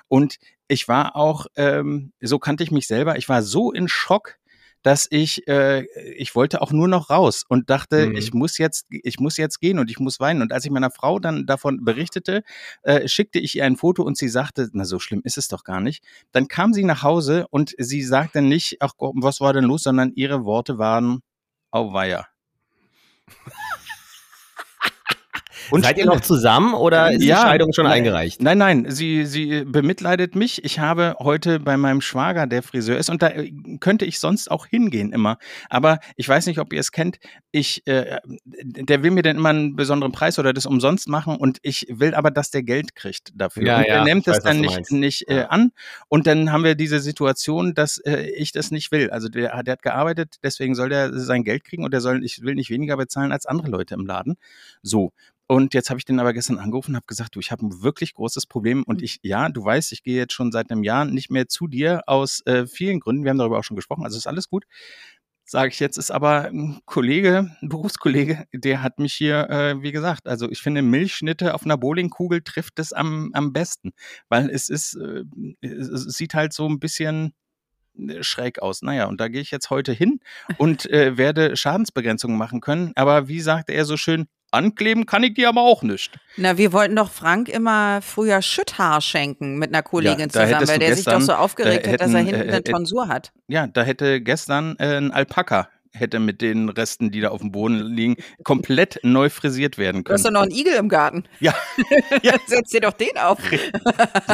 Und 0.08 0.38
ich 0.68 0.88
war 0.88 1.16
auch, 1.16 1.48
ähm, 1.56 2.14
so 2.22 2.40
kannte 2.40 2.64
ich 2.64 2.72
mich 2.72 2.88
selber, 2.88 3.18
ich 3.18 3.28
war 3.30 3.44
so 3.44 3.72
in 3.72 3.88
Schock, 3.88 4.38
dass 4.84 5.08
ich, 5.10 5.48
äh, 5.48 5.86
ich 6.16 6.36
wollte 6.36 6.62
auch 6.62 6.72
nur 6.72 6.88
noch 6.88 7.10
raus 7.10 7.44
und 7.48 7.70
dachte, 7.70 8.08
mhm. 8.08 8.16
ich 8.16 8.34
muss 8.34 8.58
jetzt, 8.58 8.88
ich 8.90 9.20
muss 9.20 9.38
jetzt 9.38 9.60
gehen 9.60 9.80
und 9.80 9.90
ich 9.92 10.00
muss 10.00 10.20
weinen. 10.20 10.42
Und 10.42 10.52
als 10.54 10.66
ich 10.66 10.72
meiner 10.72 10.92
Frau 10.92 11.20
dann 11.20 11.46
davon 11.46 11.84
berichtete, 11.84 12.44
äh, 12.84 13.08
schickte 13.08 13.40
ich 13.40 13.56
ihr 13.56 13.66
ein 13.66 13.78
Foto 13.78 14.04
und 14.04 14.18
sie 14.18 14.30
sagte, 14.30 14.70
na 14.74 14.86
so 14.86 15.00
schlimm 15.00 15.22
ist 15.24 15.38
es 15.38 15.48
doch 15.48 15.64
gar 15.64 15.82
nicht. 15.82 16.04
Dann 16.32 16.48
kam 16.48 16.74
sie 16.74 16.84
nach 16.84 17.04
Hause 17.04 17.48
und 17.50 17.76
sie 17.78 18.04
sagte 18.04 18.42
nicht, 18.42 18.78
ach 18.80 18.94
was 18.98 19.42
war 19.42 19.54
denn 19.54 19.66
los, 19.66 19.84
sondern 19.84 20.12
ihre 20.16 20.46
Worte 20.46 20.78
waren, 20.78 21.22
auweia. 21.72 22.28
Und 25.70 25.84
Seid 25.84 25.98
ihr 25.98 26.06
noch 26.06 26.22
zusammen 26.22 26.74
oder 26.74 27.12
ist 27.12 27.24
ja, 27.24 27.36
die 27.36 27.42
Scheidung 27.42 27.74
schon 27.74 27.86
nein, 27.86 27.94
eingereicht? 27.94 28.42
Nein, 28.42 28.58
nein, 28.58 28.86
sie, 28.90 29.26
sie 29.26 29.64
bemitleidet 29.66 30.36
mich. 30.36 30.64
Ich 30.64 30.80
habe 30.80 31.16
heute 31.20 31.60
bei 31.60 31.78
meinem 31.78 32.02
Schwager, 32.02 32.48
der 32.48 32.64
Friseur 32.64 32.98
ist, 32.98 33.10
und 33.10 33.22
da 33.22 33.30
äh, 33.30 33.52
könnte 33.80 34.06
ich 34.06 34.20
sonst 34.20 34.50
auch 34.50 34.66
hingehen 34.66 35.12
immer. 35.14 35.38
Aber 35.70 36.00
ich 36.16 36.28
weiß 36.28 36.48
nicht, 36.48 36.60
ob 36.60 36.74
ihr 36.74 36.80
es 36.80 36.92
kennt. 36.92 37.20
Ich, 37.52 37.86
äh, 37.88 38.20
der 38.26 39.04
will 39.04 39.12
mir 39.12 39.24
dann 39.24 39.38
immer 39.38 39.50
einen 39.50 39.76
besonderen 39.76 40.12
Preis 40.12 40.40
oder 40.40 40.54
das 40.54 40.66
umsonst 40.66 41.08
machen 41.08 41.36
und 41.36 41.60
ich 41.62 41.86
will 41.90 42.16
aber, 42.16 42.32
dass 42.32 42.52
der 42.52 42.64
Geld 42.64 42.96
kriegt 42.96 43.32
dafür. 43.36 43.64
Ja, 43.64 43.78
und 43.78 43.86
ja, 43.86 43.96
er 43.96 44.04
nimmt 44.04 44.28
das 44.28 44.38
weiß, 44.38 44.44
dann 44.44 44.62
nicht, 44.62 44.92
nicht 44.92 45.30
äh, 45.30 45.46
an. 45.50 45.72
Und 46.08 46.28
dann 46.28 46.52
haben 46.52 46.64
wir 46.64 46.76
diese 46.76 47.00
Situation, 47.00 47.74
dass 47.74 47.98
äh, 48.00 48.30
ich 48.38 48.52
das 48.52 48.72
nicht 48.72 48.92
will. 48.92 49.10
Also 49.10 49.30
der, 49.30 49.64
der 49.64 49.74
hat 49.74 49.82
gearbeitet, 49.82 50.36
deswegen 50.44 50.76
soll 50.76 50.90
der 50.90 51.14
sein 51.14 51.44
Geld 51.44 51.64
kriegen 51.64 51.84
und 51.84 51.92
der 51.92 52.02
soll, 52.02 52.24
ich 52.24 52.42
will 52.42 52.56
nicht 52.56 52.70
weniger 52.70 52.98
bezahlen 52.98 53.32
als 53.32 53.46
andere 53.46 53.70
Leute 53.70 53.96
im 53.96 54.06
Laden. 54.06 54.38
So. 54.82 55.12
Und 55.52 55.74
jetzt 55.74 55.90
habe 55.90 55.98
ich 55.98 56.06
den 56.06 56.18
aber 56.22 56.32
gestern 56.32 56.60
angerufen 56.60 56.92
und 56.92 56.96
habe 56.96 57.08
gesagt, 57.08 57.36
du, 57.36 57.42
ich 57.42 57.52
habe 57.52 57.66
ein 57.66 57.84
wirklich 57.84 58.14
großes 58.14 58.46
Problem 58.46 58.84
und 58.84 59.00
mhm. 59.00 59.04
ich, 59.04 59.20
ja, 59.22 59.50
du 59.50 59.66
weißt, 59.66 59.92
ich 59.92 60.02
gehe 60.02 60.16
jetzt 60.16 60.32
schon 60.32 60.50
seit 60.50 60.72
einem 60.72 60.82
Jahr 60.82 61.04
nicht 61.04 61.30
mehr 61.30 61.50
zu 61.50 61.68
dir 61.68 62.04
aus 62.08 62.42
äh, 62.46 62.66
vielen 62.68 63.02
Gründen. 63.02 63.26
Wir 63.26 63.32
haben 63.32 63.38
darüber 63.38 63.60
auch 63.60 63.66
schon 63.66 63.76
gesprochen, 63.76 64.06
also 64.06 64.18
ist 64.18 64.28
alles 64.28 64.48
gut. 64.48 64.64
Sage 65.44 65.72
ich 65.74 65.82
jetzt, 65.82 65.98
ist 65.98 66.10
aber 66.10 66.46
ein 66.46 66.80
Kollege, 66.86 67.54
ein 67.62 67.68
Berufskollege, 67.68 68.46
der 68.54 68.82
hat 68.82 69.00
mich 69.00 69.14
hier, 69.14 69.50
äh, 69.50 69.82
wie 69.82 69.92
gesagt, 69.92 70.26
also 70.26 70.50
ich 70.50 70.62
finde, 70.62 70.84
Milchschnitte 70.84 71.54
auf 71.54 71.66
einer 71.66 71.76
Bowlingkugel 71.76 72.44
trifft 72.44 72.80
es 72.80 72.94
am, 72.94 73.32
am 73.34 73.52
besten, 73.52 73.92
weil 74.30 74.50
es 74.50 74.70
ist, 74.70 74.96
äh, 74.96 75.26
es 75.60 76.04
sieht 76.16 76.34
halt 76.34 76.54
so 76.54 76.66
ein 76.66 76.80
bisschen 76.80 77.34
äh, 78.00 78.24
schräg 78.24 78.62
aus. 78.62 78.84
Naja, 78.84 79.08
und 79.08 79.20
da 79.20 79.28
gehe 79.28 79.42
ich 79.42 79.52
jetzt 79.52 79.70
heute 79.70 79.92
hin 79.92 80.22
und 80.58 80.90
äh, 80.90 81.18
werde 81.18 81.58
Schadensbegrenzung 81.58 82.38
machen 82.38 82.62
können. 82.62 82.94
Aber 82.96 83.28
wie 83.28 83.42
sagte 83.42 83.74
er 83.74 83.84
so 83.84 83.98
schön, 83.98 84.28
Ankleben 84.52 85.06
kann 85.06 85.24
ich 85.24 85.34
dir 85.34 85.50
aber 85.50 85.62
auch 85.62 85.82
nicht. 85.82 86.20
Na, 86.36 86.58
wir 86.58 86.74
wollten 86.74 86.96
doch 86.96 87.10
Frank 87.10 87.48
immer 87.48 88.02
früher 88.02 88.42
Schütthaar 88.42 89.02
schenken 89.02 89.58
mit 89.58 89.74
einer 89.74 89.82
Kollegin 89.82 90.20
ja, 90.20 90.30
zusammen, 90.30 90.68
weil 90.68 90.80
der 90.80 90.90
gestern, 90.90 91.22
sich 91.22 91.28
doch 91.28 91.36
so 91.36 91.42
aufgeregt 91.42 91.88
hätten, 91.88 91.94
hat, 91.94 92.02
dass 92.02 92.14
er 92.14 92.20
hinten 92.20 92.50
äh, 92.50 92.54
eine 92.54 92.64
Tonsur 92.64 93.08
hat. 93.08 93.32
Ja, 93.48 93.68
da 93.68 93.84
hätte 93.84 94.22
gestern 94.22 94.76
äh, 94.78 94.98
ein 94.98 95.12
Alpaka 95.12 95.70
hätte 95.94 96.20
mit 96.20 96.42
den 96.42 96.70
Resten, 96.70 97.12
die 97.12 97.22
da 97.22 97.30
auf 97.30 97.42
dem 97.42 97.52
Boden 97.52 97.80
liegen, 97.80 98.16
komplett 98.44 99.00
neu 99.04 99.30
frisiert 99.30 99.78
werden 99.78 100.04
können. 100.04 100.06
Du 100.06 100.14
hast 100.14 100.26
doch 100.26 100.32
noch 100.32 100.42
einen 100.42 100.52
Igel 100.52 100.76
im 100.76 100.90
Garten. 100.90 101.24
Ja. 101.40 101.54
ja. 102.24 102.36
Setz 102.46 102.70
dir 102.70 102.82
doch 102.82 102.94
den 102.94 103.18
auf. 103.18 103.40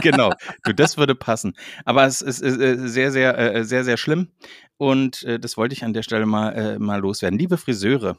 genau. 0.01 0.31
Du, 0.63 0.73
das 0.73 0.97
würde 0.97 1.15
passen. 1.15 1.55
Aber 1.85 2.05
es 2.05 2.21
ist 2.21 2.41
äh, 2.41 2.77
sehr, 2.77 3.11
sehr, 3.11 3.37
äh, 3.37 3.63
sehr, 3.63 3.83
sehr 3.83 3.97
schlimm. 3.97 4.29
Und 4.77 5.23
äh, 5.23 5.39
das 5.39 5.57
wollte 5.57 5.73
ich 5.73 5.83
an 5.83 5.93
der 5.93 6.03
Stelle 6.03 6.25
mal, 6.25 6.77
mal 6.79 6.99
loswerden. 6.99 7.39
Liebe 7.39 7.57
Friseure, 7.57 8.17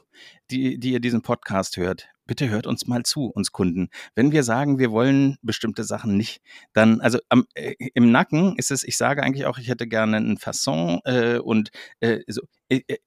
die, 0.51 0.77
die 0.77 0.91
ihr 0.91 0.99
diesen 0.99 1.21
Podcast 1.21 1.77
hört, 1.77 2.09
bitte 2.29 2.47
hört 2.47 2.67
uns 2.67 2.85
mal 2.85 3.01
zu, 3.03 3.25
uns 3.25 3.51
Kunden. 3.51 3.89
Wenn 4.13 4.31
wir 4.31 4.43
sagen, 4.43 4.77
wir 4.77 4.91
wollen 4.91 5.37
bestimmte 5.41 5.83
Sachen 5.83 6.15
nicht, 6.15 6.41
dann, 6.73 7.01
also 7.01 7.17
am, 7.27 7.45
äh, 7.55 7.73
im 7.95 8.11
Nacken 8.11 8.55
ist 8.55 8.69
es, 8.69 8.83
ich 8.83 8.97
sage 8.97 9.23
eigentlich 9.23 9.47
auch, 9.47 9.57
ich 9.57 9.67
hätte 9.67 9.87
gerne 9.87 10.17
ein 10.17 10.37
Fasson 10.37 10.99
äh, 11.05 11.39
und 11.39 11.71
äh, 12.01 12.19
so. 12.27 12.43
Äh, 12.69 12.81
äh, 12.87 12.97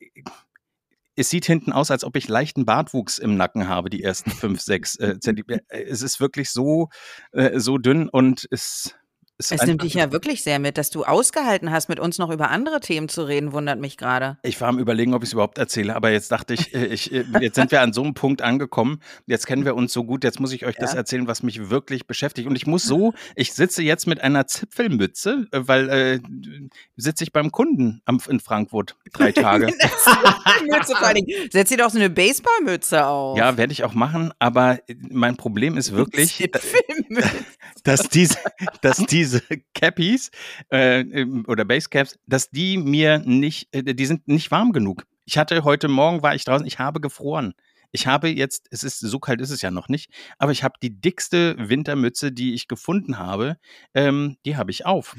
es 1.15 1.31
sieht 1.31 1.45
hinten 1.45 1.73
aus, 1.73 1.93
als 1.93 2.03
ob 2.05 2.17
ich 2.17 2.27
leichten 2.27 2.65
Bartwuchs 2.65 3.19
im 3.19 3.37
Nacken 3.37 3.69
habe, 3.69 3.91
die 3.91 4.03
ersten 4.03 4.31
fünf, 4.33 4.61
sechs 4.61 4.99
äh, 4.99 5.21
Zentimeter. 5.21 5.63
Es 5.69 6.03
ist 6.03 6.21
wirklich 6.21 6.51
so, 6.51 6.89
so 7.55 7.79
dünn 7.79 8.09
und 8.09 8.49
es 8.51 8.97
es 9.38 9.66
nimmt 9.66 9.83
dich 9.83 9.95
ja 9.95 10.12
wirklich 10.12 10.42
sehr 10.42 10.59
mit, 10.59 10.79
dass 10.79 10.90
du 10.90 11.05
ausgehalten 11.05 11.71
hast, 11.71 11.88
mit 11.88 11.99
uns 11.99 12.18
noch 12.18 12.31
über 12.31 12.51
andere 12.51 12.81
Themen 12.81 13.09
zu 13.09 13.23
reden, 13.23 13.53
wundert 13.53 13.81
mich 13.81 13.97
gerade. 13.97 14.38
Ich 14.42 14.61
war 14.61 14.68
am 14.68 14.79
Überlegen, 14.79 15.14
ob 15.14 15.23
ich 15.23 15.31
es 15.31 15.33
überhaupt 15.33 15.59
erzähle, 15.59 15.97
aber 15.97 16.11
jetzt 16.11 16.31
dachte 16.31 16.55
ich, 16.55 16.75
äh, 16.75 16.87
ich, 16.87 17.12
äh, 17.12 17.25
jetzt 17.40 17.57
sind 17.57 17.71
wir 17.71 17.81
an 17.81 17.92
so 17.92 18.03
einem 18.03 18.14
Punkt 18.14 18.42
angekommen, 18.42 19.01
jetzt 19.27 19.47
kennen 19.47 19.64
wir 19.64 19.75
uns 19.75 19.92
so 19.92 20.05
gut, 20.05 20.25
jetzt 20.25 20.38
muss 20.40 20.53
ich 20.53 20.66
euch 20.66 20.77
ja. 20.77 20.83
das 20.83 20.95
erzählen, 20.95 21.27
was 21.27 21.42
mich 21.42 21.71
wirklich 21.71 22.07
beschäftigt. 22.07 22.49
Und 22.49 22.57
ich 22.57 22.66
muss 22.66 22.85
so, 22.85 23.14
ich 23.35 23.53
sitze 23.53 23.83
jetzt 23.83 24.07
mit 24.07 24.21
einer 24.21 24.47
Zipfelmütze, 24.47 25.49
äh, 25.51 25.61
weil 25.62 25.88
äh, 25.88 26.21
sitze 26.97 27.25
ich 27.25 27.33
beim 27.33 27.51
Kunden 27.51 28.03
am, 28.05 28.21
in 28.29 28.40
Frankfurt 28.40 28.97
drei 29.12 29.33
Tage. 29.33 29.66
Mütze 29.66 30.95
vor 30.95 31.07
allem. 31.07 31.27
Setz 31.51 31.68
dir 31.68 31.79
doch 31.79 31.90
so 31.90 31.99
eine 31.99 32.11
Baseballmütze 32.11 33.07
auf. 33.07 33.37
Ja, 33.37 33.57
werde 33.57 33.73
ich 33.73 33.85
auch 33.85 33.95
machen, 33.95 34.33
aber 34.38 34.79
mein 35.11 35.37
Problem 35.37 35.77
ist 35.77 35.92
wirklich, 35.92 36.51
dass 37.85 38.09
diese, 38.09 38.37
dass 38.83 38.99
diese 38.99 39.22
diese 39.23 39.43
Cappies 39.75 40.31
äh, 40.71 41.25
oder 41.47 41.65
Basecaps, 41.65 42.19
dass 42.27 42.51
die 42.51 42.77
mir 42.77 43.19
nicht, 43.19 43.75
äh, 43.75 43.95
die 43.95 44.07
sind 44.07 44.29
nicht 44.29 44.51
warm 44.51 44.73
genug. 44.73 45.05
Ich 45.25 45.39
hatte 45.39 45.65
heute 45.65 45.89
Morgen 45.89 46.23
war 46.23 46.35
ich 46.35 46.45
draußen, 46.45 46.67
ich 46.67 46.79
habe 46.79 47.01
gefroren. 47.01 47.55
Ich 47.93 48.07
habe 48.07 48.29
jetzt, 48.29 48.69
es 48.71 48.83
ist 48.85 49.01
so 49.01 49.19
kalt 49.19 49.41
ist 49.43 49.51
es 49.51 49.61
ja 49.61 49.71
noch 49.71 49.89
nicht, 49.89 50.11
aber 50.39 50.51
ich 50.51 50.65
habe 50.65 50.75
die 50.83 50.99
dickste 51.01 51.57
Wintermütze, 51.59 52.33
die 52.33 52.55
ich 52.55 52.67
gefunden 52.67 53.19
habe, 53.19 53.59
ähm, 53.95 54.39
die 54.47 54.57
habe 54.57 54.71
ich 54.71 54.87
auf. 54.87 55.15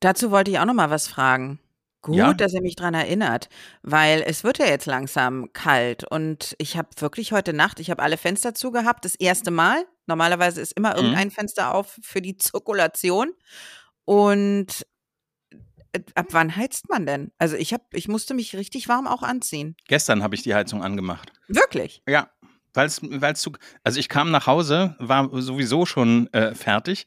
Dazu 0.00 0.30
wollte 0.30 0.50
ich 0.50 0.58
auch 0.58 0.64
noch 0.64 0.74
mal 0.74 0.90
was 0.90 1.06
fragen. 1.06 1.60
Gut, 2.02 2.16
ja? 2.16 2.32
dass 2.32 2.54
ihr 2.54 2.62
mich 2.62 2.76
dran 2.76 2.94
erinnert, 2.94 3.48
weil 3.82 4.22
es 4.26 4.42
wird 4.42 4.58
ja 4.58 4.66
jetzt 4.66 4.86
langsam 4.86 5.52
kalt 5.52 6.04
und 6.04 6.54
ich 6.58 6.78
habe 6.78 6.88
wirklich 6.96 7.32
heute 7.32 7.52
Nacht, 7.52 7.78
ich 7.78 7.90
habe 7.90 8.02
alle 8.02 8.16
Fenster 8.16 8.54
zugehabt, 8.54 9.04
das 9.04 9.14
erste 9.14 9.50
Mal. 9.50 9.84
Normalerweise 10.06 10.62
ist 10.62 10.72
immer 10.72 10.92
mhm. 10.92 10.96
irgendein 10.96 11.30
Fenster 11.30 11.74
auf 11.74 11.98
für 12.02 12.22
die 12.22 12.36
Zirkulation. 12.38 13.32
Und 14.06 14.86
äh, 15.92 16.00
ab 16.14 16.28
wann 16.30 16.56
heizt 16.56 16.88
man 16.88 17.04
denn? 17.04 17.32
Also 17.38 17.56
ich 17.56 17.72
habe, 17.72 17.84
ich 17.92 18.08
musste 18.08 18.34
mich 18.34 18.56
richtig 18.56 18.88
warm 18.88 19.06
auch 19.06 19.22
anziehen. 19.22 19.76
Gestern 19.86 20.22
habe 20.22 20.34
ich 20.34 20.42
die 20.42 20.54
Heizung 20.54 20.82
angemacht. 20.82 21.32
Wirklich? 21.48 22.02
Ja. 22.08 22.30
Weil 22.74 22.86
es 22.86 23.40
zu. 23.40 23.52
Also 23.82 23.98
ich 23.98 24.08
kam 24.08 24.30
nach 24.30 24.46
Hause, 24.46 24.96
war 24.98 25.28
sowieso 25.40 25.86
schon 25.86 26.32
äh, 26.32 26.54
fertig. 26.54 27.06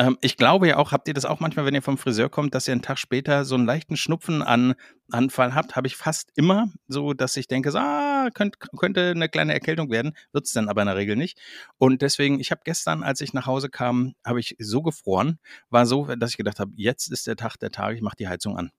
Ähm, 0.00 0.16
ich 0.22 0.36
glaube 0.36 0.68
ja 0.68 0.76
auch, 0.78 0.92
habt 0.92 1.08
ihr 1.08 1.14
das 1.14 1.26
auch 1.26 1.40
manchmal, 1.40 1.66
wenn 1.66 1.74
ihr 1.74 1.82
vom 1.82 1.98
Friseur 1.98 2.30
kommt, 2.30 2.54
dass 2.54 2.66
ihr 2.66 2.72
einen 2.72 2.82
Tag 2.82 2.98
später 2.98 3.44
so 3.44 3.54
einen 3.54 3.66
leichten 3.66 3.96
Schnupfenanfall 3.96 5.54
habt? 5.54 5.76
Habe 5.76 5.86
ich 5.88 5.96
fast 5.96 6.30
immer 6.36 6.70
so, 6.88 7.12
dass 7.12 7.36
ich 7.36 7.48
denke, 7.48 7.70
so, 7.70 7.78
ah, 7.78 8.30
könnt, 8.32 8.58
könnte 8.78 9.10
eine 9.10 9.28
kleine 9.28 9.52
Erkältung 9.52 9.90
werden, 9.90 10.12
wird 10.32 10.46
es 10.46 10.52
dann 10.52 10.68
aber 10.68 10.80
in 10.82 10.86
der 10.86 10.96
Regel 10.96 11.16
nicht. 11.16 11.38
Und 11.76 12.00
deswegen, 12.00 12.40
ich 12.40 12.50
habe 12.50 12.62
gestern, 12.64 13.02
als 13.02 13.20
ich 13.20 13.34
nach 13.34 13.46
Hause 13.46 13.68
kam, 13.68 14.14
habe 14.24 14.40
ich 14.40 14.56
so 14.58 14.80
gefroren, 14.82 15.38
war 15.68 15.84
so, 15.84 16.06
dass 16.06 16.30
ich 16.30 16.36
gedacht 16.38 16.60
habe, 16.60 16.72
jetzt 16.76 17.08
ist 17.12 17.26
der 17.26 17.36
Tag 17.36 17.58
der 17.58 17.70
Tage, 17.70 17.96
ich 17.96 18.02
mache 18.02 18.16
die 18.16 18.28
Heizung 18.28 18.56
an. 18.56 18.70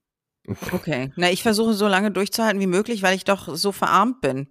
Okay, 0.72 1.12
na 1.16 1.30
ich 1.30 1.44
versuche 1.44 1.74
so 1.74 1.88
lange 1.88 2.10
durchzuhalten 2.10 2.60
wie 2.60 2.68
möglich, 2.68 3.04
weil 3.04 3.16
ich 3.16 3.26
doch 3.26 3.56
so 3.56 3.72
verarmt 3.72 4.22
bin. 4.22 4.48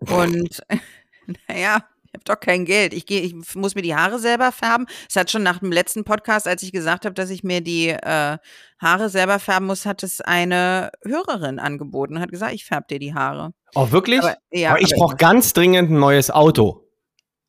Und 0.00 0.62
naja, 1.48 1.84
ich 2.04 2.14
habe 2.14 2.24
doch 2.24 2.40
kein 2.40 2.64
Geld. 2.64 2.94
Ich, 2.94 3.04
geh, 3.04 3.20
ich 3.20 3.34
muss 3.54 3.74
mir 3.74 3.82
die 3.82 3.94
Haare 3.94 4.18
selber 4.18 4.50
färben. 4.50 4.86
Es 5.08 5.16
hat 5.16 5.30
schon 5.30 5.42
nach 5.42 5.58
dem 5.58 5.70
letzten 5.70 6.04
Podcast, 6.04 6.48
als 6.48 6.62
ich 6.62 6.72
gesagt 6.72 7.04
habe, 7.04 7.14
dass 7.14 7.28
ich 7.28 7.44
mir 7.44 7.60
die 7.60 7.88
äh, 7.88 8.38
Haare 8.80 9.08
selber 9.10 9.38
färben 9.38 9.66
muss, 9.66 9.84
hat 9.84 10.02
es 10.02 10.20
eine 10.20 10.90
Hörerin 11.04 11.58
angeboten. 11.58 12.20
Hat 12.20 12.30
gesagt, 12.30 12.54
ich 12.54 12.64
färbe 12.64 12.86
dir 12.88 12.98
die 12.98 13.14
Haare. 13.14 13.52
Oh, 13.74 13.90
wirklich? 13.90 14.22
Aber, 14.22 14.36
ja, 14.50 14.70
aber 14.70 14.80
ich 14.80 14.94
brauche 14.94 15.16
ganz 15.16 15.52
dringend 15.52 15.90
ein 15.90 15.98
neues 15.98 16.30
Auto. 16.30 16.88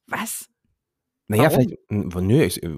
Was? 0.07 0.49
Naja, 1.27 1.43
Warum? 1.43 1.55
vielleicht, 1.55 1.79
nö, 1.89 2.43
ich, 2.43 2.63
äh, 2.63 2.69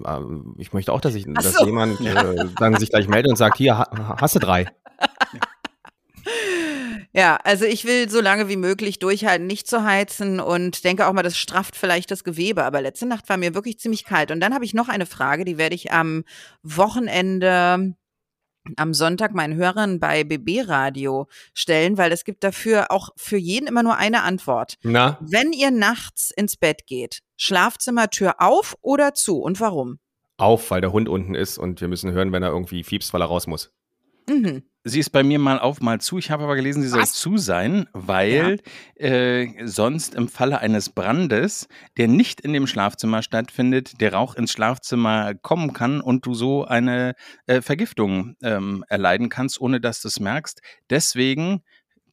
ich 0.58 0.72
möchte 0.72 0.92
auch, 0.92 1.00
dass, 1.00 1.14
ich, 1.14 1.24
dass 1.26 1.54
so. 1.54 1.64
jemand 1.64 2.00
äh, 2.06 2.44
dann 2.58 2.76
sich 2.76 2.90
gleich 2.90 3.08
meldet 3.08 3.30
und 3.30 3.36
sagt, 3.36 3.56
hier, 3.56 3.78
hast 3.78 4.36
du 4.36 4.38
drei. 4.38 4.66
Ja, 7.14 7.36
also 7.44 7.66
ich 7.66 7.84
will 7.84 8.08
so 8.08 8.20
lange 8.20 8.48
wie 8.48 8.56
möglich 8.56 8.98
durchhalten, 8.98 9.46
nicht 9.46 9.66
zu 9.66 9.84
heizen 9.84 10.40
und 10.40 10.82
denke 10.84 11.06
auch 11.06 11.12
mal, 11.12 11.22
das 11.22 11.36
strafft 11.36 11.76
vielleicht 11.76 12.10
das 12.10 12.24
Gewebe. 12.24 12.64
Aber 12.64 12.80
letzte 12.80 13.06
Nacht 13.06 13.28
war 13.28 13.36
mir 13.36 13.54
wirklich 13.54 13.78
ziemlich 13.78 14.04
kalt. 14.04 14.30
Und 14.30 14.40
dann 14.40 14.54
habe 14.54 14.64
ich 14.64 14.72
noch 14.72 14.88
eine 14.88 15.06
Frage, 15.06 15.44
die 15.44 15.58
werde 15.58 15.74
ich 15.74 15.92
am 15.92 16.24
Wochenende 16.62 17.94
am 18.76 18.94
Sonntag 18.94 19.34
meinen 19.34 19.56
Hörern 19.56 19.98
bei 19.98 20.24
BB 20.24 20.68
Radio 20.68 21.26
stellen, 21.52 21.98
weil 21.98 22.12
es 22.12 22.24
gibt 22.24 22.44
dafür 22.44 22.90
auch 22.90 23.10
für 23.16 23.36
jeden 23.36 23.66
immer 23.66 23.82
nur 23.82 23.96
eine 23.96 24.22
Antwort. 24.22 24.78
Na? 24.82 25.18
Wenn 25.20 25.52
ihr 25.52 25.70
nachts 25.70 26.30
ins 26.30 26.56
Bett 26.56 26.86
geht, 26.86 27.20
Schlafzimmertür 27.36 28.34
auf 28.38 28.76
oder 28.80 29.14
zu 29.14 29.40
und 29.40 29.60
warum? 29.60 29.98
Auf, 30.36 30.70
weil 30.70 30.80
der 30.80 30.92
Hund 30.92 31.08
unten 31.08 31.34
ist 31.34 31.58
und 31.58 31.80
wir 31.80 31.88
müssen 31.88 32.12
hören, 32.12 32.32
wenn 32.32 32.42
er 32.42 32.50
irgendwie 32.50 32.84
fiebst, 32.84 33.12
weil 33.12 33.22
er 33.22 33.26
raus 33.26 33.46
muss. 33.46 33.72
Mhm. 34.28 34.62
Sie 34.84 34.98
ist 34.98 35.10
bei 35.10 35.22
mir 35.22 35.38
mal 35.38 35.60
auf, 35.60 35.80
mal 35.80 36.00
zu. 36.00 36.18
Ich 36.18 36.32
habe 36.32 36.42
aber 36.42 36.56
gelesen, 36.56 36.82
sie 36.82 36.88
soll 36.88 37.02
Was? 37.02 37.12
zu 37.12 37.38
sein, 37.38 37.86
weil 37.92 38.58
ja. 38.98 39.06
äh, 39.06 39.66
sonst 39.66 40.16
im 40.16 40.26
Falle 40.26 40.58
eines 40.58 40.90
Brandes, 40.90 41.68
der 41.96 42.08
nicht 42.08 42.40
in 42.40 42.52
dem 42.52 42.66
Schlafzimmer 42.66 43.22
stattfindet, 43.22 44.00
der 44.00 44.12
Rauch 44.12 44.34
ins 44.34 44.50
Schlafzimmer 44.50 45.34
kommen 45.34 45.72
kann 45.72 46.00
und 46.00 46.26
du 46.26 46.34
so 46.34 46.64
eine 46.64 47.14
äh, 47.46 47.60
Vergiftung 47.62 48.34
ähm, 48.42 48.84
erleiden 48.88 49.28
kannst, 49.28 49.60
ohne 49.60 49.80
dass 49.80 50.02
du 50.02 50.08
es 50.08 50.18
merkst. 50.18 50.60
Deswegen 50.90 51.62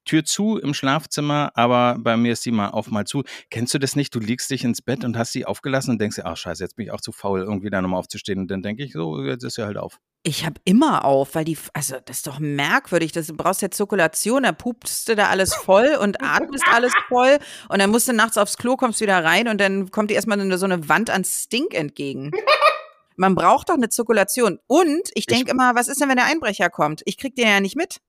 Tür 0.05 0.23
zu 0.23 0.57
im 0.57 0.75
Schlafzimmer, 0.75 1.51
aber 1.55 1.97
bei 1.99 2.17
mir 2.17 2.33
ist 2.33 2.43
sie 2.43 2.51
mal 2.51 2.69
auf, 2.69 2.89
mal 2.91 3.05
zu. 3.05 3.23
Kennst 3.49 3.73
du 3.73 3.79
das 3.79 3.95
nicht? 3.95 4.13
Du 4.13 4.19
liegst 4.19 4.49
dich 4.49 4.63
ins 4.63 4.81
Bett 4.81 5.03
und 5.03 5.17
hast 5.17 5.33
sie 5.33 5.45
aufgelassen 5.45 5.91
und 5.91 6.01
denkst 6.01 6.15
dir, 6.17 6.25
ach 6.25 6.37
scheiße, 6.37 6.63
jetzt 6.63 6.75
bin 6.75 6.85
ich 6.85 6.91
auch 6.91 7.01
zu 7.01 7.11
faul, 7.11 7.41
irgendwie 7.41 7.69
da 7.69 7.81
nochmal 7.81 7.99
aufzustehen. 7.99 8.39
Und 8.39 8.49
dann 8.49 8.61
denke 8.61 8.83
ich, 8.83 8.93
so, 8.93 9.23
jetzt 9.23 9.43
ist 9.43 9.55
sie 9.55 9.65
halt 9.65 9.77
auf. 9.77 9.99
Ich 10.21 10.45
habe 10.45 10.59
immer 10.65 11.05
auf, 11.05 11.33
weil 11.35 11.45
die, 11.45 11.57
also 11.73 11.95
das 12.03 12.17
ist 12.17 12.27
doch 12.27 12.39
merkwürdig. 12.39 13.13
Das, 13.13 13.27
du 13.27 13.35
brauchst 13.35 13.61
ja 13.61 13.71
Zirkulation, 13.71 14.43
da 14.43 14.51
pupst 14.51 15.07
du 15.07 15.15
da 15.15 15.27
alles 15.27 15.55
voll 15.55 15.97
und 16.01 16.21
atmest 16.21 16.65
alles 16.67 16.91
voll 17.07 17.39
und 17.69 17.79
dann 17.79 17.89
musst 17.89 18.09
du 18.09 18.13
nachts 18.13 18.37
aufs 18.37 18.57
Klo, 18.57 18.75
kommst 18.75 18.99
wieder 18.99 19.23
rein 19.23 19.47
und 19.47 19.61
dann 19.61 19.91
kommt 19.91 20.11
dir 20.11 20.15
erstmal 20.15 20.57
so 20.57 20.65
eine 20.65 20.89
Wand 20.89 21.09
an 21.09 21.23
Stink 21.23 21.73
entgegen. 21.73 22.31
Man 23.15 23.35
braucht 23.35 23.67
doch 23.69 23.75
eine 23.75 23.89
Zirkulation. 23.89 24.59
Und 24.65 25.09
ich 25.13 25.25
denke 25.25 25.51
immer, 25.51 25.75
was 25.75 25.89
ist 25.89 25.99
denn, 25.99 26.07
wenn 26.07 26.15
der 26.15 26.27
Einbrecher 26.27 26.69
kommt? 26.69 27.01
Ich 27.03 27.17
krieg 27.17 27.35
den 27.35 27.47
ja 27.47 27.59
nicht 27.59 27.75
mit. 27.75 27.99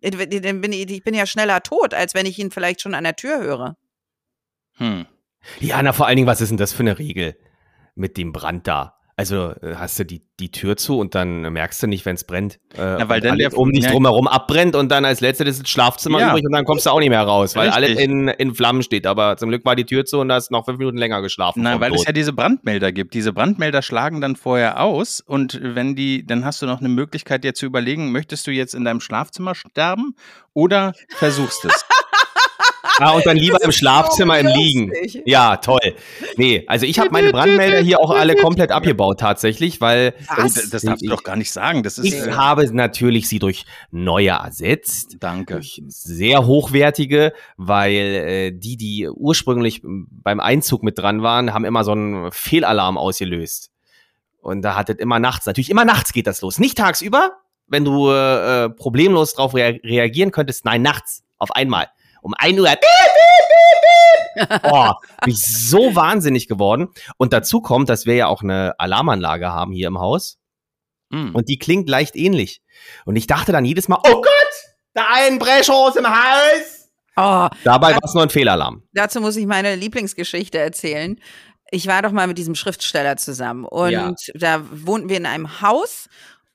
Ich 0.00 0.10
bin, 0.10 0.72
ich 0.72 1.04
bin 1.04 1.14
ja 1.14 1.24
schneller 1.24 1.62
tot, 1.62 1.94
als 1.94 2.14
wenn 2.14 2.26
ich 2.26 2.36
ihn 2.40 2.50
vielleicht 2.50 2.80
schon 2.80 2.94
an 2.94 3.04
der 3.04 3.14
Tür 3.14 3.38
höre. 3.38 3.76
Hm. 4.78 5.06
Ja, 5.60 5.80
na 5.82 5.92
vor 5.92 6.06
allen 6.06 6.16
Dingen, 6.16 6.26
was 6.26 6.40
ist 6.40 6.48
denn 6.48 6.56
das 6.56 6.72
für 6.72 6.82
eine 6.82 6.98
Regel 6.98 7.36
mit 7.94 8.16
dem 8.16 8.32
Brand 8.32 8.66
da? 8.66 8.95
Also 9.18 9.54
äh, 9.62 9.76
hast 9.76 9.98
du 9.98 10.04
die, 10.04 10.20
die 10.38 10.50
Tür 10.50 10.76
zu 10.76 10.98
und 10.98 11.14
dann 11.14 11.40
merkst 11.40 11.82
du 11.82 11.86
nicht, 11.86 12.04
wenn 12.04 12.16
es 12.16 12.24
brennt. 12.24 12.58
Äh, 12.76 12.80
ja, 12.80 13.08
weil 13.08 13.22
dann 13.22 13.38
der 13.38 13.56
um 13.56 13.72
dich 13.72 13.84
ja, 13.84 13.90
drumherum 13.90 14.28
abbrennt 14.28 14.76
und 14.76 14.90
dann 14.90 15.06
als 15.06 15.20
letztes 15.20 15.58
das 15.58 15.68
Schlafzimmer 15.70 16.20
ja. 16.20 16.28
übrig 16.28 16.44
und 16.44 16.52
dann 16.52 16.66
kommst 16.66 16.84
du 16.84 16.90
auch 16.90 17.00
nicht 17.00 17.08
mehr 17.08 17.22
raus, 17.22 17.56
weil 17.56 17.70
alles 17.70 17.98
in, 17.98 18.28
in 18.28 18.54
Flammen 18.54 18.82
steht. 18.82 19.06
Aber 19.06 19.38
zum 19.38 19.48
Glück 19.48 19.64
war 19.64 19.74
die 19.74 19.86
Tür 19.86 20.04
zu 20.04 20.20
und 20.20 20.28
da 20.28 20.34
hast 20.34 20.50
noch 20.50 20.66
fünf 20.66 20.78
Minuten 20.78 20.98
länger 20.98 21.22
geschlafen. 21.22 21.62
Nein, 21.62 21.80
weil 21.80 21.90
Tod. 21.90 22.00
es 22.00 22.04
ja 22.04 22.12
diese 22.12 22.34
Brandmelder 22.34 22.92
gibt. 22.92 23.14
Diese 23.14 23.32
Brandmelder 23.32 23.80
schlagen 23.80 24.20
dann 24.20 24.36
vorher 24.36 24.82
aus 24.82 25.20
und 25.20 25.60
wenn 25.62 25.96
die, 25.96 26.26
dann 26.26 26.44
hast 26.44 26.60
du 26.60 26.66
noch 26.66 26.80
eine 26.80 26.90
Möglichkeit, 26.90 27.42
dir 27.42 27.54
zu 27.54 27.64
überlegen, 27.64 28.12
möchtest 28.12 28.46
du 28.46 28.50
jetzt 28.50 28.74
in 28.74 28.84
deinem 28.84 29.00
Schlafzimmer 29.00 29.54
sterben 29.54 30.14
oder 30.52 30.92
versuchst 31.08 31.64
es? 31.64 31.86
Ah, 32.98 33.10
und 33.10 33.26
dann 33.26 33.36
lieber 33.36 33.62
im 33.62 33.72
Schlafzimmer 33.72 34.38
im 34.38 34.46
Liegen. 34.46 34.92
Ja, 35.24 35.56
toll. 35.56 35.94
Nee, 36.36 36.64
also 36.66 36.86
ich 36.86 36.98
habe 36.98 37.10
meine 37.10 37.30
Brandmelder 37.30 37.80
hier 37.80 38.00
auch 38.00 38.10
alle 38.10 38.36
komplett 38.36 38.70
abgebaut 38.70 39.20
tatsächlich, 39.20 39.80
weil 39.80 40.14
Was? 40.36 40.56
Oh, 40.56 40.68
das 40.70 40.82
darfst 40.82 41.04
du 41.04 41.08
doch 41.08 41.22
gar 41.22 41.36
nicht 41.36 41.52
sagen. 41.52 41.82
Das 41.82 41.98
ist, 41.98 42.06
ich 42.06 42.14
äh, 42.14 42.32
habe 42.32 42.72
natürlich 42.74 43.28
sie 43.28 43.38
durch 43.38 43.64
neue 43.90 44.30
ersetzt. 44.30 45.16
Danke. 45.20 45.54
Durch 45.54 45.82
sehr 45.86 46.46
hochwertige, 46.46 47.32
weil 47.56 47.92
äh, 47.92 48.52
die, 48.52 48.76
die 48.76 49.08
ursprünglich 49.08 49.82
beim 49.82 50.40
Einzug 50.40 50.82
mit 50.82 50.98
dran 50.98 51.22
waren, 51.22 51.52
haben 51.52 51.64
immer 51.64 51.84
so 51.84 51.92
einen 51.92 52.32
Fehlalarm 52.32 52.98
ausgelöst. 52.98 53.70
Und 54.40 54.62
da 54.62 54.76
hat 54.76 54.90
es 54.90 54.96
immer 54.96 55.18
nachts, 55.18 55.46
natürlich 55.46 55.70
immer 55.70 55.84
nachts 55.84 56.12
geht 56.12 56.26
das 56.26 56.40
los. 56.40 56.58
Nicht 56.58 56.78
tagsüber, 56.78 57.32
wenn 57.66 57.84
du 57.84 58.10
äh, 58.10 58.70
problemlos 58.70 59.34
darauf 59.34 59.54
rea 59.54 59.74
reagieren 59.82 60.30
könntest. 60.30 60.64
Nein, 60.64 60.82
nachts, 60.82 61.24
auf 61.38 61.50
einmal 61.50 61.88
um 62.26 62.34
1 62.36 62.58
Uhr. 62.58 62.68
Boah, 64.62 65.00
bin 65.24 65.32
ich 65.32 65.40
so 65.40 65.94
wahnsinnig 65.94 66.48
geworden. 66.48 66.88
Und 67.16 67.32
dazu 67.32 67.60
kommt, 67.60 67.88
dass 67.88 68.04
wir 68.04 68.14
ja 68.14 68.26
auch 68.26 68.42
eine 68.42 68.74
Alarmanlage 68.78 69.52
haben 69.52 69.72
hier 69.72 69.86
im 69.86 69.98
Haus. 69.98 70.38
Mm. 71.10 71.34
Und 71.34 71.48
die 71.48 71.58
klingt 71.58 71.88
leicht 71.88 72.16
ähnlich. 72.16 72.62
Und 73.04 73.16
ich 73.16 73.26
dachte 73.26 73.52
dann 73.52 73.64
jedes 73.64 73.88
Mal, 73.88 73.98
oh 74.02 74.20
Gott, 74.20 74.52
da 74.92 75.06
ein 75.14 75.38
Brechos 75.38 75.96
im 75.96 76.06
Hals. 76.06 76.90
Oh, 77.16 77.48
Dabei 77.64 77.92
war 77.92 78.04
es 78.04 78.12
nur 78.12 78.24
ein 78.24 78.30
Fehlalarm. 78.30 78.82
Dazu 78.92 79.20
muss 79.20 79.36
ich 79.36 79.46
meine 79.46 79.74
Lieblingsgeschichte 79.76 80.58
erzählen. 80.58 81.18
Ich 81.70 81.86
war 81.86 82.02
doch 82.02 82.12
mal 82.12 82.26
mit 82.26 82.38
diesem 82.38 82.54
Schriftsteller 82.54 83.16
zusammen 83.16 83.64
und 83.64 83.90
ja. 83.90 84.12
da 84.34 84.62
wohnten 84.70 85.08
wir 85.08 85.16
in 85.16 85.26
einem 85.26 85.60
Haus 85.62 86.08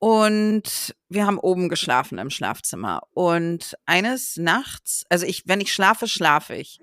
und 0.03 0.95
wir 1.09 1.27
haben 1.27 1.37
oben 1.37 1.69
geschlafen 1.69 2.17
im 2.17 2.31
Schlafzimmer. 2.31 3.03
Und 3.13 3.77
eines 3.85 4.35
Nachts, 4.35 5.05
also 5.09 5.27
ich, 5.27 5.43
wenn 5.45 5.61
ich 5.61 5.71
schlafe, 5.71 6.07
schlafe 6.07 6.55
ich. 6.55 6.81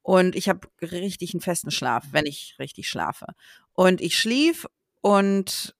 Und 0.00 0.34
ich 0.34 0.48
habe 0.48 0.66
richtig 0.80 1.34
einen 1.34 1.42
festen 1.42 1.70
Schlaf, 1.70 2.06
wenn 2.12 2.24
ich 2.24 2.56
richtig 2.58 2.88
schlafe. 2.88 3.26
Und 3.74 4.00
ich 4.00 4.18
schlief 4.18 4.66
und 5.02 5.76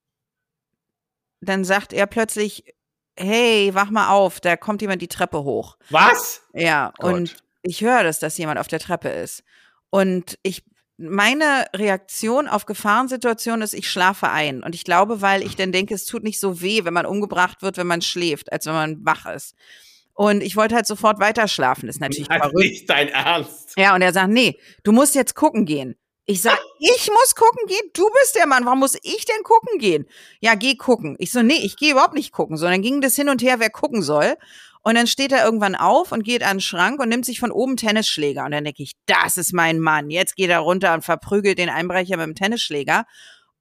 dann 1.40 1.64
sagt 1.64 1.94
er 1.94 2.06
plötzlich, 2.06 2.74
hey, 3.16 3.74
wach 3.74 3.88
mal 3.88 4.10
auf, 4.10 4.40
da 4.40 4.58
kommt 4.58 4.82
jemand 4.82 5.00
die 5.00 5.08
Treppe 5.08 5.42
hoch. 5.42 5.78
Was? 5.88 6.42
Ja, 6.52 6.92
Gott. 6.98 7.14
und 7.14 7.36
ich 7.62 7.80
höre 7.80 8.02
das, 8.02 8.18
dass 8.18 8.36
jemand 8.36 8.58
auf 8.60 8.68
der 8.68 8.80
Treppe 8.80 9.08
ist. 9.08 9.42
Und 9.88 10.38
ich 10.42 10.62
meine 10.96 11.66
Reaktion 11.74 12.46
auf 12.46 12.66
Gefahrensituationen 12.66 13.62
ist, 13.62 13.74
ich 13.74 13.90
schlafe 13.90 14.30
ein. 14.30 14.62
Und 14.62 14.74
ich 14.74 14.84
glaube, 14.84 15.20
weil 15.20 15.42
ich 15.42 15.56
dann 15.56 15.72
denke, 15.72 15.94
es 15.94 16.04
tut 16.04 16.22
nicht 16.22 16.40
so 16.40 16.60
weh, 16.60 16.84
wenn 16.84 16.94
man 16.94 17.06
umgebracht 17.06 17.62
wird, 17.62 17.76
wenn 17.76 17.86
man 17.86 18.02
schläft, 18.02 18.52
als 18.52 18.66
wenn 18.66 18.74
man 18.74 19.04
wach 19.04 19.26
ist. 19.26 19.54
Und 20.14 20.42
ich 20.42 20.56
wollte 20.56 20.76
halt 20.76 20.86
sofort 20.86 21.18
weiter 21.18 21.48
schlafen. 21.48 21.88
Das 21.88 21.96
ist 21.96 22.00
natürlich 22.00 22.28
das 22.28 22.38
verrückt. 22.38 22.58
nicht 22.58 22.88
dein 22.88 23.08
Ernst. 23.08 23.74
Ja, 23.76 23.94
und 23.94 24.02
er 24.02 24.12
sagt, 24.12 24.30
nee, 24.30 24.56
du 24.84 24.92
musst 24.92 25.16
jetzt 25.16 25.34
gucken 25.34 25.64
gehen. 25.64 25.96
Ich 26.26 26.40
sag, 26.40 26.58
ich 26.78 27.10
muss 27.10 27.34
gucken 27.34 27.66
gehen? 27.66 27.90
Du 27.92 28.08
bist 28.20 28.36
der 28.36 28.46
Mann, 28.46 28.64
warum 28.64 28.78
muss 28.78 28.96
ich 29.02 29.26
denn 29.26 29.42
gucken 29.42 29.78
gehen? 29.78 30.06
Ja, 30.40 30.54
geh 30.54 30.74
gucken. 30.74 31.16
Ich 31.18 31.32
so, 31.32 31.42
nee, 31.42 31.58
ich 31.62 31.76
gehe 31.76 31.92
überhaupt 31.92 32.14
nicht 32.14 32.32
gucken. 32.32 32.56
So, 32.56 32.64
dann 32.64 32.80
ging 32.80 33.02
das 33.02 33.16
hin 33.16 33.28
und 33.28 33.42
her, 33.42 33.60
wer 33.60 33.68
gucken 33.68 34.00
soll. 34.00 34.36
Und 34.86 34.96
dann 34.96 35.06
steht 35.06 35.32
er 35.32 35.42
irgendwann 35.42 35.74
auf 35.74 36.12
und 36.12 36.24
geht 36.24 36.42
an 36.42 36.58
den 36.58 36.60
Schrank 36.60 37.00
und 37.00 37.08
nimmt 37.08 37.24
sich 37.24 37.40
von 37.40 37.50
oben 37.50 37.78
Tennisschläger. 37.78 38.44
Und 38.44 38.50
dann 38.50 38.64
denke 38.64 38.82
ich, 38.82 38.92
das 39.06 39.38
ist 39.38 39.54
mein 39.54 39.80
Mann. 39.80 40.10
Jetzt 40.10 40.36
geht 40.36 40.50
er 40.50 40.58
runter 40.58 40.92
und 40.92 41.02
verprügelt 41.02 41.56
den 41.56 41.70
Einbrecher 41.70 42.18
mit 42.18 42.26
dem 42.26 42.34
Tennisschläger. 42.34 43.06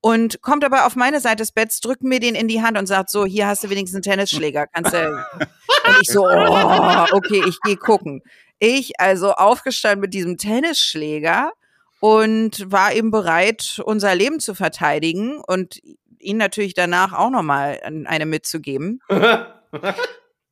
Und 0.02 0.42
kommt 0.42 0.66
aber 0.66 0.86
auf 0.86 0.98
meine 0.98 1.22
Seite 1.22 1.38
des 1.38 1.54
Betts, 1.54 1.80
drückt 1.80 2.04
mir 2.04 2.20
den 2.20 2.36
in 2.36 2.50
die 2.50 2.62
Hand 2.62 2.78
und 2.78 2.88
sagt 2.88 3.10
so, 3.10 3.26
hier 3.26 3.48
hast 3.48 3.64
du 3.64 3.70
wenigstens 3.70 3.96
einen 3.96 4.16
Tennisschläger. 4.16 4.68
Kannst 4.68 4.94
du. 4.94 4.98
und 5.40 5.98
ich 6.02 6.12
so, 6.12 6.26
oh, 6.26 7.06
okay, 7.14 7.42
ich 7.48 7.58
gehe 7.62 7.78
gucken. 7.78 8.22
Ich 8.60 9.00
also 9.00 9.32
aufgestanden 9.32 10.02
mit 10.02 10.14
diesem 10.14 10.38
Tennisschläger 10.38 11.54
und 12.02 12.70
war 12.70 12.94
eben 12.94 13.12
bereit, 13.12 13.82
unser 13.86 14.14
Leben 14.14 14.42
zu 14.42 14.56
verteidigen 14.56 15.38
und 15.40 15.80
ihn 16.20 16.36
natürlich 16.36 16.74
danach 16.74 17.14
auch 17.14 17.30
nochmal 17.30 17.80
eine 17.82 18.26
mitzugeben. 18.26 19.00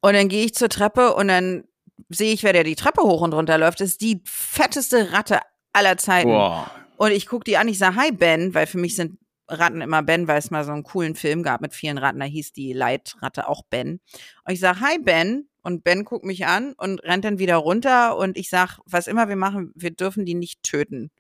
Und 0.02 0.14
dann 0.14 0.30
gehe 0.30 0.46
ich 0.46 0.54
zur 0.54 0.70
Treppe 0.70 1.14
und 1.14 1.28
dann 1.28 1.64
sehe 2.10 2.34
ich, 2.34 2.44
wer 2.44 2.54
der 2.54 2.64
die 2.64 2.76
Treppe 2.76 3.04
hoch 3.04 3.22
und 3.22 3.34
runter 3.34 3.58
läuft. 3.58 3.80
Das 3.80 3.90
ist 3.90 4.02
die 4.02 4.22
fetteste 4.26 5.14
Ratte 5.14 5.40
aller 5.74 5.98
Zeiten. 5.98 6.30
Boah. 6.30 6.70
Und 6.98 7.12
ich 7.12 7.28
gucke 7.28 7.44
die 7.44 7.58
an, 7.58 7.68
ich 7.68 7.78
sage, 7.78 7.96
hi 7.96 8.12
Ben, 8.12 8.54
weil 8.54 8.68
für 8.68 8.78
mich 8.78 8.96
sind 8.96 9.18
Ratten 9.48 9.82
immer 9.82 10.04
Ben, 10.04 10.28
weil 10.28 10.38
es 10.38 10.52
mal 10.52 10.64
so 10.64 10.72
einen 10.72 10.84
coolen 10.84 11.16
Film 11.16 11.44
gab 11.44 11.62
mit 11.62 11.74
vielen 11.74 11.98
Ratten, 11.98 12.20
da 12.20 12.26
hieß 12.26 12.54
die 12.54 12.74
Leitratte 12.74 13.48
auch 13.48 13.64
Ben. 13.70 14.00
Und 14.46 14.54
ich 14.54 14.60
sage, 14.60 14.80
hi 14.82 15.00
Ben. 15.00 15.48
Und 15.64 15.84
Ben 15.84 16.06
guckt 16.06 16.26
mich 16.26 16.48
an 16.48 16.74
und 16.74 17.04
rennt 17.04 17.24
dann 17.24 17.38
wieder 17.38 17.58
runter 17.58 18.18
und 18.18 18.36
ich 18.36 18.50
sag, 18.50 18.80
was 18.86 19.06
immer 19.06 19.30
wir 19.30 19.36
machen, 19.36 19.72
wir 19.76 19.92
dürfen 19.92 20.26
die 20.26 20.34
nicht 20.34 20.64
töten. 20.64 21.12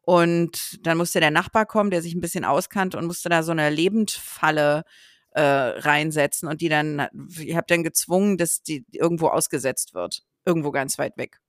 Und 0.00 0.84
dann 0.84 0.98
musste 0.98 1.20
der 1.20 1.30
Nachbar 1.30 1.66
kommen, 1.66 1.90
der 1.90 2.02
sich 2.02 2.14
ein 2.14 2.20
bisschen 2.20 2.44
auskannte 2.44 2.98
und 2.98 3.06
musste 3.06 3.28
da 3.28 3.44
so 3.44 3.52
eine 3.52 3.70
Lebendfalle 3.70 4.80
äh, 4.80 4.82
reinsetzen 5.40 6.48
und 6.48 6.60
die 6.60 6.68
dann, 6.68 7.08
ich 7.38 7.56
habe 7.56 7.66
dann 7.68 7.82
gezwungen, 7.82 8.38
dass 8.38 8.62
die 8.62 8.84
irgendwo 8.92 9.28
ausgesetzt 9.28 9.94
wird. 9.94 10.22
Irgendwo 10.44 10.70
ganz 10.70 10.98
weit 10.98 11.16
weg. 11.16 11.40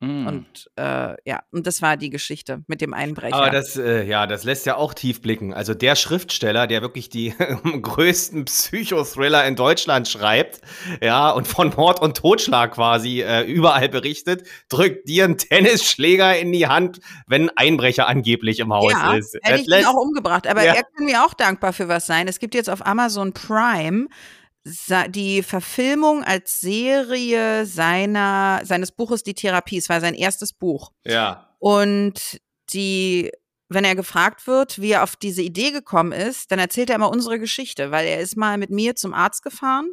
Mm. 0.00 0.26
Und 0.26 0.70
äh, 0.76 1.14
ja, 1.24 1.40
und 1.52 1.66
das 1.66 1.80
war 1.80 1.96
die 1.96 2.10
Geschichte 2.10 2.62
mit 2.66 2.82
dem 2.82 2.92
Einbrecher. 2.92 3.34
Aber 3.36 3.48
das, 3.50 3.76
äh, 3.76 4.04
ja, 4.04 4.26
das 4.26 4.44
lässt 4.44 4.66
ja 4.66 4.76
auch 4.76 4.92
tief 4.92 5.22
blicken. 5.22 5.54
Also 5.54 5.72
der 5.72 5.96
Schriftsteller, 5.96 6.66
der 6.66 6.82
wirklich 6.82 7.08
die 7.08 7.34
größten 7.82 8.44
Psychothriller 8.44 9.46
in 9.46 9.56
Deutschland 9.56 10.06
schreibt, 10.08 10.60
ja, 11.02 11.30
und 11.30 11.46
von 11.48 11.70
Mord 11.74 12.00
und 12.00 12.16
Totschlag 12.16 12.72
quasi 12.74 13.22
äh, 13.22 13.42
überall 13.42 13.88
berichtet, 13.88 14.46
drückt 14.68 15.08
dir 15.08 15.24
einen 15.24 15.38
Tennisschläger 15.38 16.38
in 16.38 16.52
die 16.52 16.66
Hand, 16.66 17.00
wenn 17.26 17.48
ein 17.50 17.56
Einbrecher 17.56 18.06
angeblich 18.06 18.58
im 18.60 18.72
Haus 18.72 18.92
ja, 18.92 19.14
ist. 19.14 19.34
hätte 19.42 19.60
ich 19.60 19.66
ihn 19.66 19.70
lässt- 19.70 19.88
auch 19.88 19.94
umgebracht. 19.94 20.46
Aber 20.46 20.62
Ja. 20.64 20.74
er 20.74 20.82
kann 20.84 21.04
mir 21.06 21.24
auch 21.24 21.34
dankbar 21.34 21.72
für 21.72 21.88
was 21.88 22.06
sein. 22.06 22.28
Es 22.28 22.38
gibt 22.38 22.54
jetzt 22.54 22.68
auf 22.68 22.84
Amazon 22.86 23.32
Prime 23.32 24.08
die 25.08 25.42
Verfilmung 25.42 26.24
als 26.24 26.60
Serie 26.60 27.66
seiner, 27.66 28.60
seines 28.64 28.90
Buches 28.90 29.22
Die 29.22 29.34
Therapie. 29.34 29.78
Es 29.78 29.88
war 29.88 30.00
sein 30.00 30.14
erstes 30.14 30.52
Buch. 30.52 30.92
ja. 31.04 31.42
Und 31.58 32.40
die, 32.72 33.32
wenn 33.68 33.84
er 33.84 33.94
gefragt 33.94 34.46
wird, 34.46 34.80
wie 34.80 34.90
er 34.90 35.02
auf 35.02 35.16
diese 35.16 35.40
Idee 35.42 35.70
gekommen 35.70 36.12
ist, 36.12 36.50
dann 36.50 36.58
erzählt 36.58 36.90
er 36.90 36.96
immer 36.96 37.10
unsere 37.10 37.38
Geschichte, 37.38 37.90
weil 37.90 38.06
er 38.06 38.20
ist 38.20 38.36
mal 38.36 38.58
mit 38.58 38.70
mir 38.70 38.94
zum 38.94 39.14
Arzt 39.14 39.42
gefahren, 39.42 39.88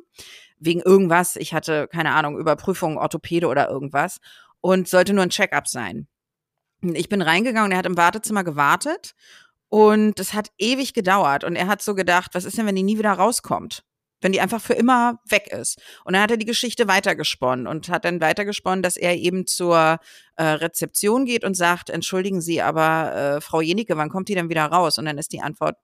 wegen 0.58 0.82
irgendwas. 0.82 1.36
Ich 1.36 1.54
hatte, 1.54 1.88
keine 1.88 2.12
Ahnung, 2.14 2.38
Überprüfung, 2.38 2.98
Orthopäde 2.98 3.48
oder 3.48 3.70
irgendwas 3.70 4.18
und 4.60 4.88
sollte 4.88 5.14
nur 5.14 5.24
ein 5.24 5.30
Check-up 5.30 5.68
sein. 5.68 6.08
Ich 6.82 7.10
bin 7.10 7.22
reingegangen 7.22 7.66
und 7.66 7.72
er 7.72 7.78
hat 7.78 7.86
im 7.86 7.98
Wartezimmer 7.98 8.44
gewartet 8.44 9.14
und 9.70 10.20
es 10.20 10.34
hat 10.34 10.50
ewig 10.58 10.94
gedauert 10.94 11.44
und 11.44 11.56
er 11.56 11.68
hat 11.68 11.82
so 11.82 11.96
gedacht, 11.96 12.32
was 12.34 12.44
ist 12.46 12.58
denn, 12.58 12.66
wenn 12.66 12.76
die 12.76 12.84
nie 12.84 12.98
wieder 12.98 13.14
rauskommt? 13.14 13.84
Wenn 14.24 14.32
die 14.32 14.42
einfach 14.42 14.62
für 14.62 14.74
immer 14.74 15.20
weg 15.30 15.48
ist. 15.52 15.80
Und 16.06 16.14
dann 16.14 16.24
hat 16.24 16.32
er 16.32 16.38
die 16.38 16.46
Geschichte 16.46 16.88
weitergesponnen 16.88 17.68
und 17.68 17.90
hat 17.90 18.06
dann 18.06 18.22
weitergesponnen, 18.22 18.82
dass 18.82 18.98
er 18.98 19.16
eben 19.18 19.46
zur 19.46 20.00
äh, 20.38 20.44
Rezeption 20.44 21.26
geht 21.26 21.44
und 21.44 21.56
sagt, 21.56 21.90
entschuldigen 21.90 22.42
Sie, 22.42 22.62
aber 22.62 23.14
äh, 23.38 23.42
Frau 23.42 23.62
Jenicke, 23.62 23.98
wann 23.98 24.10
kommt 24.10 24.30
die 24.30 24.36
denn 24.36 24.50
wieder 24.50 24.66
raus? 24.66 24.98
Und 24.98 25.06
dann 25.06 25.18
ist 25.18 25.34
die 25.34 25.42
Antwort, 25.42 25.76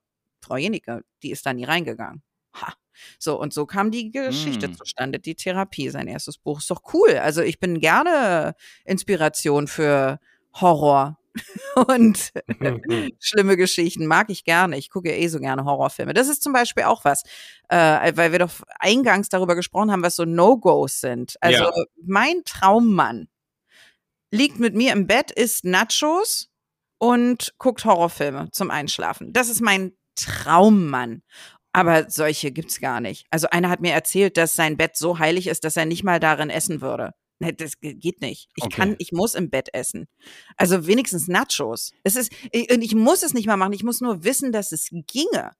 Frau 0.41 0.55
Jenicke, 0.55 1.01
die 1.21 1.31
ist 1.31 1.45
da 1.45 1.53
nie 1.53 1.65
reingegangen. 1.65 2.23
Ha. 2.55 2.73
So, 3.19 3.39
und 3.39 3.53
so 3.53 3.65
kam 3.65 3.91
die 3.91 4.11
Geschichte 4.11 4.69
Mm. 4.69 4.73
zustande, 4.73 5.19
die 5.19 5.35
Therapie, 5.35 5.89
sein 5.89 6.07
erstes 6.07 6.37
Buch. 6.37 6.59
Ist 6.59 6.71
doch 6.71 6.81
cool. 6.93 7.17
Also 7.17 7.41
ich 7.41 7.59
bin 7.59 7.79
gerne 7.79 8.55
Inspiration 8.85 9.67
für 9.67 10.19
Horror 10.55 11.18
und 11.87 12.31
schlimme 13.19 13.57
Geschichten. 13.57 14.05
Mag 14.07 14.29
ich 14.29 14.43
gerne. 14.43 14.77
Ich 14.77 14.89
gucke 14.89 15.09
ja 15.09 15.15
eh 15.15 15.27
so 15.27 15.39
gerne 15.39 15.65
Horrorfilme. 15.65 16.13
Das 16.13 16.27
ist 16.27 16.43
zum 16.43 16.53
Beispiel 16.53 16.83
auch 16.83 17.05
was, 17.05 17.23
äh, 17.69 18.11
weil 18.15 18.31
wir 18.31 18.39
doch 18.39 18.51
eingangs 18.79 19.29
darüber 19.29 19.55
gesprochen 19.55 19.91
haben, 19.91 20.03
was 20.03 20.15
so 20.15 20.25
No-Gos 20.25 20.99
sind. 21.01 21.35
Also 21.41 21.63
Ja. 21.65 21.71
mein 22.05 22.43
Traummann 22.45 23.27
liegt 24.31 24.59
mit 24.59 24.75
mir 24.75 24.93
im 24.93 25.07
Bett, 25.07 25.31
isst 25.31 25.65
Nachos 25.65 26.49
und 26.99 27.53
guckt 27.57 27.85
Horrorfilme 27.85 28.49
zum 28.51 28.71
Einschlafen. 28.71 29.33
Das 29.33 29.49
ist 29.49 29.61
mein 29.61 29.93
Traummann. 30.15 31.23
Aber 31.71 32.09
solche 32.09 32.51
gibt's 32.51 32.79
gar 32.79 32.99
nicht. 32.99 33.27
Also 33.29 33.47
einer 33.51 33.69
hat 33.69 33.79
mir 33.79 33.93
erzählt, 33.93 34.37
dass 34.37 34.55
sein 34.55 34.75
Bett 34.75 34.97
so 34.97 35.19
heilig 35.19 35.45
ist, 35.47 35.63
dass 35.63 35.77
er 35.77 35.85
nicht 35.85 36.03
mal 36.03 36.19
darin 36.19 36.49
essen 36.49 36.81
würde. 36.81 37.13
Nee, 37.39 37.53
das 37.53 37.79
ge- 37.79 37.93
geht 37.95 38.21
nicht. 38.21 38.49
Ich 38.55 38.65
Okay. 38.65 38.75
kann, 38.75 38.95
ich 38.99 39.11
muss 39.11 39.33
im 39.35 39.49
Bett 39.49 39.69
essen. 39.73 40.07
Also 40.57 40.85
wenigstens 40.87 41.27
Nachos. 41.27 41.91
Es 42.03 42.15
ist, 42.15 42.31
ich, 42.51 42.71
und 42.71 42.81
ich 42.81 42.95
muss 42.95 43.23
es 43.23 43.33
nicht 43.33 43.47
mal 43.47 43.57
machen. 43.57 43.73
Ich 43.73 43.83
muss 43.83 44.01
nur 44.01 44.23
wissen, 44.23 44.51
dass 44.51 44.71
es 44.71 44.89
ginge. 44.91 45.51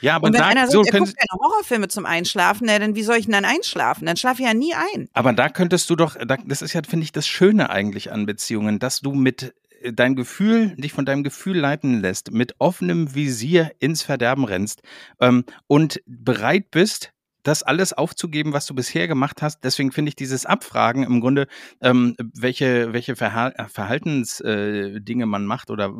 Ja, 0.00 0.14
aber 0.14 0.28
Und 0.28 0.34
wenn 0.34 0.40
da, 0.40 0.46
einer 0.46 0.68
sagt, 0.68 0.72
so 0.72 0.82
er 0.84 0.98
guckt 1.00 1.16
keine 1.16 1.40
Horrorfilme 1.42 1.88
zum 1.88 2.06
Einschlafen, 2.06 2.66
na, 2.68 2.78
dann 2.78 2.94
wie 2.94 3.02
soll 3.02 3.16
ich 3.16 3.24
denn 3.24 3.32
dann 3.32 3.44
einschlafen? 3.44 4.06
Dann 4.06 4.16
schlafe 4.16 4.42
ich 4.42 4.46
ja 4.46 4.54
nie 4.54 4.72
ein. 4.72 5.08
aber 5.12 5.32
da 5.32 5.48
könntest 5.48 5.90
du 5.90 5.96
doch, 5.96 6.14
da, 6.16 6.36
das 6.36 6.62
ist 6.62 6.72
ja, 6.74 6.82
finde 6.88 7.02
ich, 7.02 7.10
das 7.10 7.26
Schöne 7.26 7.70
eigentlich 7.70 8.12
an 8.12 8.24
Beziehungen, 8.26 8.78
dass 8.78 9.00
du 9.00 9.12
mit 9.14 9.52
äh, 9.80 9.92
dein 9.92 10.14
Gefühl, 10.14 10.76
dich 10.76 10.92
von 10.92 11.04
deinem 11.04 11.24
Gefühl 11.24 11.58
leiten 11.58 12.00
lässt, 12.00 12.30
mit 12.30 12.54
offenem 12.60 13.16
Visier 13.16 13.72
ins 13.80 14.02
Verderben 14.02 14.44
rennst 14.44 14.82
ähm, 15.20 15.44
und 15.66 16.00
bereit 16.06 16.70
bist, 16.70 17.10
das 17.44 17.62
alles 17.62 17.92
aufzugeben, 17.92 18.52
was 18.52 18.66
du 18.66 18.74
bisher 18.74 19.06
gemacht 19.06 19.42
hast. 19.42 19.62
Deswegen 19.62 19.92
finde 19.92 20.08
ich 20.08 20.16
dieses 20.16 20.46
Abfragen 20.46 21.04
im 21.04 21.20
Grunde, 21.20 21.46
ähm, 21.80 22.16
welche, 22.18 22.92
welche 22.92 23.14
Verhal 23.14 23.54
Verhaltensdinge 23.68 24.96
äh, 24.96 25.00
Dinge 25.00 25.26
man 25.26 25.46
macht 25.46 25.70
oder 25.70 25.94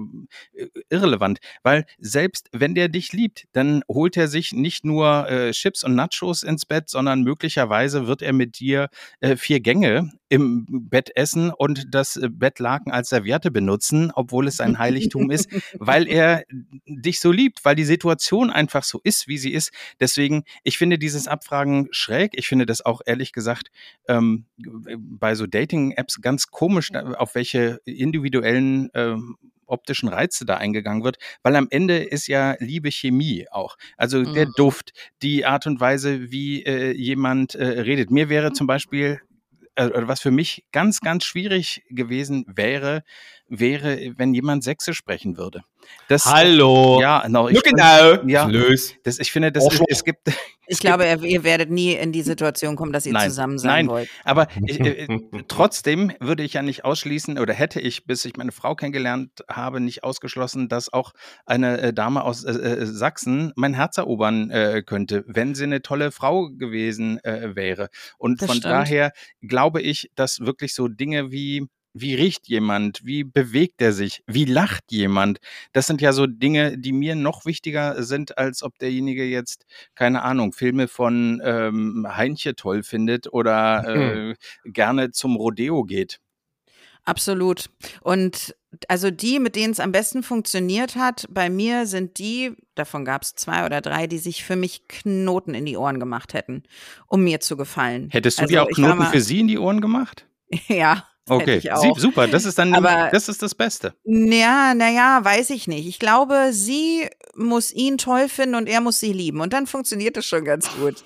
äh, 0.55 0.67
irrelevant. 0.91 1.39
Weil 1.63 1.85
selbst 1.99 2.49
wenn 2.53 2.75
der 2.75 2.89
dich 2.89 3.13
liebt, 3.13 3.47
dann 3.53 3.83
holt 3.89 4.17
er 4.17 4.29
sich 4.29 4.53
nicht 4.53 4.85
nur 4.85 5.29
äh, 5.29 5.53
Chips 5.53 5.85
und 5.85 5.95
Nachos 5.95 6.43
ins 6.43 6.67
Bett, 6.67 6.89
sondern 6.89 7.23
möglicherweise 7.23 8.07
wird 8.07 8.23
er 8.23 8.33
mit 8.33 8.59
dir 8.59 8.89
äh, 9.21 9.37
vier 9.37 9.61
Gänge 9.61 10.11
im 10.35 10.67
Bett 10.69 11.13
essen 11.15 11.51
und 11.51 11.95
das 11.95 12.17
äh, 12.17 12.29
Bettlaken 12.29 12.91
als 12.91 13.11
Serviette 13.11 13.53
benutzen, 13.53 14.11
obwohl 14.13 14.49
es 14.49 14.59
ein 14.59 14.81
Heiligtum 14.81 15.31
ist, 15.31 15.49
weil 15.79 16.09
er 16.09 16.43
dich 16.87 17.21
so 17.21 17.31
liebt, 17.31 17.65
weil 17.65 17.77
die 17.77 17.85
Situation 17.85 18.51
einfach 18.51 18.83
so 18.83 19.01
ist, 19.05 19.29
wie 19.29 19.39
sie 19.39 19.53
ist. 19.53 19.71
Deswegen, 20.01 20.43
ich 20.65 20.77
finde 20.77 20.99
dieses 20.99 21.29
Abfragen 21.29 21.87
schräg. 21.93 22.33
Ich 22.35 22.49
finde 22.49 22.67
das 22.67 22.85
auch 22.85 23.01
ehrlich 23.07 23.33
gesagt 23.33 23.71
ähm, 24.09 24.47
bei 24.99 25.37
so 25.37 25.47
Dating-Apps 25.47 26.21
ganz 26.21 26.49
komisch, 26.49 26.93
auf 26.93 27.37
welche 27.37 27.81
individuellen 27.85 28.91
ähm, 28.95 29.37
optischen 29.67 30.09
Reize 30.09 30.45
da 30.45 30.57
eingegangen 30.57 31.05
wird, 31.05 31.19
weil 31.45 31.55
am 31.55 31.69
Ende 31.71 31.99
ist 31.99 32.27
ja 32.27 32.57
Liebe 32.59 32.91
Chemie 32.91 33.47
auch. 33.51 33.77
Also 33.97 34.25
der 34.25 34.47
Mhm. 34.47 34.53
Duft, 34.57 34.93
die 35.23 35.47
Art 35.47 35.67
und 35.69 35.81
Weise, 35.81 36.33
wie 36.33 36.65
äh, 36.65 36.93
jemand 36.93 37.55
äh, 37.55 37.65
redet. 37.65 38.11
Mir 38.11 38.29
wäre 38.29 38.53
zum 38.53 38.67
Beispiel 38.67 39.21
was 40.09 40.21
für 40.21 40.31
mich 40.31 40.65
ganz, 40.73 41.01
ganz 41.01 41.25
schwierig 41.25 41.83
gewesen 41.91 42.45
wäre, 42.49 43.05
wäre, 43.49 44.13
wenn 44.17 44.35
jemand 44.35 44.65
Sächsisch 44.65 44.97
sprechen 44.97 45.37
würde. 45.37 45.63
Das, 46.09 46.27
Hallo. 46.27 47.01
Ja, 47.01 47.23
genau. 47.23 47.49
Ich, 47.49 47.61
Ja, 47.77 48.17
genau. 48.17 48.29
Ja. 48.29 48.47
Lös. 48.47 48.95
das, 49.05 49.19
ich 49.19 49.31
finde, 49.31 49.53
das 49.53 49.73
ist, 49.73 49.83
es 49.89 50.05
gibt, 50.05 50.21
Ich 50.67 50.79
glaube, 50.79 51.05
ihr, 51.05 51.23
ihr 51.23 51.45
werdet 51.45 51.71
nie 51.71 51.93
in 51.93 52.13
die 52.13 52.23
Situation 52.23 52.77
kommen, 52.77 52.93
dass 52.93 53.05
ihr 53.05 53.13
Nein. 53.13 53.29
zusammen 53.29 53.59
sein 53.59 53.87
Nein. 53.87 53.89
wollt. 53.89 54.09
aber 54.25 54.49
ich, 54.67 54.81
äh, 54.81 55.21
trotzdem 55.49 56.13
würde 56.21 56.43
ich 56.43 56.55
ja 56.55 56.63
nicht 56.63 56.85
ausschließen 56.85 57.39
oder 57.39 57.53
hätte 57.53 57.81
ich, 57.81 58.07
bis 58.07 58.25
ich 58.25 58.37
meine 58.37 58.53
Frau 58.53 58.75
kennengelernt 58.75 59.45
habe, 59.49 59.81
nicht 59.81 60.05
ausgeschlossen, 60.05 60.69
dass 60.69 60.93
auch 60.93 61.13
eine 61.45 61.81
äh, 61.81 61.93
Dame 61.93 62.25
aus 62.25 62.45
äh, 62.45 62.53
äh, 62.53 62.87
Sachsen 62.87 63.53
mein 63.57 63.75
Herz 63.75 63.99
erobern 63.99 64.51
äh, 64.51 64.83
könnte, 64.85 65.25
wenn 65.27 65.55
sie 65.55 65.65
eine 65.65 65.83
tolle 65.83 66.11
Frau 66.11 66.49
gewesen 66.49 67.23
äh, 67.25 67.55
wäre. 67.55 67.89
Und 68.19 68.41
Das 68.41 68.49
von 68.49 68.57
stimmt. 68.57 68.73
daher 68.73 69.13
glaube 69.43 69.83
ich, 69.83 70.11
dass 70.15 70.41
wirklich 70.41 70.75
so 70.75 70.89
Dinge 70.89 71.31
wie 71.31 71.67
wie 71.95 72.15
riecht 72.15 72.49
jemand? 72.49 73.05
Wie 73.05 73.23
bewegt 73.25 73.81
er 73.81 73.93
sich? 73.93 74.23
Wie 74.27 74.45
lacht 74.45 74.85
jemand? 74.91 75.39
Das 75.73 75.87
sind 75.87 76.01
ja 76.01 76.13
so 76.13 76.27
Dinge, 76.27 76.77
die 76.77 76.93
mir 76.93 77.15
noch 77.15 77.47
wichtiger 77.47 78.03
sind, 78.03 78.37
als 78.37 78.63
ob 78.63 78.77
derjenige 78.79 79.25
jetzt, 79.25 79.65
keine 79.95 80.23
Ahnung, 80.23 80.53
Filme 80.53 80.89
von 80.89 81.41
ähm, 81.45 82.07
Heinche 82.09 82.57
toll 82.57 82.83
findet 82.83 83.33
oder 83.33 83.85
äh, 83.87 84.35
gerne 84.65 85.13
zum 85.13 85.37
Rodeo 85.37 85.85
geht. 85.85 86.19
Absolut. 87.05 87.67
Und 88.01 88.57
also 88.89 89.11
die, 89.11 89.39
mit 89.39 89.57
denen 89.57 89.73
es 89.73 89.79
am 89.81 89.93
besten 89.93 90.23
funktioniert 90.23 90.97
hat, 90.97 91.27
bei 91.31 91.51
mir 91.51 91.87
sind 91.87 92.19
die, 92.19 92.53
davon 92.75 93.05
gab 93.05 93.23
es 93.23 93.35
zwei 93.35 93.67
oder 93.67 93.81
drei, 93.81 94.07
die 94.07 94.19
sich 94.19 94.43
für 94.43 94.57
mich 94.57 94.89
Knoten 94.89 95.55
in 95.55 95.67
die 95.67 95.77
Ohren 95.77 96.01
gemacht 96.01 96.35
hätten, 96.35 96.63
um 97.07 97.23
mir 97.23 97.41
zu 97.41 97.57
gefallen. 97.57 98.09
Hättest 98.11 98.39
du 98.39 98.43
Also 98.43 98.53
dir 98.53 98.63
auch 98.63 98.69
Knoten 98.71 98.99
mal- 98.99 99.11
für 99.11 99.21
sie 99.21 99.41
in 99.41 99.49
die 99.49 99.59
Ohren 99.59 99.81
gemacht? 99.81 100.27
Ja. 100.69 101.07
Okay, 101.27 101.61
Sie, 101.61 101.93
super, 101.97 102.29
das 102.29 102.45
ist 102.45 102.59
dann, 102.59 102.75
Aber- 102.75 103.09
das 103.11 103.29
ist 103.29 103.43
das 103.43 103.55
Beste. 103.55 103.95
Ja, 104.05 104.75
naja, 104.75 105.21
weiß 105.25 105.51
ich 105.51 105.67
nicht. 105.67 105.87
Ich 105.89 105.99
glaube, 105.99 106.49
sie 106.53 107.09
muss 107.35 107.73
ihn 107.73 107.97
toll 107.97 108.29
finden 108.29 108.55
und 108.57 108.69
er 108.69 108.81
muss 108.81 109.01
sie 109.01 109.13
lieben. 109.13 109.41
Und 109.41 109.53
dann 109.55 109.67
funktioniert 109.67 110.17
das 110.17 110.27
schon 110.27 110.45
ganz 110.45 110.71
gut. 110.77 111.03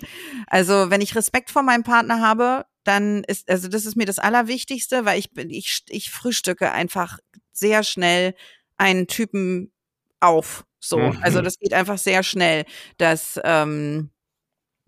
Also, 0.48 0.90
wenn 0.90 1.00
ich 1.00 1.14
Respekt 1.14 1.50
vor 1.50 1.62
meinem 1.62 1.84
Partner 1.84 2.20
habe, 2.20 2.66
dann 2.84 3.22
ist, 3.24 3.48
also 3.48 3.68
das 3.68 3.86
ist 3.86 3.96
mir 3.96 4.06
das 4.06 4.18
Allerwichtigste, 4.18 5.04
weil 5.04 5.18
ich 5.18 5.30
bin, 5.32 5.50
ich, 5.50 5.84
ich 5.88 6.10
frühstücke 6.10 6.72
einfach 6.72 7.18
sehr 7.52 7.82
schnell 7.84 8.34
einen 8.76 9.06
Typen 9.06 9.72
auf. 10.20 10.64
So. 10.80 10.98
Mhm. 10.98 11.18
Also 11.22 11.42
das 11.42 11.58
geht 11.58 11.74
einfach 11.74 11.98
sehr 11.98 12.22
schnell, 12.22 12.64
dass, 12.96 13.38
ähm, 13.44 14.10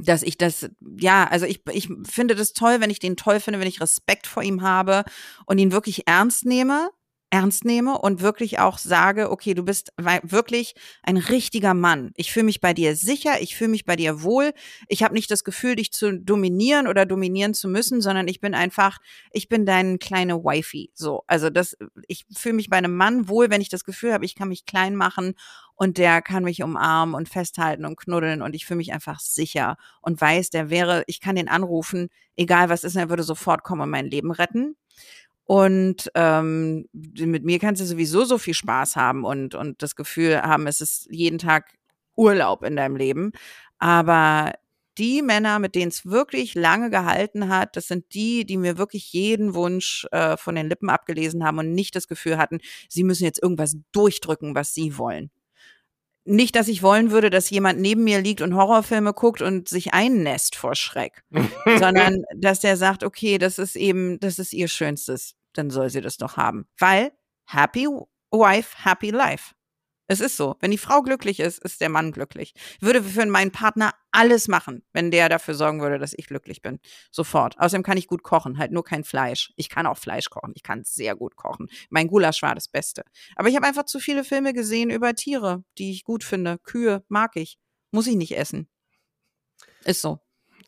dass 0.05 0.23
ich 0.23 0.39
das, 0.39 0.71
ja, 0.99 1.25
also 1.25 1.47
ich, 1.47 1.63
ich 1.73 1.89
finde 2.05 2.35
das 2.35 2.53
toll, 2.53 2.81
wenn 2.81 2.91
ich 2.91 2.99
den 2.99 3.17
toll 3.17 3.41
finde, 3.41 3.61
wenn 3.61 3.69
ich 3.69 3.81
Respekt 3.81 4.27
vor 4.27 4.43
ihm 4.43 4.63
habe 4.63 5.05
und 5.47 5.59
ihn 5.59 5.73
wirklich 5.73 6.07
ernst 6.07 6.45
nehme. 6.45 6.91
Ernst 7.31 7.65
nehme 7.65 7.97
und 7.99 8.21
wirklich 8.21 8.59
auch 8.59 8.77
sage, 8.77 9.31
okay, 9.31 9.55
du 9.55 9.63
bist 9.63 9.93
wirklich 9.97 10.75
ein 11.03 11.17
richtiger 11.17 11.75
Mann. 11.75 12.11
Ich 12.17 12.33
fühle 12.33 12.45
mich 12.45 12.61
bei 12.61 12.75
dir 12.75 12.97
sicher, 12.97 13.41
ich 13.41 13.57
fühle 13.57 13.71
mich 13.71 13.85
bei 13.85 13.95
dir 13.95 14.23
wohl. 14.23 14.53
Ich 14.89 15.03
habe 15.05 15.15
nicht 15.15 15.31
das 15.31 15.45
Gefühl, 15.45 15.77
dich 15.77 15.93
zu 15.93 16.19
dominieren 16.19 16.89
oder 16.89 17.07
dominieren 17.07 17.55
zu 17.55 17.69
müssen, 17.69 18.01
sondern 18.01 18.27
ich 18.27 18.41
bin 18.41 18.55
einfach, 18.55 18.99
ich 19.33 19.49
bin 19.49 19.65
dein 19.65 20.01
kleine 20.01 20.43
Wifey. 20.43 20.91
So, 20.93 21.23
also 21.29 21.51
das, 21.51 21.77
ich 22.09 22.27
fühle 22.37 22.57
mich 22.57 22.69
bei 22.69 22.77
einem 22.77 22.97
Mann 22.97 23.29
wohl, 23.29 23.49
wenn 23.49 23.61
ich 23.61 23.69
das 23.69 23.85
Gefühl 23.85 24.13
habe, 24.13 24.25
ich 24.25 24.35
kann 24.35 24.49
mich 24.49 24.67
klein 24.67 24.97
machen 24.97 25.35
und 25.77 25.99
der 25.99 26.23
kann 26.23 26.45
mich 26.45 26.63
umarmen 26.63 27.15
und 27.15 27.29
festhalten 27.29 27.85
und 27.85 27.97
knuddeln 27.97 28.43
und 28.43 28.55
ich 28.55 28.67
fühle 28.67 28.79
mich 28.79 28.93
einfach 28.93 29.21
sicher 29.21 29.77
und 30.03 30.21
weiß, 30.21 30.51
der 30.51 30.69
wäre, 30.69 31.05
ich 31.07 31.21
kann 31.21 31.37
den 31.37 31.49
anrufen, 31.49 32.09
egal 32.37 32.69
was 32.69 32.85
ist, 32.85 32.97
er 32.97 33.09
würde 33.09 33.23
sofort 33.23 33.63
kommen 33.63 33.83
und 33.83 33.91
mein 33.91 34.07
Leben 34.07 34.31
retten. 34.33 34.77
Und 35.51 36.13
ähm, 36.15 36.87
mit 36.93 37.43
mir 37.45 37.59
kannst 37.59 37.83
du 37.83 37.85
sowieso 37.85 38.25
so 38.25 38.39
viel 38.39 38.55
Spaß 38.55 38.95
haben 38.95 39.25
und, 39.25 39.57
und 39.57 39.83
das 39.83 39.97
Gefühl 39.97 40.41
haben, 40.41 40.69
es 40.69 40.81
ist 40.81 41.09
jeden 41.11 41.39
Tag 41.39 41.75
Urlaub 42.17 42.63
in 42.63 42.77
deinem 42.77 42.95
Leben. 42.95 43.33
Aber 43.81 44.53
die 44.97 45.23
Männer, 45.23 45.59
mit 45.59 45.75
denen 45.75 45.89
es 45.89 46.07
wirklich 46.07 46.55
lange 46.55 46.89
gehalten 46.89 47.49
hat, 47.49 47.75
das 47.75 47.89
sind 47.89 48.15
die, 48.15 48.45
die 48.45 48.59
mir 48.59 48.79
wirklich 48.79 49.13
jeden 49.13 49.53
Wunsch 49.55 50.07
äh, 50.13 50.37
von 50.37 50.55
den 50.55 50.69
Lippen 50.69 50.89
abgelesen 50.89 51.45
haben 51.45 51.59
und 51.59 51.75
nicht 51.75 51.97
das 51.97 52.07
Gefühl 52.07 52.39
hatten, 52.39 52.61
sie 52.89 53.03
müssen 53.03 53.25
jetzt 53.25 53.43
irgendwas 53.43 53.77
durchdrücken, 53.91 54.55
was 54.55 54.73
sie 54.73 54.99
wollen. 54.99 55.33
Nicht, 56.25 56.55
dass 56.55 56.69
ich 56.69 56.85
wollen 56.85 57.11
würde, 57.11 57.29
dass 57.29 57.51
jemand 57.51 57.81
neben 57.81 58.05
mir 58.05 58.21
liegt 58.21 58.41
und 58.41 58.55
Horrorfilme 58.55 59.15
guckt 59.15 59.43
und 59.43 59.69
sich 59.69 59.95
einnässt 59.95 60.55
vor 60.55 60.77
Schreck, 60.77 61.25
sondern 61.81 62.23
dass 62.37 62.61
der 62.61 62.77
sagt, 62.77 63.03
okay, 63.03 63.37
das 63.39 63.59
ist 63.59 63.75
eben, 63.75 64.21
das 64.21 64.39
ist 64.39 64.53
ihr 64.53 64.69
Schönstes 64.69 65.35
dann 65.55 65.71
soll 65.71 65.91
sie 65.91 66.01
das 66.01 66.17
doch 66.17 66.37
haben. 66.37 66.67
Weil 66.79 67.13
happy 67.47 67.87
wife, 68.31 68.85
happy 68.85 69.11
life. 69.11 69.55
Es 70.11 70.19
ist 70.19 70.37
so. 70.37 70.57
Wenn 70.59 70.73
die 70.73 70.79
Frau 70.79 71.03
glücklich 71.03 71.39
ist, 71.39 71.63
ist 71.63 71.81
der 71.81 71.89
Mann 71.89 72.11
glücklich. 72.11 72.53
Ich 72.57 72.83
würde 72.83 73.01
für 73.01 73.25
meinen 73.27 73.53
Partner 73.53 73.95
alles 74.11 74.49
machen, 74.49 74.83
wenn 74.93 75.13
der 75.13 75.29
dafür 75.29 75.55
sorgen 75.55 75.81
würde, 75.81 76.01
dass 76.01 76.15
ich 76.17 76.27
glücklich 76.27 76.63
bin. 76.63 76.81
Sofort. 77.13 77.57
Außerdem 77.61 77.85
kann 77.85 77.97
ich 77.97 78.09
gut 78.09 78.25
kochen, 78.25 78.59
halt 78.59 78.73
nur 78.73 78.83
kein 78.83 79.05
Fleisch. 79.05 79.53
Ich 79.55 79.69
kann 79.69 79.87
auch 79.87 79.99
Fleisch 79.99 80.29
kochen. 80.29 80.51
Ich 80.57 80.65
kann 80.65 80.83
sehr 80.85 81.15
gut 81.15 81.37
kochen. 81.37 81.69
Mein 81.91 82.09
Gulasch 82.09 82.43
war 82.43 82.57
das 82.57 82.67
Beste. 82.67 83.05
Aber 83.37 83.49
ich 83.49 83.55
habe 83.55 83.69
einfach 83.69 83.85
zu 83.85 84.01
viele 84.01 84.25
Filme 84.25 84.53
gesehen 84.53 84.91
über 84.91 85.15
Tiere, 85.15 85.63
die 85.79 85.93
ich 85.93 86.03
gut 86.03 86.25
finde. 86.25 86.59
Kühe 86.59 87.05
mag 87.07 87.37
ich. 87.37 87.61
Muss 87.93 88.09
ich 88.09 88.17
nicht 88.17 88.37
essen. 88.37 88.69
Ist 89.85 90.01
so. 90.01 90.19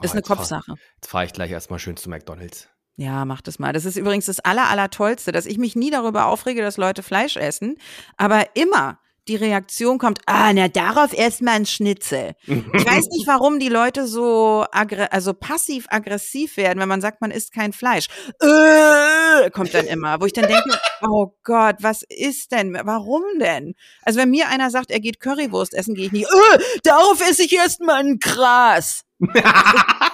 Ist 0.03 0.11
oh, 0.11 0.13
eine 0.13 0.23
Kopfsache. 0.23 0.77
Fahr, 0.77 0.79
jetzt 0.95 1.11
fahre 1.11 1.25
ich 1.25 1.33
gleich 1.33 1.51
erstmal 1.51 1.81
schön 1.81 1.97
zu 1.97 2.09
McDonalds. 2.11 2.69
Ja, 2.97 3.25
mach 3.25 3.41
das 3.41 3.59
mal. 3.59 3.73
Das 3.73 3.85
ist 3.85 3.97
übrigens 3.97 4.27
das 4.27 4.41
aller, 4.41 4.69
aller 4.69 4.91
Tollste, 4.91 5.33
dass 5.33 5.47
ich 5.47 5.59
mich 5.59 5.75
nie 5.77 5.91
darüber 5.91 6.27
aufrege, 6.27 6.63
dass 6.63 6.77
Leute 6.77 7.03
Fleisch 7.03 7.37
essen, 7.37 7.77
aber 8.17 8.55
immer 8.55 8.99
die 9.29 9.37
Reaktion 9.37 9.99
kommt, 9.99 10.21
ah, 10.27 10.53
na, 10.53 10.67
darauf 10.69 11.13
erstmal 11.13 11.55
ein 11.55 11.67
Schnitzel. 11.67 12.35
Ich 12.47 12.87
weiß 12.87 13.07
nicht, 13.13 13.27
warum 13.27 13.61
die 13.61 13.69
Leute 13.69 14.07
so 14.09 14.67
also 14.73 15.33
passiv-aggressiv 15.33 16.57
werden, 16.57 16.81
wenn 16.81 16.89
man 16.89 17.01
sagt, 17.01 17.21
man 17.21 17.31
isst 17.31 17.53
kein 17.53 17.73
Fleisch. 17.73 18.09
Äh, 18.41 19.51
kommt 19.51 19.75
dann 19.75 19.87
immer, 19.87 20.21
wo 20.21 20.27
ich 20.27 20.33
dann 20.33 20.49
denke, 20.49 20.77
oh 21.09 21.35
Gott, 21.45 21.77
was 21.81 22.03
ist 22.09 22.51
denn? 22.51 22.77
Warum 22.83 23.23
denn? 23.39 23.75
Also 24.03 24.19
wenn 24.19 24.31
mir 24.31 24.49
einer 24.49 24.71
sagt, 24.71 24.91
er 24.91 25.01
geht 25.01 25.21
Currywurst 25.21 25.75
essen, 25.75 25.95
gehe 25.95 26.07
ich 26.07 26.13
nicht, 26.13 26.27
äh, 26.27 26.59
darauf 26.83 27.21
esse 27.21 27.45
ich 27.45 27.53
erstmal 27.53 28.01
ein 28.01 28.19
Gras. 28.19 29.05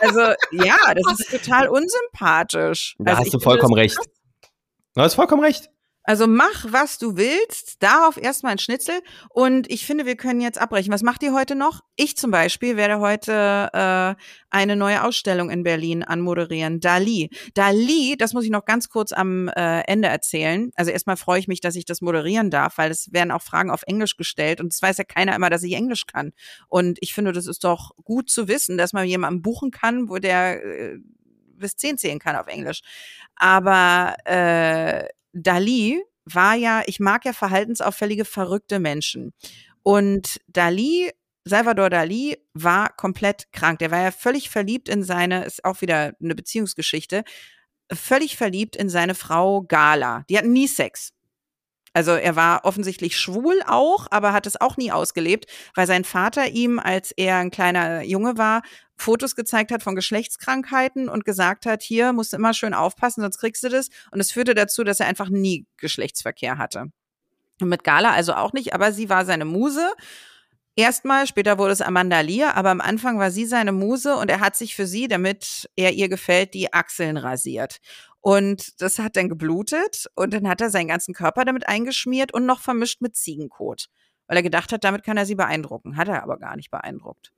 Also, 0.00 0.20
ja, 0.52 0.76
das 0.94 1.20
ist 1.20 1.30
total 1.30 1.68
unsympathisch. 1.68 2.96
Da 2.98 3.12
also, 3.12 3.24
hast 3.24 3.34
du 3.34 3.40
vollkommen 3.40 3.74
recht. 3.74 3.98
Du 4.94 5.02
hast 5.02 5.14
vollkommen 5.14 5.42
recht. 5.42 5.70
Also 6.09 6.26
mach, 6.26 6.64
was 6.66 6.96
du 6.96 7.18
willst, 7.18 7.82
darauf 7.82 8.16
erstmal 8.16 8.52
ein 8.52 8.59
Schnitzel. 8.59 8.98
Und 9.28 9.70
ich 9.70 9.84
finde, 9.84 10.06
wir 10.06 10.16
können 10.16 10.40
jetzt 10.40 10.56
abbrechen. 10.56 10.90
Was 10.90 11.02
macht 11.02 11.22
ihr 11.22 11.34
heute 11.34 11.54
noch? 11.54 11.82
Ich 11.96 12.16
zum 12.16 12.30
Beispiel 12.30 12.78
werde 12.78 12.98
heute 12.98 13.68
äh, 13.74 14.14
eine 14.48 14.74
neue 14.74 15.04
Ausstellung 15.04 15.50
in 15.50 15.64
Berlin 15.64 16.02
anmoderieren. 16.02 16.80
Dali. 16.80 17.28
Dali, 17.52 18.16
das 18.16 18.32
muss 18.32 18.44
ich 18.44 18.50
noch 18.50 18.64
ganz 18.64 18.88
kurz 18.88 19.12
am 19.12 19.48
äh, 19.48 19.80
Ende 19.80 20.09
erzählen. 20.09 20.70
Also 20.76 20.92
erstmal 20.92 21.18
freue 21.18 21.40
ich 21.40 21.46
mich, 21.46 21.61
dass 21.61 21.76
ich 21.76 21.84
das 21.84 22.00
moderieren 22.00 22.48
darf, 22.48 22.78
weil 22.78 22.90
es 22.90 23.12
werden 23.12 23.30
auch 23.30 23.42
Fragen 23.42 23.70
auf 23.70 23.82
Englisch 23.86 24.16
gestellt 24.16 24.62
und 24.62 24.72
es 24.72 24.80
weiß 24.80 24.96
ja 24.96 25.04
keiner 25.04 25.36
immer, 25.36 25.50
dass 25.50 25.62
ich 25.62 25.74
Englisch 25.74 26.06
kann. 26.06 26.32
Und 26.68 26.96
ich 27.02 27.12
finde, 27.12 27.32
das 27.32 27.46
ist 27.46 27.64
doch 27.64 27.90
gut 28.02 28.30
zu 28.30 28.48
wissen, 28.48 28.78
dass 28.78 28.94
man 28.94 29.06
jemanden 29.06 29.42
buchen 29.42 29.72
kann, 29.72 30.09
wo 30.09 30.16
der 30.16 30.64
äh, 30.64 30.98
bis 31.59 31.76
zehn 31.76 31.98
zählen 31.98 32.18
kann 32.18 32.36
auf 32.36 32.46
Englisch. 32.46 32.80
Aber 33.36 34.16
äh, 34.24 35.06
Dali 35.32 36.02
war 36.24 36.54
ja, 36.54 36.82
ich 36.86 37.00
mag 37.00 37.24
ja 37.24 37.32
verhaltensauffällige, 37.32 38.24
verrückte 38.24 38.78
Menschen. 38.78 39.32
Und 39.82 40.40
Dali, 40.48 41.10
Salvador 41.44 41.90
Dali, 41.90 42.36
war 42.52 42.94
komplett 42.94 43.50
krank. 43.52 43.78
Der 43.78 43.90
war 43.90 44.02
ja 44.02 44.10
völlig 44.10 44.50
verliebt 44.50 44.88
in 44.88 45.02
seine, 45.02 45.44
ist 45.44 45.64
auch 45.64 45.80
wieder 45.80 46.12
eine 46.20 46.34
Beziehungsgeschichte, 46.34 47.24
völlig 47.92 48.36
verliebt 48.36 48.76
in 48.76 48.88
seine 48.88 49.14
Frau 49.14 49.62
Gala. 49.62 50.24
Die 50.28 50.36
hatten 50.36 50.52
nie 50.52 50.68
Sex. 50.68 51.12
Also 51.93 52.12
er 52.12 52.36
war 52.36 52.64
offensichtlich 52.64 53.16
schwul 53.16 53.61
auch, 53.66 54.07
aber 54.11 54.32
hat 54.32 54.47
es 54.47 54.61
auch 54.61 54.76
nie 54.76 54.93
ausgelebt, 54.93 55.47
weil 55.74 55.86
sein 55.86 56.05
Vater 56.05 56.49
ihm, 56.49 56.78
als 56.78 57.12
er 57.12 57.36
ein 57.36 57.51
kleiner 57.51 58.03
Junge 58.03 58.39
war, 58.39 58.62
Fotos 58.97 59.36
gezeigt 59.36 59.70
hat 59.70 59.82
von 59.82 59.95
Geschlechtskrankheiten 59.95 61.09
und 61.09 61.24
gesagt 61.24 61.66
hat, 61.66 61.82
hier 61.82 62.12
musst 62.12 62.32
du 62.32 62.36
immer 62.36 62.53
schön 62.53 62.74
aufpassen, 62.74 63.22
sonst 63.22 63.39
kriegst 63.39 63.62
du 63.62 63.68
das. 63.68 63.89
Und 64.11 64.20
es 64.20 64.32
führte 64.32 64.55
dazu, 64.55 64.82
dass 64.84 65.01
er 65.01 65.07
einfach 65.07 65.28
nie 65.28 65.66
Geschlechtsverkehr 65.76 66.59
hatte. 66.59 66.86
Und 67.61 67.68
mit 67.68 67.84
Gala 67.84 68.12
also 68.12 68.34
auch 68.34 68.53
nicht, 68.53 68.74
aber 68.74 68.93
sie 68.93 69.09
war 69.09 69.24
seine 69.24 69.45
Muse. 69.45 69.89
Erstmal, 70.76 71.26
später 71.26 71.59
wurde 71.59 71.72
es 71.72 71.80
Amanda 71.80 72.20
Lear, 72.20 72.57
aber 72.57 72.70
am 72.70 72.80
Anfang 72.80 73.18
war 73.18 73.32
sie 73.32 73.47
seine 73.47 73.72
Muse 73.72 74.14
und 74.14 74.30
er 74.30 74.39
hat 74.39 74.55
sich 74.55 74.76
für 74.76 74.86
sie, 74.86 75.09
damit 75.09 75.68
er 75.74 75.93
ihr 75.93 76.09
gefällt, 76.09 76.55
die 76.55 76.72
Achseln 76.72 77.16
rasiert. 77.16 77.78
Und 78.20 78.80
das 78.80 78.98
hat 78.98 79.16
dann 79.16 79.28
geblutet 79.28 80.06
und 80.14 80.34
dann 80.34 80.48
hat 80.48 80.60
er 80.60 80.70
seinen 80.70 80.88
ganzen 80.88 81.14
Körper 81.14 81.44
damit 81.44 81.68
eingeschmiert 81.68 82.34
und 82.34 82.46
noch 82.46 82.60
vermischt 82.60 83.00
mit 83.00 83.16
Ziegenkot, 83.16 83.86
weil 84.26 84.36
er 84.36 84.42
gedacht 84.42 84.72
hat, 84.72 84.84
damit 84.84 85.04
kann 85.04 85.16
er 85.16 85.26
sie 85.26 85.36
beeindrucken. 85.36 85.96
Hat 85.96 86.08
er 86.08 86.22
aber 86.22 86.38
gar 86.38 86.56
nicht 86.56 86.70
beeindruckt. 86.70 87.32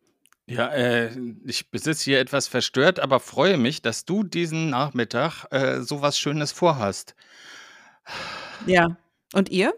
Ja, 0.47 0.69
äh, 0.69 1.11
ich 1.45 1.71
besitze 1.71 2.05
hier 2.05 2.19
etwas 2.19 2.49
verstört, 2.49 2.99
aber 2.99 3.21
freue 3.21 3.57
mich, 3.57 3.83
dass 3.83 4.05
du 4.05 4.25
diesen 4.25 4.71
Nachmittag 4.71 5.45
äh, 5.53 5.83
so 5.83 6.03
was 6.03 6.19
Schönes 6.19 6.51
vorhast. 6.51 7.15
Ja. 8.67 8.97
Und 9.33 9.49
ihr? 9.51 9.73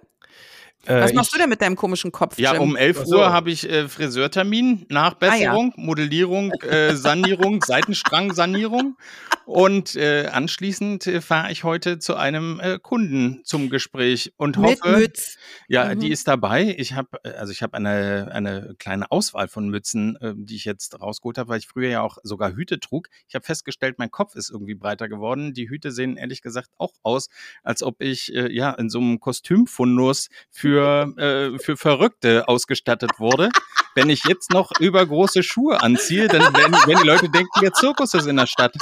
Äh, 0.87 1.01
was 1.01 1.13
machst 1.13 1.31
ich, 1.31 1.35
du 1.35 1.39
denn 1.39 1.49
mit 1.49 1.63
deinem 1.63 1.77
komischen 1.77 2.11
Kopf? 2.11 2.39
Ja, 2.39 2.55
Jim? 2.55 2.63
um 2.63 2.77
11 2.77 3.05
so. 3.05 3.19
Uhr 3.19 3.33
habe 3.33 3.51
ich 3.51 3.69
äh, 3.69 3.89
Friseurtermin, 3.89 4.87
Nachbesserung, 4.89 5.73
ah, 5.73 5.79
ja. 5.79 5.85
Modellierung, 5.85 6.53
äh, 6.63 6.97
Sanierung, 6.97 7.63
Seitenstrang-Sanierung. 7.67 8.97
Und 9.45 9.97
äh, 9.97 10.29
anschließend 10.33 11.07
äh, 11.07 11.21
fahre 11.21 11.51
ich 11.53 11.65
heute 11.65 11.99
zu 11.99 12.17
einem 12.17 12.61
äh, 12.61 12.79
Kunden 12.81 13.41
zum 13.45 13.71
Gespräch 13.71 14.33
und 14.37 14.57
Mit 14.57 14.83
hoffe, 14.83 14.99
Mütz. 14.99 15.37
ja, 15.69 15.95
mhm. 15.95 16.01
die 16.01 16.11
ist 16.11 16.29
dabei. 16.29 16.75
Ich 16.79 16.95
habe 16.95 17.19
äh, 17.25 17.31
also 17.33 17.53
ich 17.53 17.63
habe 17.63 17.77
eine 17.77 18.31
eine 18.33 18.75
kleine 18.79 19.11
Auswahl 19.11 19.49
von 19.49 19.69
Mützen, 19.69 20.17
äh, 20.21 20.33
die 20.37 20.57
ich 20.57 20.65
jetzt 20.65 21.01
rausgeholt 21.01 21.39
habe, 21.39 21.49
weil 21.49 21.59
ich 21.59 21.67
früher 21.67 21.89
ja 21.89 22.03
auch 22.03 22.19
sogar 22.23 22.53
Hüte 22.53 22.79
trug. 22.79 23.09
Ich 23.29 23.35
habe 23.35 23.45
festgestellt, 23.45 23.99
mein 23.99 24.11
Kopf 24.11 24.37
ist 24.37 24.51
irgendwie 24.51 24.75
breiter 24.75 25.09
geworden. 25.09 25.55
Die 25.55 25.69
Hüte 25.69 25.91
sehen 25.91 26.17
ehrlich 26.17 26.41
gesagt 26.41 26.71
auch 26.79 26.95
aus, 27.03 27.29
als 27.63 27.83
ob 27.83 28.01
ich 28.01 28.35
äh, 28.35 28.51
ja 28.53 28.71
in 28.71 28.91
so 28.91 29.01
einem 29.01 29.19
Kostümfundus 29.19 30.29
für 30.51 30.72
äh, 30.79 31.59
für 31.59 31.77
Verrückte 31.77 32.49
ausgestattet 32.49 33.13
wurde. 33.19 33.51
Wenn 33.95 34.09
ich 34.09 34.25
jetzt 34.25 34.51
noch 34.51 34.71
übergroße 34.79 35.43
Schuhe 35.43 35.83
anziehe, 35.83 36.29
dann 36.29 36.41
werden, 36.55 36.73
werden 36.73 37.01
die 37.03 37.09
Leute 37.09 37.29
denken, 37.29 37.61
der 37.61 37.73
Zirkus 37.73 38.15
ist 38.15 38.27
in 38.27 38.37
der 38.37 38.47
Stadt. 38.47 38.75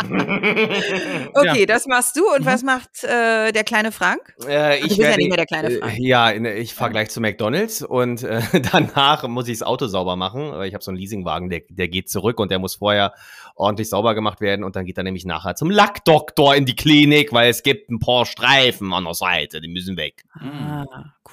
okay, 1.34 1.60
ja. 1.60 1.66
das 1.66 1.86
machst 1.86 2.16
du. 2.16 2.28
Und 2.34 2.42
mhm. 2.42 2.46
was 2.46 2.62
macht 2.62 3.04
äh, 3.04 3.52
der 3.52 3.64
kleine 3.64 3.92
Frank? 3.92 4.34
Äh, 4.46 4.76
ich 4.76 4.82
du 4.82 4.88
bist 4.88 4.98
werde, 5.00 5.12
ja 5.12 5.16
nicht 5.16 5.28
mehr 5.28 5.36
der 5.36 5.46
kleine 5.46 5.70
Frank. 5.72 5.98
Äh, 5.98 6.02
ja, 6.02 6.32
ich 6.32 6.74
fahre 6.74 6.90
gleich 6.90 7.10
zu 7.10 7.20
McDonalds 7.20 7.82
und 7.82 8.22
äh, 8.22 8.40
danach 8.72 9.26
muss 9.26 9.48
ich 9.48 9.58
das 9.58 9.66
Auto 9.66 9.86
sauber 9.86 10.16
machen. 10.16 10.62
Ich 10.62 10.74
habe 10.74 10.84
so 10.84 10.90
einen 10.90 10.98
Leasingwagen, 10.98 11.50
der, 11.50 11.62
der 11.68 11.88
geht 11.88 12.08
zurück 12.08 12.38
und 12.40 12.50
der 12.50 12.58
muss 12.58 12.76
vorher 12.76 13.14
ordentlich 13.56 13.88
sauber 13.88 14.14
gemacht 14.14 14.40
werden. 14.40 14.64
Und 14.64 14.76
dann 14.76 14.86
geht 14.86 14.96
er 14.96 15.04
nämlich 15.04 15.24
nachher 15.24 15.56
zum 15.56 15.70
Lackdoktor 15.70 16.54
in 16.54 16.64
die 16.64 16.76
Klinik, 16.76 17.32
weil 17.32 17.50
es 17.50 17.62
gibt 17.62 17.90
ein 17.90 17.98
paar 17.98 18.26
Streifen 18.26 18.92
an 18.92 19.04
der 19.04 19.14
Seite, 19.14 19.60
die 19.60 19.68
müssen 19.68 19.96
weg. 19.96 20.24
Ah, 20.34 20.84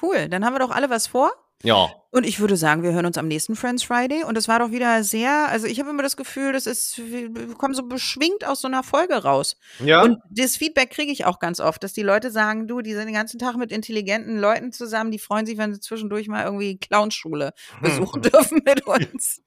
cool. 0.02 0.28
Dann 0.28 0.44
haben 0.44 0.54
wir 0.54 0.60
doch 0.60 0.70
alle 0.70 0.90
was 0.90 1.06
vor. 1.06 1.32
Ja. 1.62 1.88
Und 2.10 2.24
ich 2.24 2.40
würde 2.40 2.56
sagen, 2.56 2.82
wir 2.82 2.92
hören 2.92 3.04
uns 3.04 3.18
am 3.18 3.28
nächsten 3.28 3.56
Friends 3.56 3.82
Friday. 3.82 4.24
Und 4.24 4.38
es 4.38 4.48
war 4.48 4.58
doch 4.58 4.70
wieder 4.70 5.02
sehr, 5.04 5.48
also 5.48 5.66
ich 5.66 5.78
habe 5.80 5.90
immer 5.90 6.02
das 6.02 6.16
Gefühl, 6.16 6.52
das 6.52 6.66
ist, 6.66 6.98
wir 6.98 7.30
kommen 7.54 7.74
so 7.74 7.82
beschwingt 7.82 8.46
aus 8.46 8.62
so 8.62 8.68
einer 8.68 8.82
Folge 8.82 9.16
raus. 9.16 9.56
Ja. 9.84 10.02
Und 10.02 10.18
das 10.30 10.56
Feedback 10.56 10.90
kriege 10.90 11.12
ich 11.12 11.26
auch 11.26 11.38
ganz 11.38 11.60
oft, 11.60 11.82
dass 11.82 11.92
die 11.92 12.02
Leute 12.02 12.30
sagen, 12.30 12.68
du, 12.68 12.80
die 12.80 12.94
sind 12.94 13.06
den 13.06 13.14
ganzen 13.14 13.38
Tag 13.38 13.56
mit 13.56 13.70
intelligenten 13.72 14.38
Leuten 14.38 14.72
zusammen, 14.72 15.10
die 15.10 15.18
freuen 15.18 15.44
sich, 15.44 15.58
wenn 15.58 15.74
sie 15.74 15.80
zwischendurch 15.80 16.28
mal 16.28 16.44
irgendwie 16.44 16.78
Clownschule 16.78 17.52
besuchen 17.82 18.22
dürfen 18.22 18.62
mit 18.64 18.86
uns. 18.86 19.42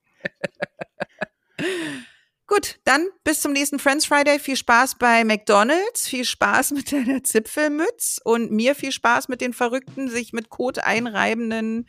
Gut, 2.50 2.80
Dann 2.84 3.06
bis 3.22 3.42
zum 3.42 3.52
nächsten 3.52 3.78
Friends 3.78 4.06
Friday. 4.06 4.40
Viel 4.40 4.56
Spaß 4.56 4.96
bei 4.98 5.22
McDonalds, 5.22 6.08
viel 6.08 6.24
Spaß 6.24 6.72
mit 6.72 6.90
deiner 6.92 7.22
Zipfelmütz 7.22 8.20
und 8.24 8.50
mir 8.50 8.74
viel 8.74 8.90
Spaß 8.90 9.28
mit 9.28 9.40
den 9.40 9.52
verrückten, 9.52 10.08
sich 10.08 10.32
mit 10.32 10.50
Kot 10.50 10.80
einreibenden 10.80 11.86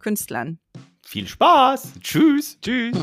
Künstlern. 0.00 0.58
Viel 1.06 1.28
Spaß. 1.28 1.92
Tschüss. 2.00 2.58
Tschüss. 2.60 2.96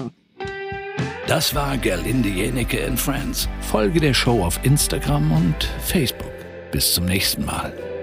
Das 1.27 1.55
war 1.55 1.77
Gerlinde 1.77 2.27
Jenecke 2.27 2.85
and 2.85 2.99
Friends. 2.99 3.47
Folge 3.61 4.01
der 4.01 4.13
Show 4.13 4.43
auf 4.43 4.59
Instagram 4.63 5.31
und 5.31 5.63
Facebook. 5.85 6.33
Bis 6.71 6.93
zum 6.93 7.05
nächsten 7.05 7.45
Mal. 7.45 7.96